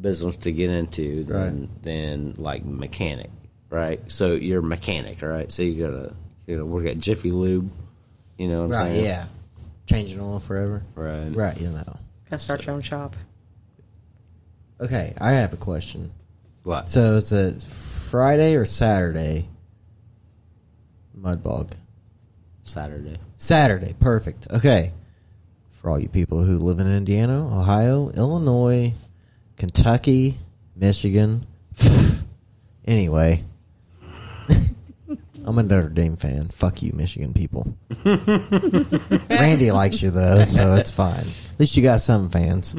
[0.04, 1.82] business to get into than Right.
[1.82, 3.30] than like mechanic,
[3.70, 4.00] right?
[4.10, 5.50] So you're a mechanic, right?
[5.50, 6.14] So you gotta,
[6.46, 7.70] you know, work at Jiffy Lube.
[8.38, 9.04] You know what I'm right, saying?
[9.06, 9.24] yeah.
[9.86, 10.82] Changing oil forever.
[10.94, 11.28] Right.
[11.34, 11.96] Right, you know.
[12.30, 13.16] Gotta start your own shop.
[14.80, 16.10] Okay, I have a question.
[16.64, 16.88] What?
[16.88, 19.48] So it's a Friday or Saturday
[21.18, 21.72] mudbog?
[22.62, 23.16] Saturday.
[23.36, 24.46] Saturday, perfect.
[24.50, 24.92] Okay.
[25.70, 28.92] For all you people who live in Indiana, Ohio, Illinois,
[29.56, 30.38] Kentucky,
[30.76, 31.46] Michigan.
[32.86, 33.44] anyway.
[35.44, 36.48] I'm a Notre Dame fan.
[36.48, 37.76] Fuck you, Michigan people.
[39.30, 41.26] Randy likes you though, so it's fine.
[41.52, 42.74] At least you got some fans.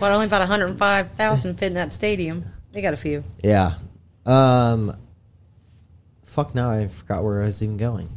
[0.00, 2.44] Well, only about 105,000 fit in that stadium.
[2.72, 3.22] They got a few.
[3.42, 3.74] Yeah.
[4.24, 4.96] Um.
[6.24, 6.54] Fuck.
[6.54, 8.08] Now I forgot where I was even going.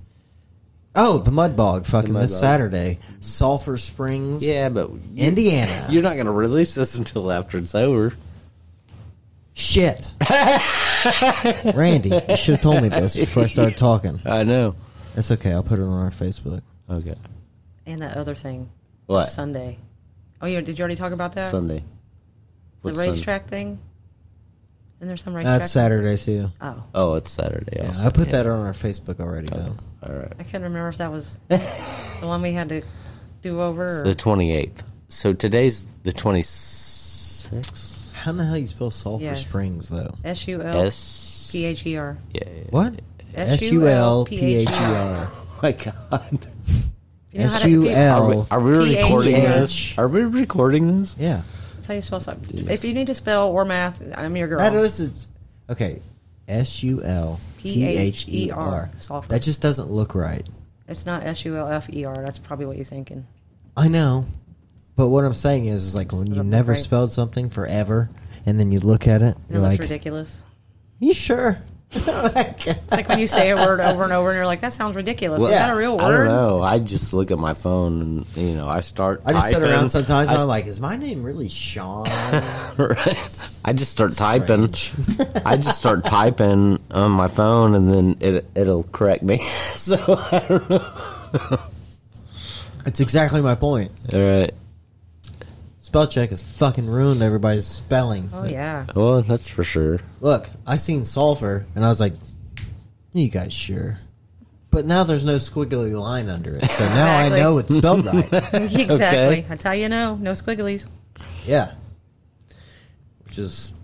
[0.96, 1.86] Oh, the mud bog.
[1.86, 2.40] Fucking mud this bog.
[2.40, 5.88] Saturday, Sulphur Springs, Yeah, but Indiana.
[5.90, 8.14] You're not going to release this until after it's over.
[9.56, 10.12] Shit.
[11.76, 14.20] Randy, you should have told me this before I started talking.
[14.26, 14.76] I know.
[15.16, 15.52] That's okay.
[15.52, 16.62] I'll put it on our Facebook.
[16.90, 17.16] Okay.
[17.86, 18.70] And that other thing.
[19.06, 19.24] What?
[19.26, 19.80] Sunday.
[20.42, 20.62] Oh, yeah.
[20.62, 21.50] Did you already talk about that?
[21.52, 21.80] Sunday.
[21.80, 21.86] The
[22.82, 23.80] What's Sun- racetrack thing?
[25.00, 25.60] And there's there some racetrack?
[25.60, 26.52] That's Saturday too.
[26.62, 26.84] Oh.
[26.96, 27.78] Oh, it's Saturday.
[27.78, 28.06] Yeah, also.
[28.06, 29.48] I put that on our Facebook already.
[29.48, 29.76] Though.
[30.06, 30.32] All right.
[30.40, 31.58] I couldn't remember if that was the
[32.22, 32.82] one we had to
[33.42, 33.86] do over.
[33.86, 34.84] It's Or, the 28th.
[35.10, 38.16] So today's the 26th.
[38.16, 39.42] How in the hell you spell Sulphur Yes.
[39.46, 40.16] Springs though?
[40.24, 41.50] S U L S.
[41.52, 42.18] P H E R.
[42.34, 42.42] Yeah.
[42.46, 42.64] yeah.
[42.70, 42.94] What?
[43.36, 45.32] S U L P H E R.
[45.32, 46.48] Oh my God.
[47.32, 48.48] You know how to- if U you- L.
[48.52, 49.04] Are we P-H-E-H.
[49.04, 49.98] recording this?
[49.98, 51.16] Are we recording this?
[51.20, 51.42] Yeah.
[51.76, 52.70] That's how you spell something.
[52.70, 54.60] If you need to spell or math, I'm your girl.
[54.60, 55.28] That is
[55.70, 56.00] okay.
[56.48, 58.90] S U L P H E R.
[59.30, 60.48] That just doesn't look right.
[60.88, 62.22] It's not S U L F E R.
[62.22, 63.26] That's probably what you're thinking.
[63.76, 64.26] I know,
[64.96, 66.82] but what I'm saying is, is like when you never right.
[66.82, 68.10] spelled something forever,
[68.46, 70.44] and then you look at it, You you're like, ridiculous.
[71.00, 71.60] "You sure?"
[71.96, 74.96] It's like when you say a word over and over, and you're like, "That sounds
[74.96, 75.68] ridiculous." Is Yeah.
[75.68, 76.04] that a real word?
[76.04, 76.62] I don't know.
[76.64, 79.22] I just look at my phone and you know I start.
[79.26, 82.06] I just sit around sometimes and I I'm like, is my name really Sean?
[82.78, 83.30] right.
[83.66, 84.64] I just start typing.
[85.46, 89.48] I just start typing on my phone, and then it it'll correct me.
[89.76, 89.96] so
[90.32, 91.60] I don't know.
[92.86, 93.92] It's exactly my point.
[94.14, 94.52] All right.
[95.94, 98.28] Spell check has fucking ruined everybody's spelling.
[98.34, 98.88] Oh yeah.
[98.96, 100.00] Well, that's for sure.
[100.22, 102.14] Look, I seen sulfur and I was like,
[103.12, 104.00] you guys sure?
[104.72, 107.40] But now there's no squiggly line under it, so now I Exactly.
[107.42, 108.26] know it's spelled right.
[108.54, 108.88] exactly.
[108.90, 109.46] Okay.
[109.48, 110.16] That's how you know.
[110.16, 110.88] No squigglies.
[111.46, 111.74] Yeah.
[113.26, 113.76] Which is,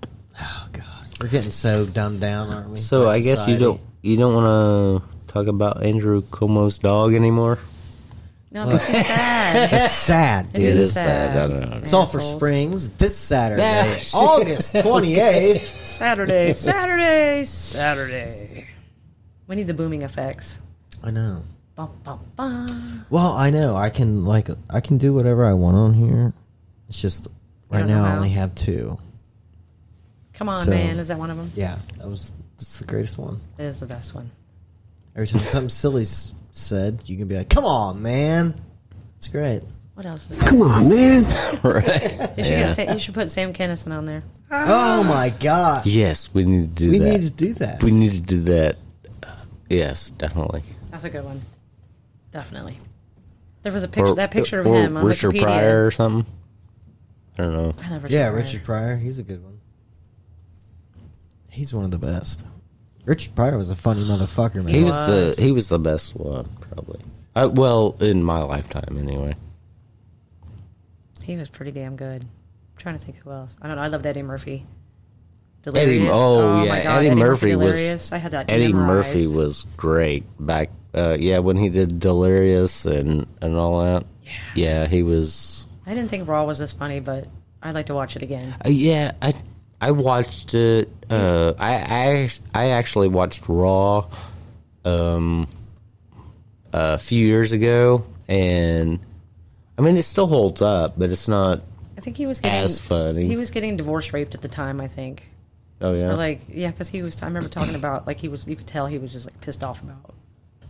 [0.41, 2.77] oh god, we're getting so dumbed down, aren't we?
[2.77, 3.59] So by I guess you society?
[3.59, 7.59] don't you don't want to talk about Andrew Cuomo's dog anymore.
[8.51, 9.73] No, it makes me sad.
[9.73, 10.63] It's sad, dude.
[10.63, 11.37] It is is sad.
[11.37, 11.81] I don't know.
[11.83, 12.35] Sulphur Assholes.
[12.35, 14.13] Springs this Saturday, shit.
[14.15, 15.83] August 28th.
[15.85, 18.67] Saturday, Saturday, Saturday.
[19.47, 20.61] We need the booming effects.
[21.03, 21.43] I know.
[21.75, 23.05] Bum, bum, bum.
[23.09, 23.75] Well, I know.
[23.75, 26.33] I can like I can do whatever I want on here.
[26.89, 27.27] It's just
[27.69, 28.15] right don't know now I how?
[28.17, 28.97] only have two.
[30.33, 30.97] Come on, So- man.
[30.99, 31.51] Is that one of them?
[31.55, 33.39] Yeah, that was that's the greatest one.
[33.59, 34.31] It is the best one.
[35.15, 38.55] Every time something silly said, you can be like, "Come on, man."
[39.17, 39.63] It's great.
[39.95, 41.23] What else is Come on, man.
[41.63, 41.83] right.
[42.37, 42.73] You should, Yeah.
[42.73, 44.23] get, Sa- you should put Sam Kinison on there.
[44.49, 45.85] Oh my god.
[45.85, 46.91] Yes, we need to do that.
[46.91, 47.09] we that.
[47.11, 47.83] need to do that.
[47.83, 48.77] we need to do that.
[49.21, 49.35] Uh,
[49.69, 50.63] yes, definitely.
[50.89, 51.41] That's a good one.
[52.31, 52.79] Definitely.
[53.63, 54.13] There was a picture.
[54.15, 55.41] that picture of him on Richard Wikipedia.
[55.43, 56.31] Pryor or something.
[57.37, 57.75] I don't know.
[57.83, 58.41] I love Richard Yeah, Pryor.
[58.41, 58.95] Richard Pryor.
[58.95, 59.59] He's a good one.
[61.49, 62.45] He's one of the best.
[63.05, 64.67] Richard Pryor was a funny motherfucker, man.
[64.73, 65.35] He was was.
[65.35, 67.01] the he was the best one probably.
[67.35, 69.35] Uh, well, in my lifetime, anyway.
[71.23, 72.23] He was pretty damn good.
[72.23, 73.57] I'm trying to think who else.
[73.61, 73.83] I don't know.
[73.83, 74.65] I loved Eddie Murphy.
[75.67, 76.11] Eddie, Delirious.
[76.13, 78.13] oh, yeah, my God, Eddie, Murphy was.
[78.13, 78.49] I had that.
[78.49, 79.13] Eddie memorized.
[79.13, 80.69] Murphy was great back.
[80.95, 84.05] Uh, yeah, when he did Delirious and and all that.
[84.23, 84.31] Yeah.
[84.55, 85.67] Yeah, he was.
[85.85, 87.27] I didn't think Raw was this funny, but
[87.61, 88.55] I'd like to watch it again.
[88.65, 89.33] Uh, yeah, I
[89.81, 90.89] I watched it.
[91.09, 94.07] Uh, I I I actually watched Raw,
[94.85, 95.47] um,
[96.73, 98.99] a few years ago, and
[99.77, 101.61] I mean it still holds up, but it's not.
[101.97, 103.27] I think he was getting As funny.
[103.27, 104.79] He was getting divorce raped at the time.
[104.81, 105.27] I think.
[105.81, 107.21] Oh yeah, Or like, yeah, because he was.
[107.23, 108.47] I remember talking about like he was.
[108.47, 110.13] You could tell he was just like pissed off about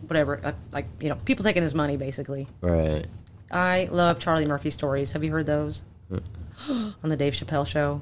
[0.06, 0.40] whatever.
[0.44, 2.46] Uh, like you know, people taking his money basically.
[2.60, 3.06] right.
[3.52, 5.10] I love Charlie Murphy stories.
[5.12, 5.82] Have you heard those?
[6.68, 8.00] On the Dave Chappelle show,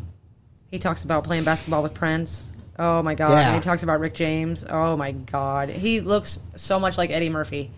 [0.71, 2.53] he talks about playing basketball with Prince.
[2.79, 3.31] Oh my god!
[3.33, 3.47] Yeah.
[3.49, 4.65] And he talks about Rick James.
[4.69, 5.69] Oh my god!
[5.69, 7.71] He looks so much like Eddie Murphy.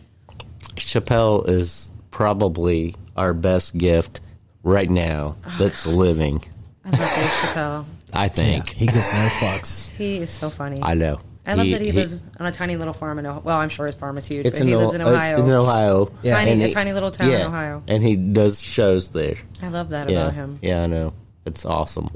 [0.76, 4.20] Chappelle is probably our best gift
[4.62, 6.44] right now that's living.
[6.84, 7.84] I love Dave Chappelle.
[8.12, 8.68] I yeah, think.
[8.70, 9.88] he gets no fucks.
[9.90, 10.78] He is so funny.
[10.82, 11.20] I know.
[11.46, 13.40] I love that he, lives on a tiny little farm in Ohio.
[13.42, 15.36] Well, I'm sure his farm is huge, but in, he O- lives in it's Ohio.
[15.44, 16.12] in Ohio.
[16.22, 16.34] Yeah.
[16.36, 17.82] Tiny- And a he- tiny little town in Ohio.
[17.88, 19.36] And he does shows there.
[19.62, 20.20] I love that Yeah.
[20.22, 20.58] about him.
[20.62, 21.12] Yeah, I know.
[21.46, 22.10] It's awesome.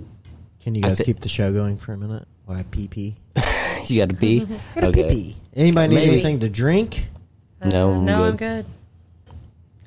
[0.65, 2.27] Can you guys thi- keep the show going for a minute?
[2.47, 3.17] While I pee pee.
[3.87, 4.47] You got to pee?
[4.77, 5.37] Gotta pee pee.
[5.55, 6.13] Anybody need Maybe.
[6.13, 7.07] anything to drink?
[7.63, 8.31] No, Uh, I'm no, good.
[8.31, 8.67] I'm good.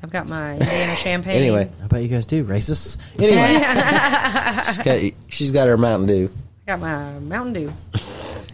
[0.04, 1.36] I've got my Indiana champagne.
[1.42, 2.44] Anyway, I bet you guys do.
[2.44, 2.98] Racist.
[3.18, 6.30] Anyway, she's got, she's got her Mountain Dew.
[6.68, 7.74] I got my Mountain Dew.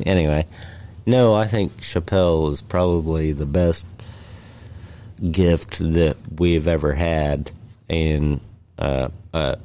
[0.06, 0.46] Anyway,
[1.06, 3.86] no, I think Chappelle is probably the best
[5.30, 7.52] gift that we've ever had.
[7.90, 8.40] And
[8.80, 9.56] uh, uh,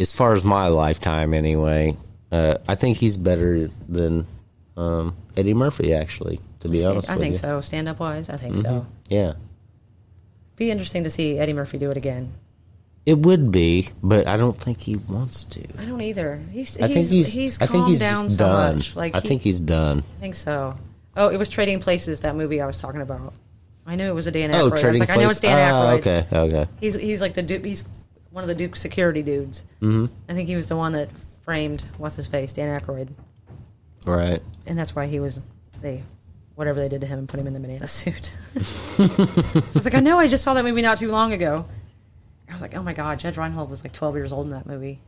[0.00, 1.94] as far as my lifetime, anyway,
[2.36, 4.26] uh, I think he's better than
[4.76, 7.14] um, Eddie Murphy, actually, to be honest with you.
[7.14, 7.38] I think you.
[7.38, 7.60] so.
[7.60, 8.86] Stand up wise, I think so.
[9.08, 9.34] Yeah.
[10.56, 12.32] Be interesting to see Eddie Murphy do it again.
[13.04, 15.62] It would be, but I don't think he wants to.
[15.78, 16.40] I don't either.
[16.50, 17.28] He's I think he's.
[17.32, 18.76] he's I think he's down so done.
[18.76, 18.96] much.
[18.96, 20.02] Like I he- think he's done.
[20.18, 20.76] I think so.
[21.16, 23.32] Oh, it was Trading Places, that movie I was talking about.
[23.86, 24.54] I knew it was a Dan Aykroyd.
[24.54, 25.98] Oh, I was trading like, I know it's Dan Oh, Aykroyd.
[26.00, 26.66] okay, okay.
[26.80, 27.64] He's he's like the Duke.
[27.64, 27.88] He's
[28.32, 29.64] one of the Duke security dudes.
[29.80, 30.06] Mm-hmm.
[30.28, 31.08] I think he was the one that
[31.46, 33.08] framed what's his face, Dan Aykroyd,
[34.04, 34.42] Right.
[34.66, 35.40] and that's why he was
[35.80, 36.02] they
[36.56, 38.34] whatever they did to him and put him in the banana suit.
[38.62, 41.64] so it's like I know I just saw that movie not too long ago.
[42.48, 44.66] I was like, oh my god, Judge Reinhold was like 12 years old in that
[44.66, 45.00] movie.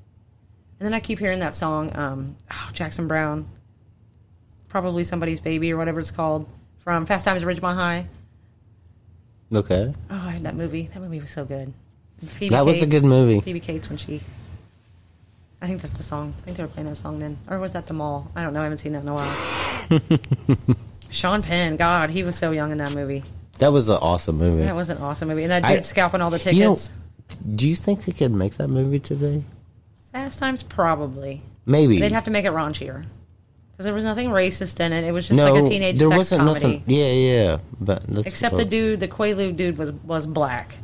[0.80, 3.48] And then I keep hearing that song, um, oh, Jackson Browne,
[4.68, 6.48] probably somebody's baby or whatever it's called,
[6.78, 8.08] from Fast Times at Ridgemont High.
[9.52, 9.92] Okay.
[10.10, 10.90] Oh, I had that movie.
[10.92, 11.72] That movie was so good.
[12.20, 13.40] And Phoebe That was a Cates- good movie.
[13.40, 14.20] Phoebe Cates when she.
[15.60, 16.34] I think that's the song.
[16.40, 18.30] I think they were playing that song then, or was that the mall?
[18.36, 18.60] I don't know.
[18.60, 20.76] I haven't seen that in a while.
[21.10, 23.24] Sean Penn, God, he was so young in that movie.
[23.58, 24.62] That was an awesome movie.
[24.64, 26.56] That was an awesome movie, and that I- dude scalping all the tickets.
[26.58, 29.42] You know, do you think they could make that movie today?
[30.12, 31.42] Fast Times, probably.
[31.66, 31.98] Maybe.
[31.98, 33.04] They'd have to make it raunchier
[33.72, 35.04] because there was nothing racist in it.
[35.04, 36.66] It was just no, like a teenage there sex wasn't comedy.
[36.66, 36.82] nothing.
[36.86, 40.76] Yeah, yeah, but Except the dude, the Quaalude dude, was was black,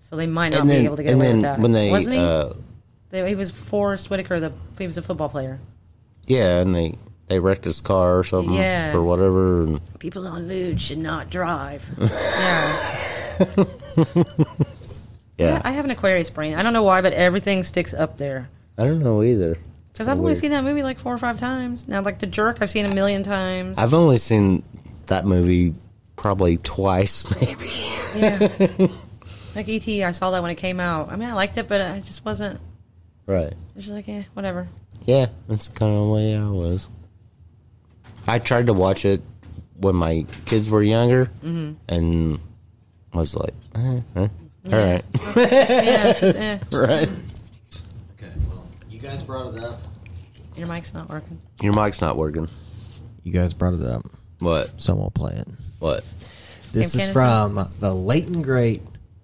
[0.00, 1.58] so they might not And then, be able to get away then with that.
[1.58, 2.20] when they, wasn't he?
[2.20, 2.52] Uh,
[3.12, 4.40] They- he was Forest Whitaker.
[4.40, 5.60] The he was a football player.
[6.26, 6.98] yeah, and they
[7.28, 8.92] they wrecked his car or something Yeah.
[8.92, 9.62] or whatever.
[9.62, 11.88] And People on lewd should not drive.
[11.98, 13.06] yeah.
[15.38, 16.54] yeah, I have an Aquarius brain.
[16.54, 18.50] I don't know why, but everything sticks up there.
[18.78, 19.56] I don't know either.
[19.92, 21.86] Because I've only seen that movie like four or five times.
[21.86, 23.76] Now, like The Jerk, I've seen a million times.
[23.78, 24.62] I've only seen
[25.06, 25.74] that movie
[26.16, 27.70] probably twice, maybe.
[28.16, 28.86] yeah.
[29.54, 31.10] like E.T., I saw that when it came out.
[31.12, 32.58] I mean, I liked it, but I just wasn't.
[33.32, 33.54] Right.
[33.76, 34.68] It's just like, eh, whatever.
[35.04, 36.88] Yeah, that's kind of the way I was.
[38.26, 39.22] I tried to watch it
[39.78, 41.72] when my kids were younger, Mm-hmm.
[41.88, 42.38] and
[43.14, 44.28] was like, eh, eh,
[44.66, 45.04] all right,
[45.36, 46.58] Yeah, just, eh.
[46.72, 47.08] right.
[47.08, 49.80] Okay, well, you guys brought it up.
[50.56, 51.40] Your mic's not working.
[51.60, 52.48] Your mic's not working.
[53.24, 54.06] You guys brought it up,
[54.38, 54.80] What?
[54.80, 55.48] so we'll play it.
[55.80, 56.04] What?
[56.72, 57.12] This Sam is Kinison?
[57.12, 58.82] from the late and great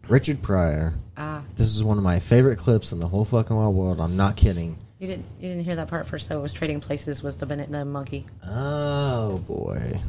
[0.09, 0.95] Richard Pryor.
[1.17, 4.01] Ah, This is one of my favorite clips in the whole fucking wide world.
[4.01, 4.79] I'm not kidding.
[4.99, 6.39] you didn't you didn't hear that part first, though.
[6.39, 8.27] It was Trading Places was the, ban- the monkey.
[8.47, 10.01] Oh boy.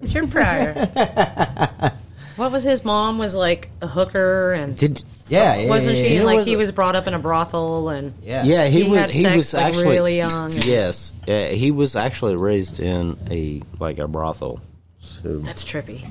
[0.00, 0.74] Richard Pryor.
[2.36, 6.14] what was his mom was like a hooker and Did Yeah, yeah wasn't yeah, she
[6.16, 6.22] yeah.
[6.24, 8.44] like was he was brought up in a brothel and Yeah.
[8.44, 9.00] yeah, he, He was.
[9.00, 10.52] had He sex, was like, actually really young.
[10.52, 14.60] Yes, uh, he was actually raised in a like a brothel.
[14.98, 16.06] So that's trippy.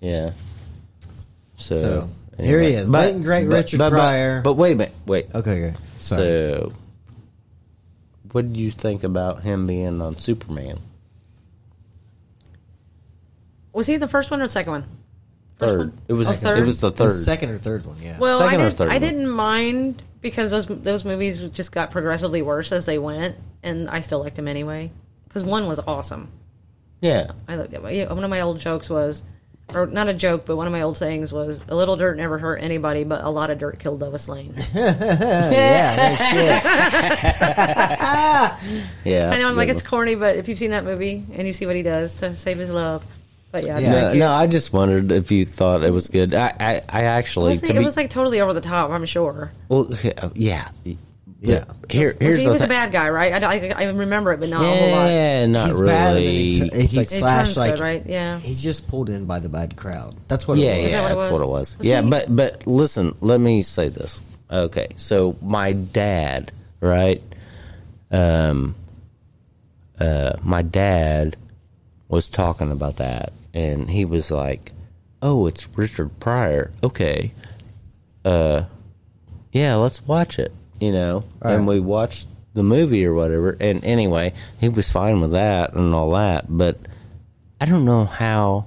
[0.00, 0.32] yeah.
[1.56, 2.08] So, So,
[2.44, 4.42] here he is, late and great Richard but, Pryor.
[4.42, 5.26] But, wait a minute, wait.
[5.34, 5.76] Okay, okay.
[5.98, 6.22] Sorry.
[6.22, 6.72] So,
[8.32, 10.78] what did you think about him being on Superman?
[13.72, 14.82] Was he the first one or the second one?
[15.58, 15.78] First Third.
[15.78, 15.98] one?
[16.08, 16.28] It was.
[16.28, 16.58] Oh, third?
[16.58, 17.10] It was the The third.
[17.12, 18.18] second or third one, yeah.
[18.18, 19.00] Well, Second I, or did, third I one?
[19.02, 24.00] didn't mind because those those movies just got progressively worse as they went, and I
[24.00, 24.90] still liked them anyway.
[25.28, 26.28] Because one was awesome.
[27.00, 27.30] yeah.
[27.46, 29.22] I looked at yeah, one of my old jokes was,
[29.74, 32.38] or not a joke, but one of my old sayings was, "A little dirt never
[32.38, 36.62] hurt anybody, but a lot of dirt killed Lois Lane." yeah, no shit.
[39.04, 39.30] Yeah.
[39.30, 41.52] I know I'm like good it's corny, but if you've seen that movie and you
[41.52, 43.04] see what he does to save his love,
[43.52, 43.90] but yeah, Yeah.
[43.90, 46.34] No, no, I just wondered if you thought it was good.
[46.34, 48.90] I, I, I actually, Honestly, to it be, was like totally over the top.
[48.90, 49.50] I'm sure.
[49.68, 49.90] well,
[50.34, 50.68] yeah,
[51.42, 51.64] Yeah.
[51.80, 53.42] But Here, here's he the was a bad guy, right?
[53.42, 55.06] I, I, I remember it, but not a whole lot.
[55.10, 55.88] Yeah, not He's really.
[55.92, 58.02] bad, and then he tu- he's like slash like good, right?
[58.06, 58.38] Yeah.
[58.40, 60.14] he's just pulled in by the bad crowd.
[60.28, 60.58] That's what.
[60.58, 60.90] Yeah, it was.
[60.92, 61.32] yeah, that what it that's was?
[61.40, 61.78] what it was.
[61.78, 64.20] Was yeah, he- but but listen, let me say this.
[64.50, 67.22] Okay, so my dad, right?
[68.10, 68.74] Um,
[69.98, 71.36] uh, my dad
[72.08, 74.72] was talking about that, and he was like,
[75.22, 77.32] "Oh, it's Richard Pryor." Okay,
[78.26, 78.64] uh,
[79.52, 80.52] yeah, let's watch it.
[80.80, 83.56] You know, and we watched the movie or whatever.
[83.60, 86.78] And anyway, he was fine with that and all that, but
[87.60, 88.66] I don't know how.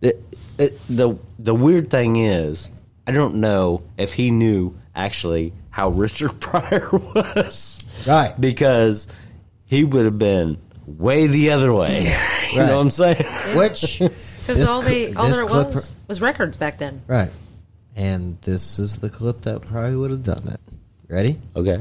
[0.00, 0.22] It,
[0.58, 2.70] it, the the weird thing is,
[3.06, 8.32] I don't know if he knew actually how Richard Pryor was, Right.
[8.40, 9.08] Because
[9.64, 12.04] he would have been way the other way.
[12.52, 12.66] you Right.
[12.68, 13.24] know what I'm saying?
[13.56, 14.00] Which
[14.46, 17.00] Because all they all there clip- was was records back then.
[17.06, 17.30] right,
[17.96, 20.60] and this is the clip that probably would have done it.
[21.14, 21.38] Ready?
[21.54, 21.78] Okay.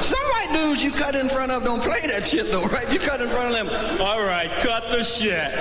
[0.00, 2.90] Some white dudes you cut in front of don't play that shit though, right?
[2.90, 3.68] You cut in front of them.
[4.00, 5.52] All right, cut the shit.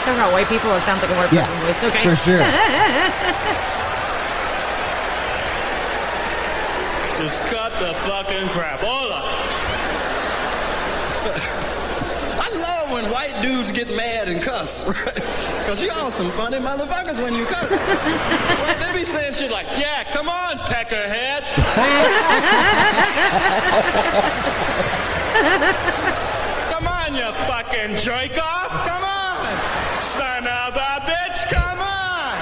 [0.00, 1.84] Talking about white people, it sounds like a white person voice.
[1.84, 2.38] Okay, for sure.
[7.20, 8.80] Just cut the fucking crap.
[8.80, 9.51] Hold on.
[13.22, 15.14] White dudes get mad and cuss, right?
[15.14, 17.70] Because y'all some funny motherfuckers when you cuss.
[17.70, 18.78] Right?
[18.80, 21.42] They be saying shit like, yeah, come on, peckerhead.
[26.72, 28.70] come on, you fucking jerk off.
[28.88, 29.46] Come on.
[29.96, 32.38] Son of a bitch, come on.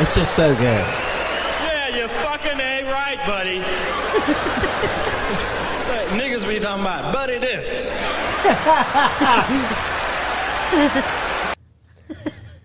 [0.00, 0.86] It's just so good.
[1.64, 3.58] Yeah, you fucking ain't right, buddy.
[5.84, 7.88] Hey, Niggas be talking about, buddy, this.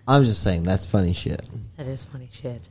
[0.08, 1.42] I'm just saying that's funny shit.
[1.76, 2.68] that is funny shit.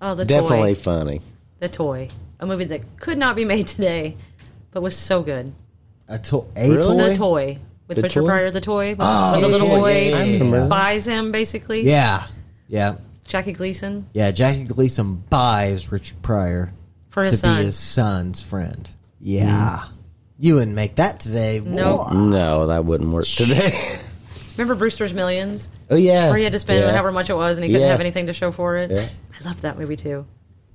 [0.00, 1.20] Oh, the Definitely toy, funny.
[1.60, 2.08] the toy,
[2.40, 4.16] a movie that could not be made today,
[4.72, 5.52] but was so good.
[6.08, 6.80] A, to- a Really?
[6.80, 6.96] toy.
[7.08, 8.26] The toy with The Richard toy?
[8.26, 10.66] Pryor, the toy, Oh, the yeah, little yeah, boy yeah, yeah, yeah, yeah.
[10.66, 11.82] buys him, basically.
[11.82, 12.26] Yeah,
[12.66, 12.96] yeah,
[13.32, 14.30] Jackie Gleason yeah.
[14.30, 16.74] Jackie Gleason buys Richard Pryor
[17.08, 17.58] for his to son.
[17.58, 18.90] be his son's friend.
[19.18, 19.94] Yeah, mm-hmm.
[20.38, 21.58] you wouldn't make that today.
[21.64, 22.12] Nope.
[22.12, 23.98] No, that wouldn't work today.
[24.58, 25.70] Remember Brewster's Millions?
[25.88, 26.92] Oh yeah, Where he had to spend yeah.
[26.92, 27.92] however much it was and he couldn't Yeah.
[27.92, 28.90] have anything to show for it.
[28.90, 29.08] Yeah.
[29.40, 30.26] I loved that movie too.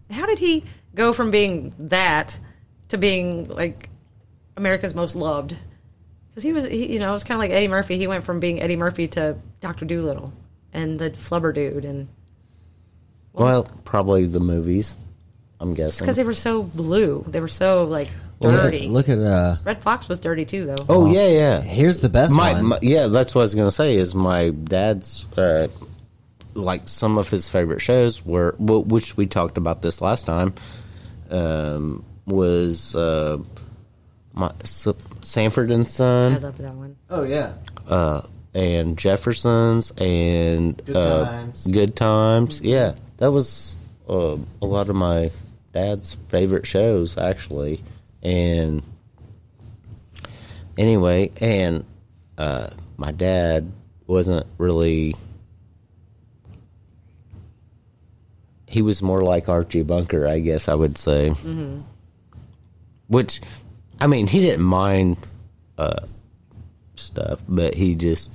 [0.09, 0.63] How did he
[0.95, 2.39] go from being that
[2.87, 3.89] to being like
[4.55, 5.55] America's most loved?
[6.29, 7.97] Because he was, he, you know, it was kind of like Eddie Murphy.
[7.99, 10.33] He went from being Eddie Murphy to Doctor Dolittle
[10.73, 12.07] and the Flubber dude, and
[13.37, 14.95] Well, probably the movies.
[15.59, 16.05] I'm guessing.
[16.05, 18.09] because they were so blue, they were so like
[18.39, 18.87] Look at- dirty.
[18.89, 19.55] Look at uh.
[19.63, 20.75] Redd Foxx was dirty too, though.
[20.87, 21.61] oh yeah, yeah.
[21.61, 22.65] Here's the best My, one.
[22.67, 23.95] my yeah, that's what I was gonna say.
[23.95, 25.67] Is my dad's uh,
[26.53, 30.53] like some of his favorite shows were, wh- which we talked about this last time,
[31.31, 33.37] um, was uh,
[34.33, 34.87] my S-
[35.21, 36.95] Sanford and I Son loved that one.
[37.09, 37.53] oh yeah.
[37.89, 38.21] uh,
[38.53, 41.65] and Jeffersons and Good uh, Times.
[41.67, 42.61] Good Times.
[42.61, 43.75] Yeah, that was
[44.09, 45.31] uh, a lot of my
[45.73, 47.83] dad's favorite shows actually,
[48.23, 48.81] and
[50.77, 51.85] anyway, and
[52.37, 53.71] uh, my dad
[54.05, 55.15] wasn't really.
[58.69, 61.29] He was more like Archie Bunker, I guess I would say.
[63.07, 63.39] Which,
[63.99, 65.17] I mean, he didn't mind
[65.77, 66.05] uh,
[66.95, 68.29] stuff, but he just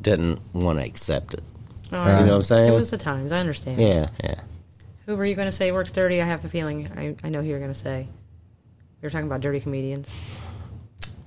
[0.00, 1.42] didn't want to accept it.
[1.98, 2.72] You know what I'm saying?
[2.72, 3.30] It was the times.
[3.32, 3.78] I understand.
[3.80, 4.40] yeah, yeah.
[5.06, 6.20] Who were you going to say works dirty?
[6.20, 8.08] I have a feeling I, I know who you're going to say.
[9.00, 10.12] We were talking about dirty comedians.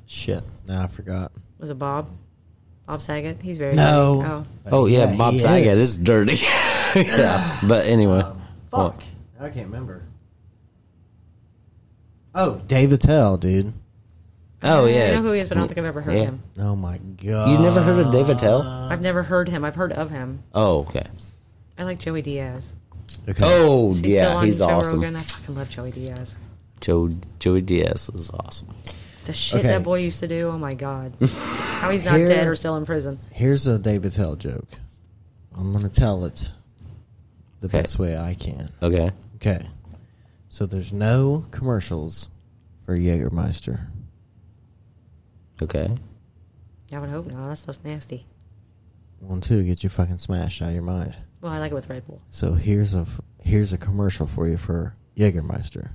[0.07, 0.43] Shit.
[0.67, 1.31] No, I forgot.
[1.59, 2.09] Was it Bob?
[2.87, 3.41] Bob Saget?
[3.41, 4.21] He's very No.
[4.21, 4.29] dirty.
[4.31, 4.45] Oh.
[4.79, 5.89] Oh yeah, Yeah, Bob he Saget is.
[5.91, 6.35] is dirty.
[6.95, 8.41] yeah, but anyway, um,
[8.71, 9.03] Fuck.
[9.39, 10.03] I can't remember.
[12.33, 13.73] Oh, Dave Attell, dude.
[14.63, 16.23] Oh yeah, I know who he is, but I don't think I've ever heard Yeah.
[16.25, 16.41] him.
[16.57, 17.49] Oh my god.
[17.51, 18.61] You never heard of Dave Attell?
[18.63, 19.63] I've never heard him.
[19.63, 20.43] I've heard of him.
[20.53, 21.05] Oh okay.
[21.77, 22.73] I like Joey Diaz.
[23.29, 23.39] Okay.
[23.45, 24.95] Oh Is he still yeah, on he's Joe awesome.
[25.01, 25.15] Rogan?
[25.15, 26.35] I fucking love Joey Diaz.
[26.81, 27.09] Joe
[27.39, 28.69] Joey Diaz is awesome.
[29.25, 29.67] The shit Okay.
[29.67, 30.47] that boy used to do.
[30.47, 31.15] Oh my god.
[31.21, 33.19] How he's not Here- dead or still in prison.
[33.31, 34.67] Here's a Dave Attell joke.
[35.55, 36.49] I'm gonna tell it
[37.61, 37.81] the Okay.
[37.81, 38.69] best way I can.
[38.81, 39.11] Okay.
[39.35, 39.67] Okay.
[40.49, 42.27] So there's no commercials
[42.85, 43.87] for Jägermeister.
[45.61, 45.89] Okay.
[46.91, 47.49] I would hope not.
[47.49, 48.25] That stuff's nasty.
[49.19, 51.15] One, two, get you fucking smashed out of your mind.
[51.41, 52.21] Well, I like it with Red Bull.
[52.31, 55.89] So here's a f- here's a commercial for you for Jägermeister.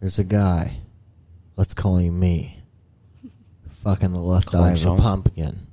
[0.00, 0.78] There's a guy.
[1.56, 2.62] Let's call him me.
[3.68, 4.98] Fucking the left Call eye him of a Sean.
[4.98, 5.66] pumpkin.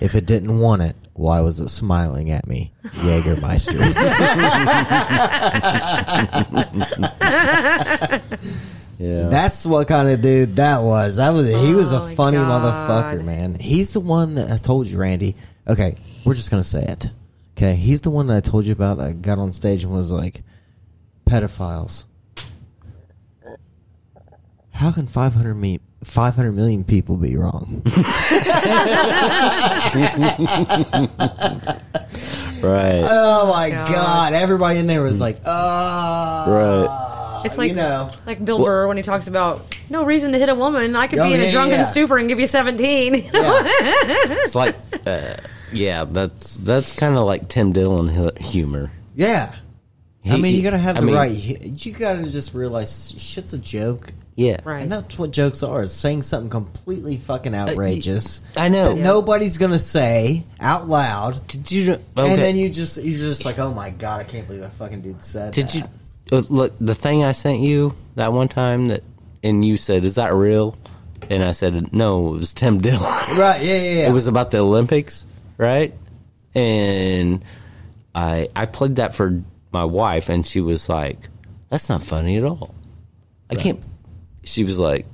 [0.00, 2.72] if it didn't want it, why was it smiling at me?
[2.84, 3.78] Jägermeister.
[8.98, 9.28] Yeah.
[9.28, 11.16] That's what kind of dude that was.
[11.16, 12.62] That was he was Oh a my funny God.
[12.62, 13.54] motherfucker, man.
[13.58, 15.36] He's the one that I told you, Randy.
[15.68, 17.10] Okay, we're just gonna say it.
[17.56, 20.10] Okay, he's the one that I told you about that got on stage and was
[20.12, 20.42] like,
[21.28, 22.04] pedophiles.
[24.70, 27.82] How can 500, me, 500 million people be wrong?
[32.62, 33.02] right.
[33.04, 33.92] oh my God.
[33.92, 34.32] god.
[34.34, 35.48] Everybody in there was like, oh.
[36.48, 36.86] Right.
[36.88, 37.07] Ah.
[37.48, 38.10] It's like you know.
[38.26, 40.94] like Bill Burr when he talks about no reason to hit a woman.
[40.96, 41.84] I could Oh, be in yeah, a drunken yeah.
[41.84, 43.14] stupor and give you seventeen.
[43.32, 43.62] Yeah.
[43.64, 44.76] It's like,
[45.06, 45.34] uh,
[45.72, 48.90] yeah, that's that's kind of like Tim Dillon humor.
[49.14, 49.54] yeah.
[50.30, 51.30] I mean, you gotta have I the mean- right.
[51.30, 54.12] You gotta just realize shit's a joke.
[54.36, 54.60] Yeah.
[54.62, 54.82] Right.
[54.82, 58.42] And that's what jokes are: is saying something completely fucking outrageous.
[58.56, 58.92] I know.
[58.94, 61.92] that nobody's gonna say out loud, Did you?
[61.92, 62.02] Okay.
[62.16, 65.00] and then you just you're just like, oh my god, I can't believe that fucking
[65.00, 65.54] dude said.
[65.54, 65.74] Did that.
[65.74, 65.86] you uh,
[66.30, 69.02] Uh, look the thing I sent you that one time that
[69.42, 70.76] and you said is that real?
[71.30, 73.02] And I said no, it was Tim Dillon.
[73.02, 73.62] Right?
[73.62, 74.10] Yeah, yeah, yeah.
[74.10, 75.24] It was about the Olympics,
[75.56, 75.94] right?
[76.54, 77.44] And
[78.14, 79.42] I I played that for
[79.72, 81.28] my wife and she was like,
[81.70, 82.74] "That's not funny at all."
[83.50, 83.80] I can't
[84.44, 85.06] she was like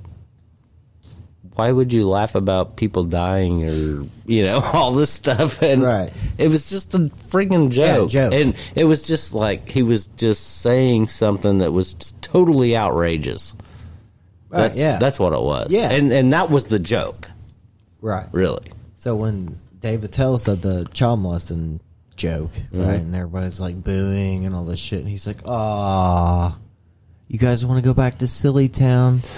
[1.55, 6.11] why would you laugh about people dying or you know all this stuff and Right.
[6.37, 6.99] it was just a
[7.29, 8.09] freaking joke.
[8.09, 8.33] joke.
[8.33, 13.55] and it was just like he was just saying something that was totally outrageous
[14.49, 14.97] Right, that's yeah.
[14.97, 15.91] that's what it was Yeah.
[15.91, 17.29] and and that was the joke
[18.01, 18.27] right.
[18.31, 21.79] really So when Dave Attell said the child molesting
[22.15, 22.81] joke, Mm-hmm.
[22.81, 26.57] right, and everybody's like booing and all this shit, and he's like, "Ah,
[27.27, 29.21] you guys want to go back to Silly Town?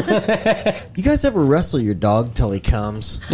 [0.96, 3.20] you guys ever wrestle your dog till he comes?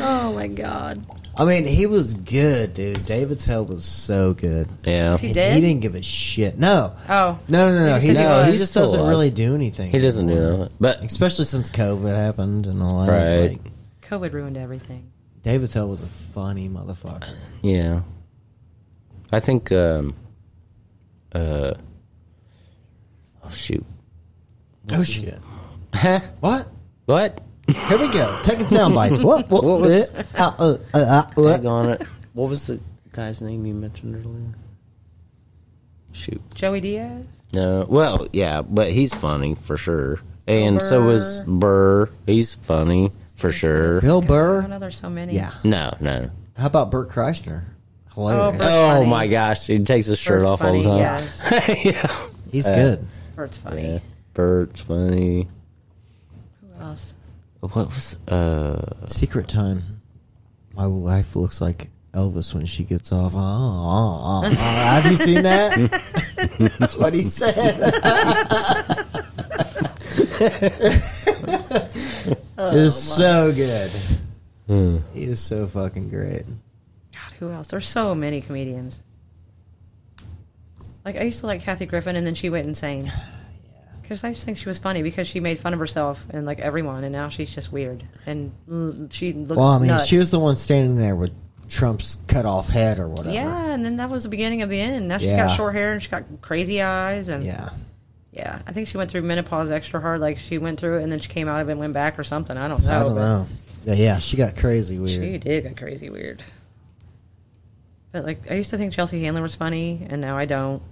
[0.00, 1.04] oh my god.
[1.36, 3.04] I mean, he was good, dude.
[3.06, 4.68] Dave Attell was so good.
[4.84, 5.54] yeah he And dead?
[5.56, 6.56] He didn't give a shit.
[6.58, 6.94] No.
[7.08, 7.38] Oh.
[7.48, 7.94] No, no, no.
[7.96, 9.10] You He, said he no, he just still doesn't alive.
[9.10, 9.90] really do anything.
[9.90, 10.66] he doesn't do anymore.
[10.66, 13.10] that but Especially since COVID happened and all that.
[13.10, 13.48] Right.
[13.50, 13.72] Like,
[14.02, 15.10] COVID ruined everything.
[15.42, 17.34] Dave Attell was a funny motherfucker.
[17.62, 18.02] Yeah.
[19.32, 20.14] I think um
[21.32, 21.74] uh
[23.46, 23.84] oh shoot.
[24.92, 25.38] Oh shit!
[25.92, 26.20] Huh?
[26.40, 26.68] What?
[27.06, 27.40] What?
[27.88, 28.38] Here we go.
[28.42, 29.18] Taking sound bites.
[29.22, 29.48] What?
[29.50, 31.56] What, What was- Uh, uh, uh, uh, what?
[31.60, 32.02] Hang on it.
[32.34, 32.78] What was the
[33.12, 34.54] guy's name you mentioned earlier?
[36.12, 36.42] Shoot.
[36.54, 37.24] Joey Diaz.
[37.52, 37.86] No.
[37.88, 40.20] Well, yeah, but he's funny for sure.
[40.46, 42.08] And so is Burr.
[42.26, 44.00] He's funny for sure.
[44.00, 44.66] Bill I Burr.
[44.68, 44.78] know.
[44.78, 45.34] There's so many.
[45.34, 45.52] Yeah.
[45.64, 46.30] No, no.
[46.56, 47.64] How about Bert Kreischer?
[48.14, 48.58] Hilarious.
[48.58, 49.06] Bert- Oh funny.
[49.10, 51.22] my gosh, he takes his shirt Bert's off funny, all the time.
[51.24, 51.84] Yes.
[51.84, 52.16] yeah.
[52.52, 53.06] He's good.
[53.34, 53.82] Bert's funny.
[53.82, 53.98] yeah.
[54.32, 55.48] Bert's funny.
[56.60, 57.14] Who else?
[57.60, 60.00] What was uh Secret time.
[60.74, 63.34] My wife looks like Elvis when she gets off.
[63.34, 64.50] Ah, ah, ah.
[65.00, 66.02] Have you seen that?
[66.78, 67.54] That's what he said.
[72.58, 73.90] it's so good.
[75.12, 76.44] He is so fucking great.
[77.12, 77.68] God, who else?
[77.68, 79.02] There's so many comedians.
[81.04, 83.10] Like I used to like Kathy Griffin, and then she went insane.
[84.02, 86.58] Because I just think she was funny because she made fun of herself and like
[86.58, 88.52] everyone, and now she's just weird and
[89.10, 89.56] she looks.
[89.56, 90.04] Well, I mean, nuts.
[90.04, 91.32] she was the one standing there with
[91.70, 93.30] Trump's cut off head or whatever.
[93.34, 95.08] Yeah, and then that was the beginning of the end.
[95.08, 95.46] Now she's Yeah.
[95.46, 97.70] got short hair and she's got crazy eyes, and Yeah.
[98.30, 100.20] yeah, I think she went through menopause extra hard.
[100.20, 102.18] Like she went through it and then she came out of it and went back
[102.18, 102.58] or something.
[102.58, 102.92] I don't know.
[102.92, 103.46] I don't but know.
[103.86, 105.22] Yeah, yeah, she got crazy weird.
[105.22, 106.42] She did get crazy weird.
[108.12, 110.82] But like, I used to think Chelsea Handler was funny, and now I don't.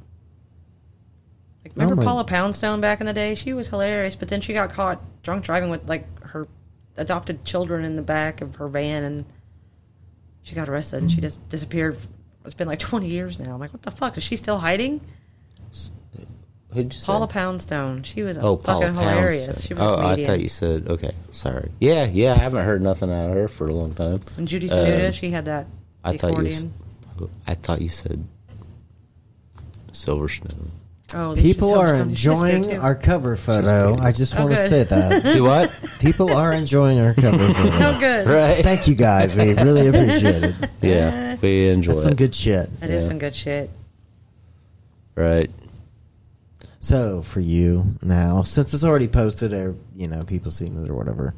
[1.75, 3.35] Remember Oh Paula Poundstone back in the day?
[3.35, 6.47] She was hilarious, but then she got caught drunk driving with like her
[6.97, 9.25] adopted children in the back of her van, and
[10.43, 11.97] she got arrested, and she just disappeared.
[12.45, 13.55] It's been like twenty years now.
[13.55, 14.17] I'm like, what the fuck?
[14.19, 15.01] Is she still hiding?
[16.75, 17.07] who'd you say?
[17.07, 18.03] Paula Poundstone.
[18.03, 19.65] She was Oh, fucking Paula hilarious.
[19.65, 21.13] She was oh, I thought you said okay.
[21.31, 21.71] Sorry.
[21.81, 22.33] Yeah, yeah.
[22.33, 24.21] I haven't heard nothing out of her for a long time.
[24.37, 25.67] And Judy Tenuta, um, she had that
[26.05, 26.33] I thought you.
[26.39, 26.75] accordion.
[27.47, 28.27] I thought you said
[29.93, 30.69] Silverstone.
[31.15, 33.97] Oh, People are Silverstone, she's good, enjoying our cover photo.
[33.99, 35.23] I just Oh, want to say that.
[35.35, 35.73] Do what?
[35.99, 37.71] People are enjoying our cover photo.
[37.77, 38.27] Oh, good.
[38.27, 38.63] right.
[38.63, 39.35] Thank you guys.
[39.35, 40.55] We really appreciate it.
[40.83, 42.69] Yeah, we enjoy That's some good shit.
[42.81, 43.09] That is Yeah.
[43.09, 43.71] some good shit.
[45.15, 45.51] Right.
[46.81, 50.95] So for you now, since it's already posted, or you know, people seen it or
[50.95, 51.35] whatever.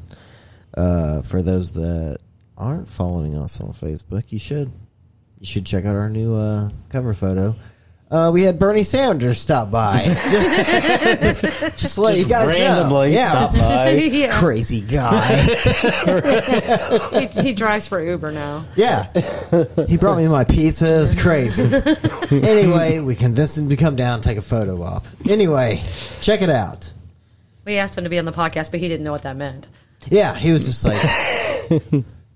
[0.75, 2.17] Uh, for those that
[2.57, 4.71] aren't following us on Facebook, you should.
[5.39, 7.55] You should check out our new uh, cover photo.
[8.15, 10.01] Uh, we had Bernie Sanders stop by.
[10.29, 10.71] just,
[11.77, 13.13] just to let you guys randomly know.
[13.13, 13.89] Yeah, stop by.
[13.91, 14.39] yeah.
[14.39, 15.35] crazy guy.
[17.19, 18.63] he, he drives for Uber now.
[18.77, 19.11] Yeah.
[19.85, 21.01] He brought me my pizza.
[21.01, 21.63] It's crazy.
[22.31, 25.05] anyway, we convinced him to come down and take a photo op.
[25.29, 25.83] Anyway,
[26.21, 26.93] check it out.
[27.65, 29.67] We asked him to be on the podcast, but he didn't know what that meant.
[30.09, 31.01] Yeah, he was just like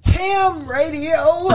[0.04, 1.48] ham radio.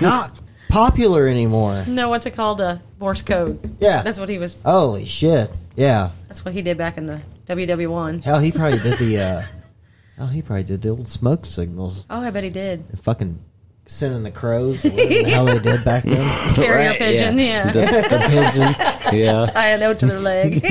[0.00, 0.39] Not
[0.70, 1.84] popular anymore.
[1.86, 2.60] No, what's it called?
[2.60, 3.76] Uh, Morse code.
[3.80, 4.02] Yeah.
[4.02, 4.56] That's what he was.
[4.64, 5.50] Holy shit.
[5.76, 6.10] Yeah.
[6.28, 8.22] That's what he did back in the WW1.
[8.22, 9.42] Hell, he probably did the uh
[10.22, 12.04] Oh, he probably did the old smoke signals.
[12.10, 12.84] Oh, I bet he did.
[12.90, 13.38] And fucking
[13.86, 16.54] sending the crows or whatever the hell they did back then.
[16.54, 17.72] Carrier Right, pigeon, yeah.
[17.72, 18.96] The, the pigeon.
[19.18, 19.46] Yeah.
[19.46, 20.62] Tie a note to their leg.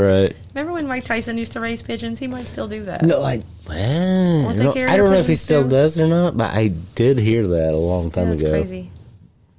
[0.00, 0.36] Right.
[0.54, 2.18] Remember when Mike Tyson used to raise pigeons?
[2.18, 3.02] He might still do that.
[3.02, 3.42] No, I.
[3.68, 5.70] Well, Weren't they no, carrier I don't know if he still too?
[5.70, 8.50] does or not, but I did hear that a long Yeah, time that's ago.
[8.50, 8.90] crazy.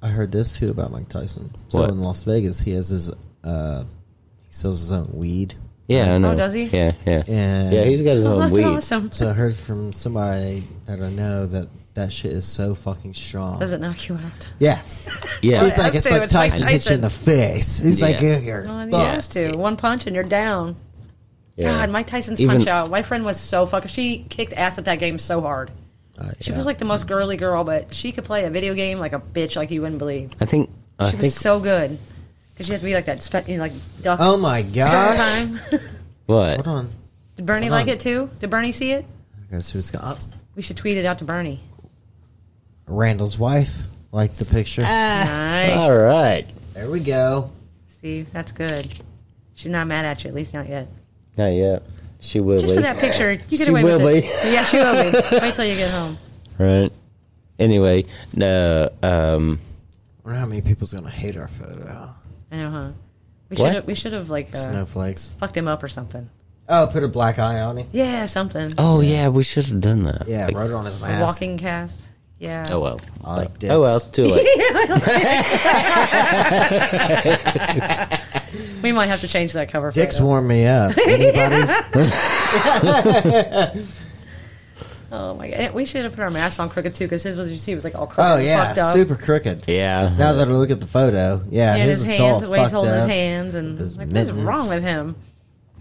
[0.02, 1.54] I heard this too about Mike Tyson.
[1.68, 1.90] So What?
[1.90, 3.10] in Las Vegas, he has his
[3.44, 3.84] uh
[4.42, 5.54] he sells his own weed.
[5.88, 6.32] Yeah, I know.
[6.32, 6.64] Oh, does he?
[6.64, 7.22] Yeah, yeah.
[7.28, 8.64] And Yeah, he's got his Oh, own that's weed.
[8.64, 9.10] awesome.
[9.12, 13.58] So I heard from somebody that I know that that shit is so fucking strong.
[13.58, 14.50] Does it knock you out?
[14.58, 14.80] Yeah.
[15.42, 15.64] Yeah.
[15.64, 16.12] He's like, it's to.
[16.12, 17.80] like It's Mike Tyson hits you in the face.
[17.80, 18.36] He's like, Yeah.
[18.36, 19.56] "Ugh, you're Oh, he has to.
[19.56, 20.76] One punch and you're down.
[21.56, 21.78] yeah.
[21.78, 22.90] God, Mike Tyson's Even- punch out.
[22.90, 23.88] My friend was so fucking.
[23.88, 25.70] She kicked ass at that game so hard.
[26.16, 26.56] Uh, She yeah.
[26.56, 29.18] was like the most girly girl, but she could play a video game like a
[29.18, 30.30] bitch, like you wouldn't believe.
[30.40, 30.70] I think.
[31.00, 31.22] I She think.
[31.24, 31.98] was so good
[32.52, 34.20] because you had to be like that, spe- you know, like duck.
[34.22, 35.16] Oh my gosh.
[35.16, 35.58] time.
[36.26, 36.60] what?
[36.64, 36.90] Hold on.
[37.36, 37.94] Did Bernie Hold like on.
[37.94, 38.30] it too?
[38.38, 39.04] Did Bernie see it?
[39.40, 40.18] I gotta see what's going on.
[40.54, 41.60] We should tweet it out to Bernie.
[42.92, 43.82] Randall's wife.
[44.12, 44.82] Like the picture.
[44.82, 45.76] Nice.
[45.76, 46.44] All right.
[46.74, 47.50] there we go.
[47.88, 48.92] See, that's good.
[49.54, 50.88] She's not mad at you, at least not yet.
[51.38, 51.82] Not yet.
[52.20, 52.76] She will Just be.
[52.76, 54.28] for that picture, you get She away will with be.
[54.28, 54.52] it.
[54.52, 55.18] Yeah, she will be.
[55.40, 56.18] Wait till you get home.
[56.58, 56.90] Right.
[57.58, 58.04] Anyway,
[58.34, 58.90] no.
[59.02, 59.58] Um.
[60.24, 62.10] I wonder how many people's gonna hate our photo.
[62.50, 62.90] I know, huh?
[63.48, 63.66] We What?
[63.66, 63.86] should have.
[63.86, 65.32] We should have like uh, Snowflakes.
[65.38, 66.28] fucked him up or something.
[66.68, 67.88] Oh, put a black eye on him.
[67.92, 68.72] Yeah, something.
[68.78, 70.28] Oh yeah, we should have done that.
[70.28, 71.22] Yeah, Like- wrote it on his A mask.
[71.26, 72.04] walking cast.
[72.42, 72.66] Yeah.
[72.70, 73.00] Oh well.
[73.24, 73.72] I like dicks.
[73.72, 74.00] Oh well.
[74.00, 74.46] Too late.
[78.82, 79.92] We might have to change that cover.
[79.92, 80.26] Dicks photo.
[80.26, 80.98] warm me up.
[80.98, 82.10] Anybody?
[85.14, 85.74] Oh my god!
[85.74, 87.74] We should have put our mask on crooked too, because his was you see it
[87.74, 88.32] was like all crooked.
[88.32, 88.94] Oh yeah, fucked up.
[88.94, 89.68] super crooked.
[89.68, 90.10] Yeah.
[90.18, 92.70] Now that I look at the photo, yeah, Yeah, his, his hands, the way he's
[92.70, 95.14] fucked holding his hands, and like, what's wrong with him?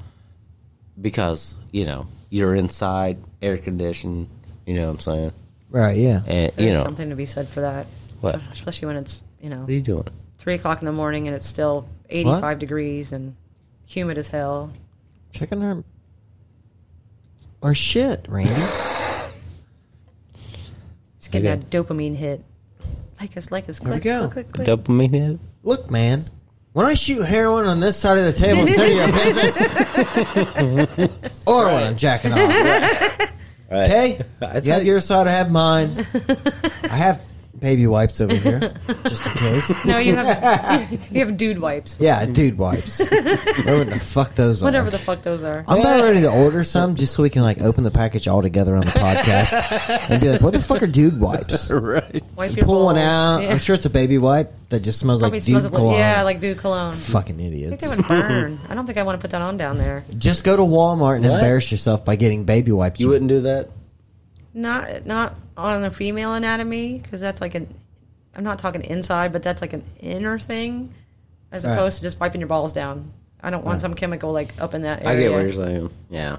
[0.99, 4.29] because, you know, you're inside, air conditioned,
[4.65, 5.33] you know what I'm saying?
[5.69, 5.97] right?
[5.97, 6.21] Yeah.
[6.27, 7.85] And There's you know, something to be said for that.
[8.21, 8.41] What?
[8.51, 10.07] Especially when it's you know what are you doing?
[10.37, 13.35] three o'clock in the morning and it's still 85 degrees and
[13.89, 14.71] humid as hell.
[15.33, 15.83] Checking her
[17.61, 18.51] or shit, Randy.
[21.17, 21.59] It's getting Okay.
[21.61, 22.43] that dopamine hit.
[23.19, 23.79] Like us, like us.
[23.79, 24.29] There we go.
[24.29, 24.67] click, click, click.
[24.85, 25.39] Dopamine hit?
[25.63, 26.29] Look, man.
[26.73, 29.59] When I shoot heroin on this side of the table instead of your business,
[31.47, 32.39] or when I'm jacking off,
[33.71, 34.21] okay?
[34.41, 36.05] I You have thought- your side, I have mine.
[36.83, 37.21] I have
[37.59, 38.59] baby wipes over here,
[39.03, 39.85] just in case.
[39.85, 41.97] No, you have you have dude wipes.
[41.99, 42.99] Yeah, dude wipes.
[42.99, 44.91] Whatever the fuck those Whatever are.
[44.91, 45.63] the fuck those are.
[45.67, 48.41] I'm about ready to order some just so we can like open the package all
[48.41, 52.21] together on the podcast and be like, "What the fuck are dude wipes?" Right.
[52.35, 53.05] Wipe You your pull one balls.
[53.07, 53.43] out.
[53.43, 53.51] Yeah.
[53.51, 55.97] I'm sure it's a baby wipe that just smells Probably like dude smells like, cologne.
[55.97, 56.93] yeah, like dude cologne.
[56.93, 57.87] fucking I think idiots.
[57.89, 58.59] that would burn.
[58.69, 60.03] I don't think I want to put that on down there.
[60.17, 61.35] Just go to Walmart and What?
[61.35, 62.99] embarrass yourself by getting baby wipes.
[62.99, 63.69] You wouldn't do that?
[64.53, 67.73] Not not on the female anatomy because that's like an.
[68.35, 70.93] I'm not talking inside, but that's like an inner thing,
[71.51, 71.73] as Right.
[71.73, 73.11] opposed to just wiping your balls down.
[73.41, 75.17] I don't want some chemical like up in that area.
[75.17, 75.89] I get what you're saying.
[76.09, 76.37] Yeah.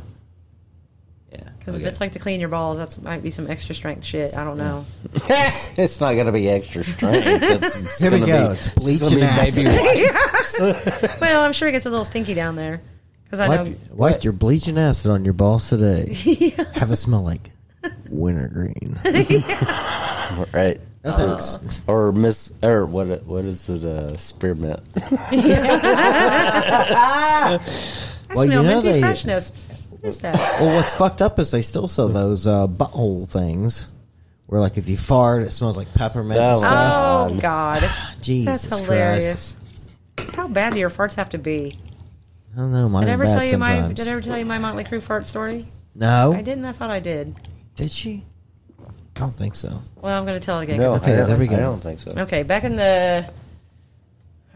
[1.33, 1.49] Yeah.
[1.59, 4.35] Because if it's like to clean your balls, that might be some extra strength shit.
[4.35, 4.85] I don't know.
[5.15, 7.27] it's not going to be extra strength.
[7.43, 8.49] It's, it's Here we gonna go.
[8.49, 9.65] Be, It's bleach gonna and be acid.
[9.65, 11.19] baby wipes.
[11.21, 12.81] well, I'm sure it gets a little stinky down there.
[13.25, 13.63] Because I know.
[13.63, 16.15] Wipe, wipe your bleaching acid on your balls today.
[16.75, 17.51] Have a smell like
[18.09, 18.99] wintergreen.
[20.53, 20.81] right.
[21.03, 21.83] No thanks.
[21.87, 23.25] Or miss or what?
[23.25, 23.83] What is it?
[23.85, 24.81] Uh, spearmint.
[24.97, 25.01] I
[28.35, 29.87] Well, you know they- freshness.
[29.91, 30.35] What is that?
[30.61, 33.89] well, what's fucked up is they still sell those uh, butthole things,
[34.47, 36.41] where like if you fart, it smells like peppermint.
[36.41, 37.31] and Oh, stuff.
[37.33, 37.91] Oh God,
[38.23, 38.85] Jesus that's Christ!
[38.87, 39.57] hilarious.
[40.35, 41.77] How bad do your farts have to be?
[42.55, 42.89] I don't know.
[42.89, 43.93] Mine Did I ever tell you my.
[43.93, 45.67] Did I ever tell you my Motley Crue fart story?
[45.95, 46.65] no, I didn't.
[46.65, 47.35] I thought I did.
[47.81, 48.25] Did she?
[49.17, 49.83] I don't think so.
[50.01, 50.79] Well, I'm going to tell it again.
[50.79, 51.57] No, 'cause Okay, I don't, there we go.
[51.57, 52.13] I don't think so.
[52.17, 53.29] Okay, back in the.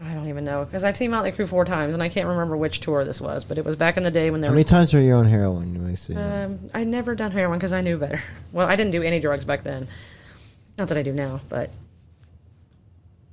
[0.03, 2.57] I don't even know because I've seen Motley Crue four times and I can't remember
[2.57, 4.55] which tour this was, but it was back in the day when they How were.
[4.55, 5.73] many times were you on heroin?
[5.73, 6.13] Let me see.
[6.15, 8.21] Um, I'd never done heroin because I knew better.
[8.51, 9.87] Well, I didn't do any drugs back then.
[10.77, 11.69] Not that I do now, but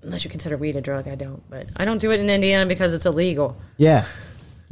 [0.03, 1.43] unless you consider weed a drug, I don't.
[1.51, 3.57] But I don't do it in Indiana because it's illegal.
[3.77, 4.05] yeah,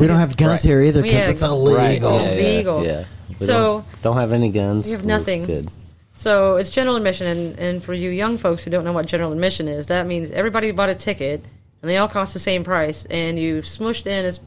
[0.00, 0.60] we don't have guns Right.
[0.62, 1.30] here either because Yeah.
[1.30, 1.76] it's illegal.
[1.76, 2.00] Right.
[2.00, 2.84] Yeah, yeah, Illegal.
[2.84, 3.04] Yeah.
[3.28, 4.88] We So- don't, don't have any guns.
[4.88, 5.44] You have We're nothing.
[5.44, 5.68] Good.
[6.12, 9.32] So it's general admission, and, and for you young folks who don't know what general
[9.32, 11.42] admission is, that means everybody bought a ticket,
[11.80, 14.40] and they all cost the same price, and you smushed in as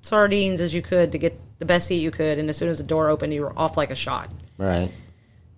[0.00, 2.78] sardines as you could to get the best seat you could, and as soon as
[2.78, 4.30] the door opened, you were off like a shot.
[4.56, 4.90] Right.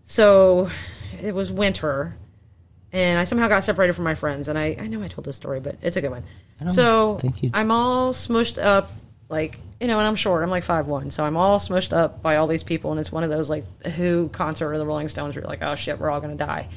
[0.02, 0.70] So
[1.22, 2.16] it was winter,
[2.92, 4.48] and I somehow got separated from my friends.
[4.48, 6.24] And I, I know I told this story, but it's a good one.
[6.68, 8.90] So think you- I'm all smushed up
[9.30, 10.42] like you know, and I'm short.
[10.42, 13.10] I'm like five one, so I'm all smushed up by all these people, and it's
[13.10, 15.98] one of those like Who concert or the Rolling Stones where you're like, oh shit,
[15.98, 16.68] we're all gonna die.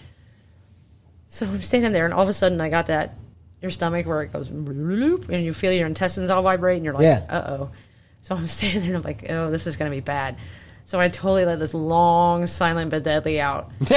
[1.28, 3.16] So I'm standing there, and all of a sudden I got that
[3.62, 6.94] your stomach where it goes bloop, and you feel your intestines all vibrate, and you're
[6.94, 7.26] like, Yeah.
[7.30, 7.72] uh oh.
[8.22, 10.38] So I'm standing there, and I'm like, oh, this is gonna be bad.
[10.86, 13.72] So I totally let this long, silent but deadly out.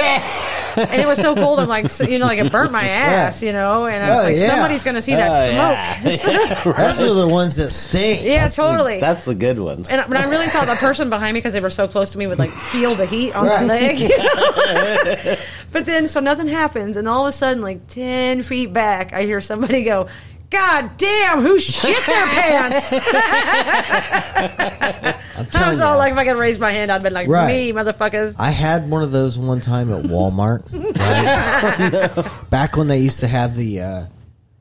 [0.77, 1.59] and it was so cold.
[1.59, 3.85] I'm like, so, you know, like it burnt my ass, you know.
[3.85, 4.49] And I was Oh, like, yeah.
[4.49, 6.77] somebody's gonna see that oh, smoke.
[6.77, 8.23] Those are the ones that stink.
[8.23, 8.99] yeah, totally.
[8.99, 9.89] That's the good ones.
[9.89, 12.17] and but I really thought the person behind me, because they were so close to
[12.17, 13.99] me, would like feel the heat on my leg.
[13.99, 15.35] you know?
[15.71, 19.23] but then, so nothing happens, and all of a sudden, like ten feet back, I
[19.23, 20.07] hear somebody go.
[20.49, 22.93] God damn, who shit their pants?
[22.93, 23.01] I'm
[25.37, 25.85] I telling was you.
[25.85, 27.47] all like, if I could raise my hand, I'd been like, Right.
[27.47, 28.35] me, motherfuckers.
[28.39, 30.63] I had one of those one time at Walmart.
[30.97, 32.49] right?
[32.49, 34.05] Back when they used to have the, uh,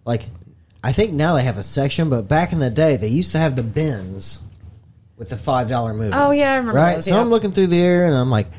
[0.05, 0.25] like,
[0.83, 3.39] I think now they have a section, but back in the day they used to
[3.39, 4.41] have the bins
[5.17, 6.13] with the five dollar movies.
[6.15, 7.21] Oh, yeah, I remember Right, those, so.
[7.21, 8.59] I'm looking through the air and I'm like, "Shoo."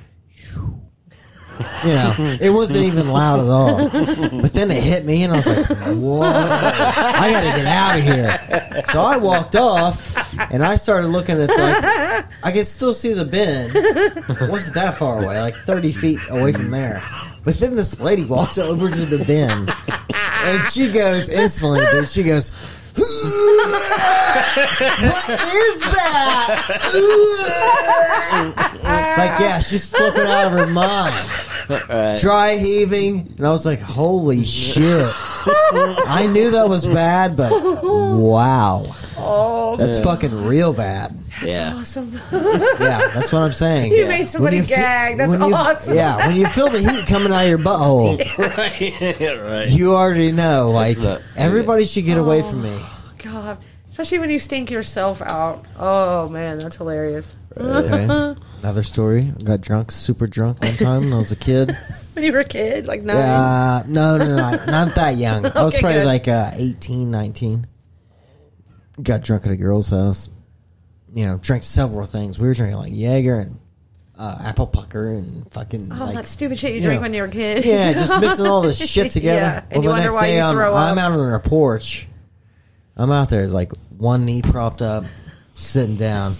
[1.83, 3.89] You know, it wasn't even loud at all.
[4.41, 5.67] But then it hit me and I was like,
[5.97, 6.27] "What?
[6.35, 10.15] I got to get out of here." So I walked off
[10.51, 13.71] and I started looking at like I could still see the bin.
[13.73, 17.03] It wasn't that far away, like 30 feet away from there.
[17.43, 19.69] But then this lady walks over to the bin
[20.13, 22.51] and she goes instantly, she goes,
[25.07, 26.67] what is that?
[29.17, 31.13] like, yeah, she's flipping out of her mind.
[32.19, 33.33] Dry heaving.
[33.37, 35.13] And I was like, holy shit.
[35.51, 37.51] I knew that was bad, but
[37.83, 38.85] wow.
[39.19, 41.15] Oh, That's fucking real bad.
[41.43, 41.73] yeah.
[41.75, 42.13] Awesome.
[42.31, 43.91] Yeah, that's what I'm saying.
[43.91, 45.17] You made somebody When you fe- gag.
[45.17, 45.95] That's when you- awesome.
[45.95, 49.39] Yeah, when you feel the heat coming out of your butthole, right.
[49.41, 49.67] right.
[49.69, 50.71] you already know.
[50.71, 52.79] Like not- everybody should get away oh, from me.
[53.23, 53.57] God.
[53.89, 55.65] Especially when you stink yourself out.
[55.79, 57.35] Oh, man, that's hilarious.
[57.55, 58.35] Okay.
[58.61, 59.33] Another story.
[59.39, 61.71] I got drunk, super drunk one time when I was a kid.
[62.17, 63.15] When you were a kid, like nine.
[63.17, 65.45] Uh, no, no, no, not, not that young.
[65.55, 66.05] I was Okay, probably good.
[66.07, 67.67] like uh, 18, 19.
[69.03, 70.31] Got drunk at a girl's house.
[71.13, 72.39] You know, drank several things.
[72.39, 73.59] We were drinking like Jaeger and
[74.17, 75.91] uh, apple pucker and fucking.
[75.93, 77.63] Oh, like, that stupid shit you drank know, when you were a kid.
[77.63, 79.39] Yeah, just mixing all this shit together.
[79.39, 81.03] Yeah, and well, you the wonder next why day you I'm, throw I'm up.
[81.03, 82.07] out on our porch.
[82.95, 85.03] I'm out there, like one knee propped up,
[85.53, 86.35] sitting down.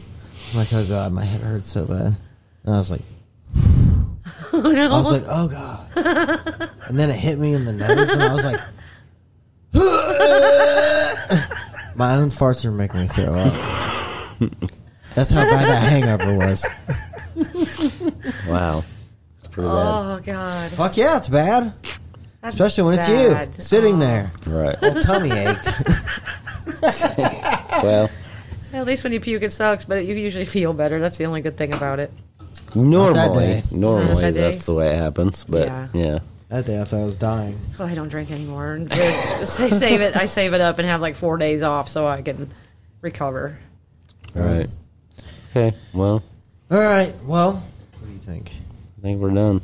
[0.53, 2.17] I'm like, oh god, my head hurts so bad.
[2.63, 3.03] And I was like,
[4.53, 4.93] Oh, no.
[4.93, 6.69] I was like, oh god.
[6.87, 8.61] and then it hit me in the nose, and I was like,
[11.95, 13.53] my own farts are making me throw up.
[15.15, 16.65] That's how bad that hangover was.
[18.47, 18.83] Wow.
[19.39, 19.69] It's pretty bad.
[19.69, 20.71] oh, God.
[20.71, 21.73] Fuck yeah, it's bad.
[22.41, 23.99] That's Especially when it's you sitting Oh.
[23.99, 24.31] there.
[24.45, 24.75] Right.
[24.81, 25.67] Well, tummy ached.
[27.83, 28.09] Well,
[28.73, 30.99] At least when you puke, it sucks, but you usually feel better.
[30.99, 32.11] That's the only good thing about it.
[32.75, 33.63] Normally, day.
[33.71, 35.43] normally that that's the way it happens.
[35.43, 35.87] But Yeah.
[35.93, 36.19] yeah.
[36.49, 37.57] That day I thought I was dying.
[37.75, 38.73] So I don't drink anymore.
[38.73, 40.15] And I save it.
[40.15, 42.49] I save it up and have like four days off so I can
[43.01, 43.57] recover.
[44.35, 44.67] All right.
[45.51, 45.75] Okay.
[45.93, 46.23] Well,
[46.71, 47.13] All right.
[47.25, 48.51] Well, what do you think?
[48.97, 49.61] I think we're done.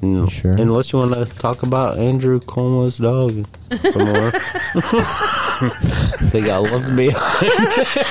[0.00, 0.52] Mm, sure?
[0.52, 3.46] Unless you want to talk about Andrew Cuomo's dog
[3.92, 4.32] some more.
[6.30, 7.08] they got love to be.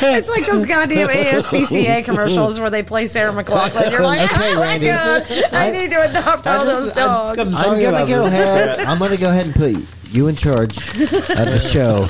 [0.03, 3.91] It's like those goddamn ASPCA commercials where they play Sarah McLachlan.
[3.91, 7.53] You're like, Okay, oh my god, I need to adopt all those dogs.
[7.53, 8.79] I'm gonna go ahead.
[8.79, 9.75] I'm gonna go ahead and put
[10.11, 12.07] you in charge of the show.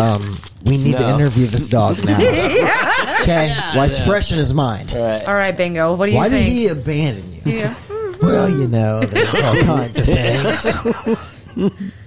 [0.00, 2.18] Um, we need to interview this dog now.
[3.22, 4.92] Okay, while it's fresh in his mind.
[4.92, 5.94] All right, bingo.
[5.94, 6.22] What do you say?
[6.24, 7.40] Why did he abandon you?
[7.58, 7.74] yeah.
[8.20, 10.64] Well, you know, there's all kinds of things.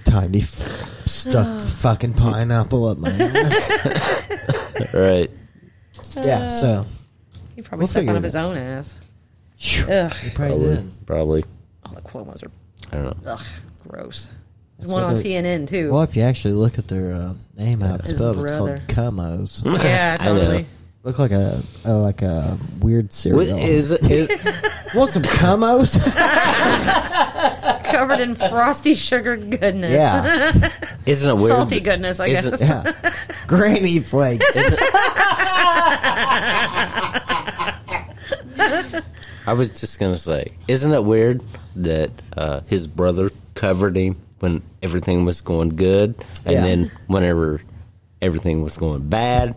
[0.04, 3.70] Tiny f- stuck the fucking pineapple up my ass.
[4.94, 5.30] right.
[6.22, 6.86] Yeah, so
[7.54, 8.98] He probably We'll stuck figure one it of his own ass.
[9.58, 10.12] phew, Ugh.
[10.14, 10.76] he probably Probably.
[10.76, 11.06] did.
[11.06, 11.42] Probably.
[11.86, 12.50] All the Cuomo's are
[12.92, 13.32] I don't know.
[13.32, 13.46] ugh,
[13.86, 14.28] gross.
[14.78, 15.90] There's one what on they- CNN too.
[15.92, 18.76] Well, if you actually look at their uh, name out His spelled, it's brother.
[18.88, 19.62] called Cumos.
[19.82, 20.38] yeah, I know.
[20.38, 20.66] totally.
[21.02, 23.38] Look like a, a like a weird cereal.
[23.38, 24.28] What is is
[24.94, 25.96] Want some Cumos?
[27.96, 29.90] Covered in frosty sugared goodness.
[29.92, 30.68] yeah,
[31.06, 31.48] isn't it weird?
[31.48, 32.60] Salty goodness, I Isn't- guess.
[32.60, 33.14] yeah.
[33.46, 34.44] Granny flakes.
[39.48, 41.40] I was just gonna say, isn't it weird
[41.76, 46.14] that uh, his brother covered him when everything was going good,
[46.44, 46.62] and Yeah.
[46.62, 47.62] then whenever
[48.20, 49.56] everything was going bad,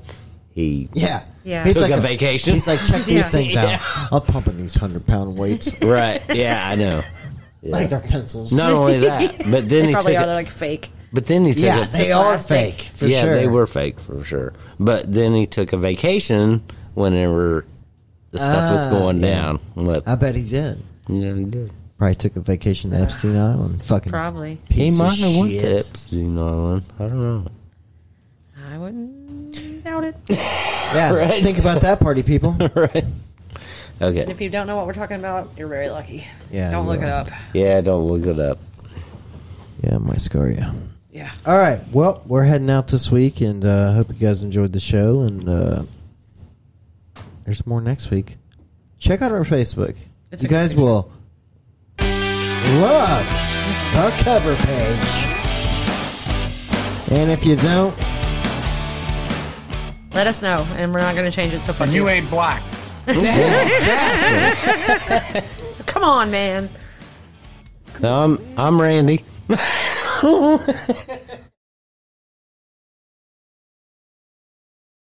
[0.51, 1.23] he Yeah.
[1.43, 1.63] Yeah.
[1.65, 2.53] He's Took like a vacation?
[2.53, 3.21] He's like, check these Yeah.
[3.23, 3.79] things out.
[4.13, 6.21] I'm pumping these hundred pound weights right.
[6.33, 7.01] Yeah, I know.
[7.61, 8.51] Like they're pencils.
[8.53, 10.23] Not only that, but then They he took probably are.
[10.23, 10.91] it, They're like fake.
[11.11, 12.57] But then he took Yeah, a, they are plastic.
[12.75, 13.35] fake for yeah, sure.
[13.35, 14.53] they were fake for sure.
[14.79, 16.61] But then he took a vacation
[16.93, 17.65] whenever
[18.31, 19.27] the stuff was Ah, going yeah.
[19.41, 19.59] down.
[19.73, 20.07] What?
[20.07, 20.83] I bet he did.
[21.07, 21.71] yeah, he did.
[21.97, 23.83] Probably took a vacation to Epstein Island.
[23.83, 24.59] Fucking Probably.
[24.69, 25.75] He piece of might have went to shit.
[25.89, 26.83] Epstein Island.
[26.99, 27.47] I don't know.
[28.71, 30.15] I wouldn't doubt it.
[30.29, 31.41] Yeah, Right.
[31.43, 32.51] think about that, party people.
[32.75, 33.03] right.
[34.01, 34.21] Okay.
[34.31, 36.25] if you don't know what we're talking about, you're very lucky.
[36.51, 37.29] Yeah, Don't you look it up.
[37.53, 38.59] Yeah, don't look it up.
[39.83, 40.65] Yeah, my scar you.
[41.11, 41.31] Yeah.
[41.45, 41.81] All right.
[41.91, 45.21] Well, we're heading out this week, and uh, hope you guys enjoyed the show.
[45.21, 45.83] And uh,
[47.43, 48.37] there's more next week.
[48.99, 49.95] Check out our Facebook.
[50.31, 51.11] It's you guys will
[51.99, 53.25] love
[53.93, 55.25] the cover page.
[57.11, 57.97] And if you don't,
[60.13, 61.87] Let us know, and we're not going to change it so far.
[61.87, 62.61] And you ain't black.
[65.87, 66.69] Come on, man.
[67.99, 69.25] No, I'm I'm Randy.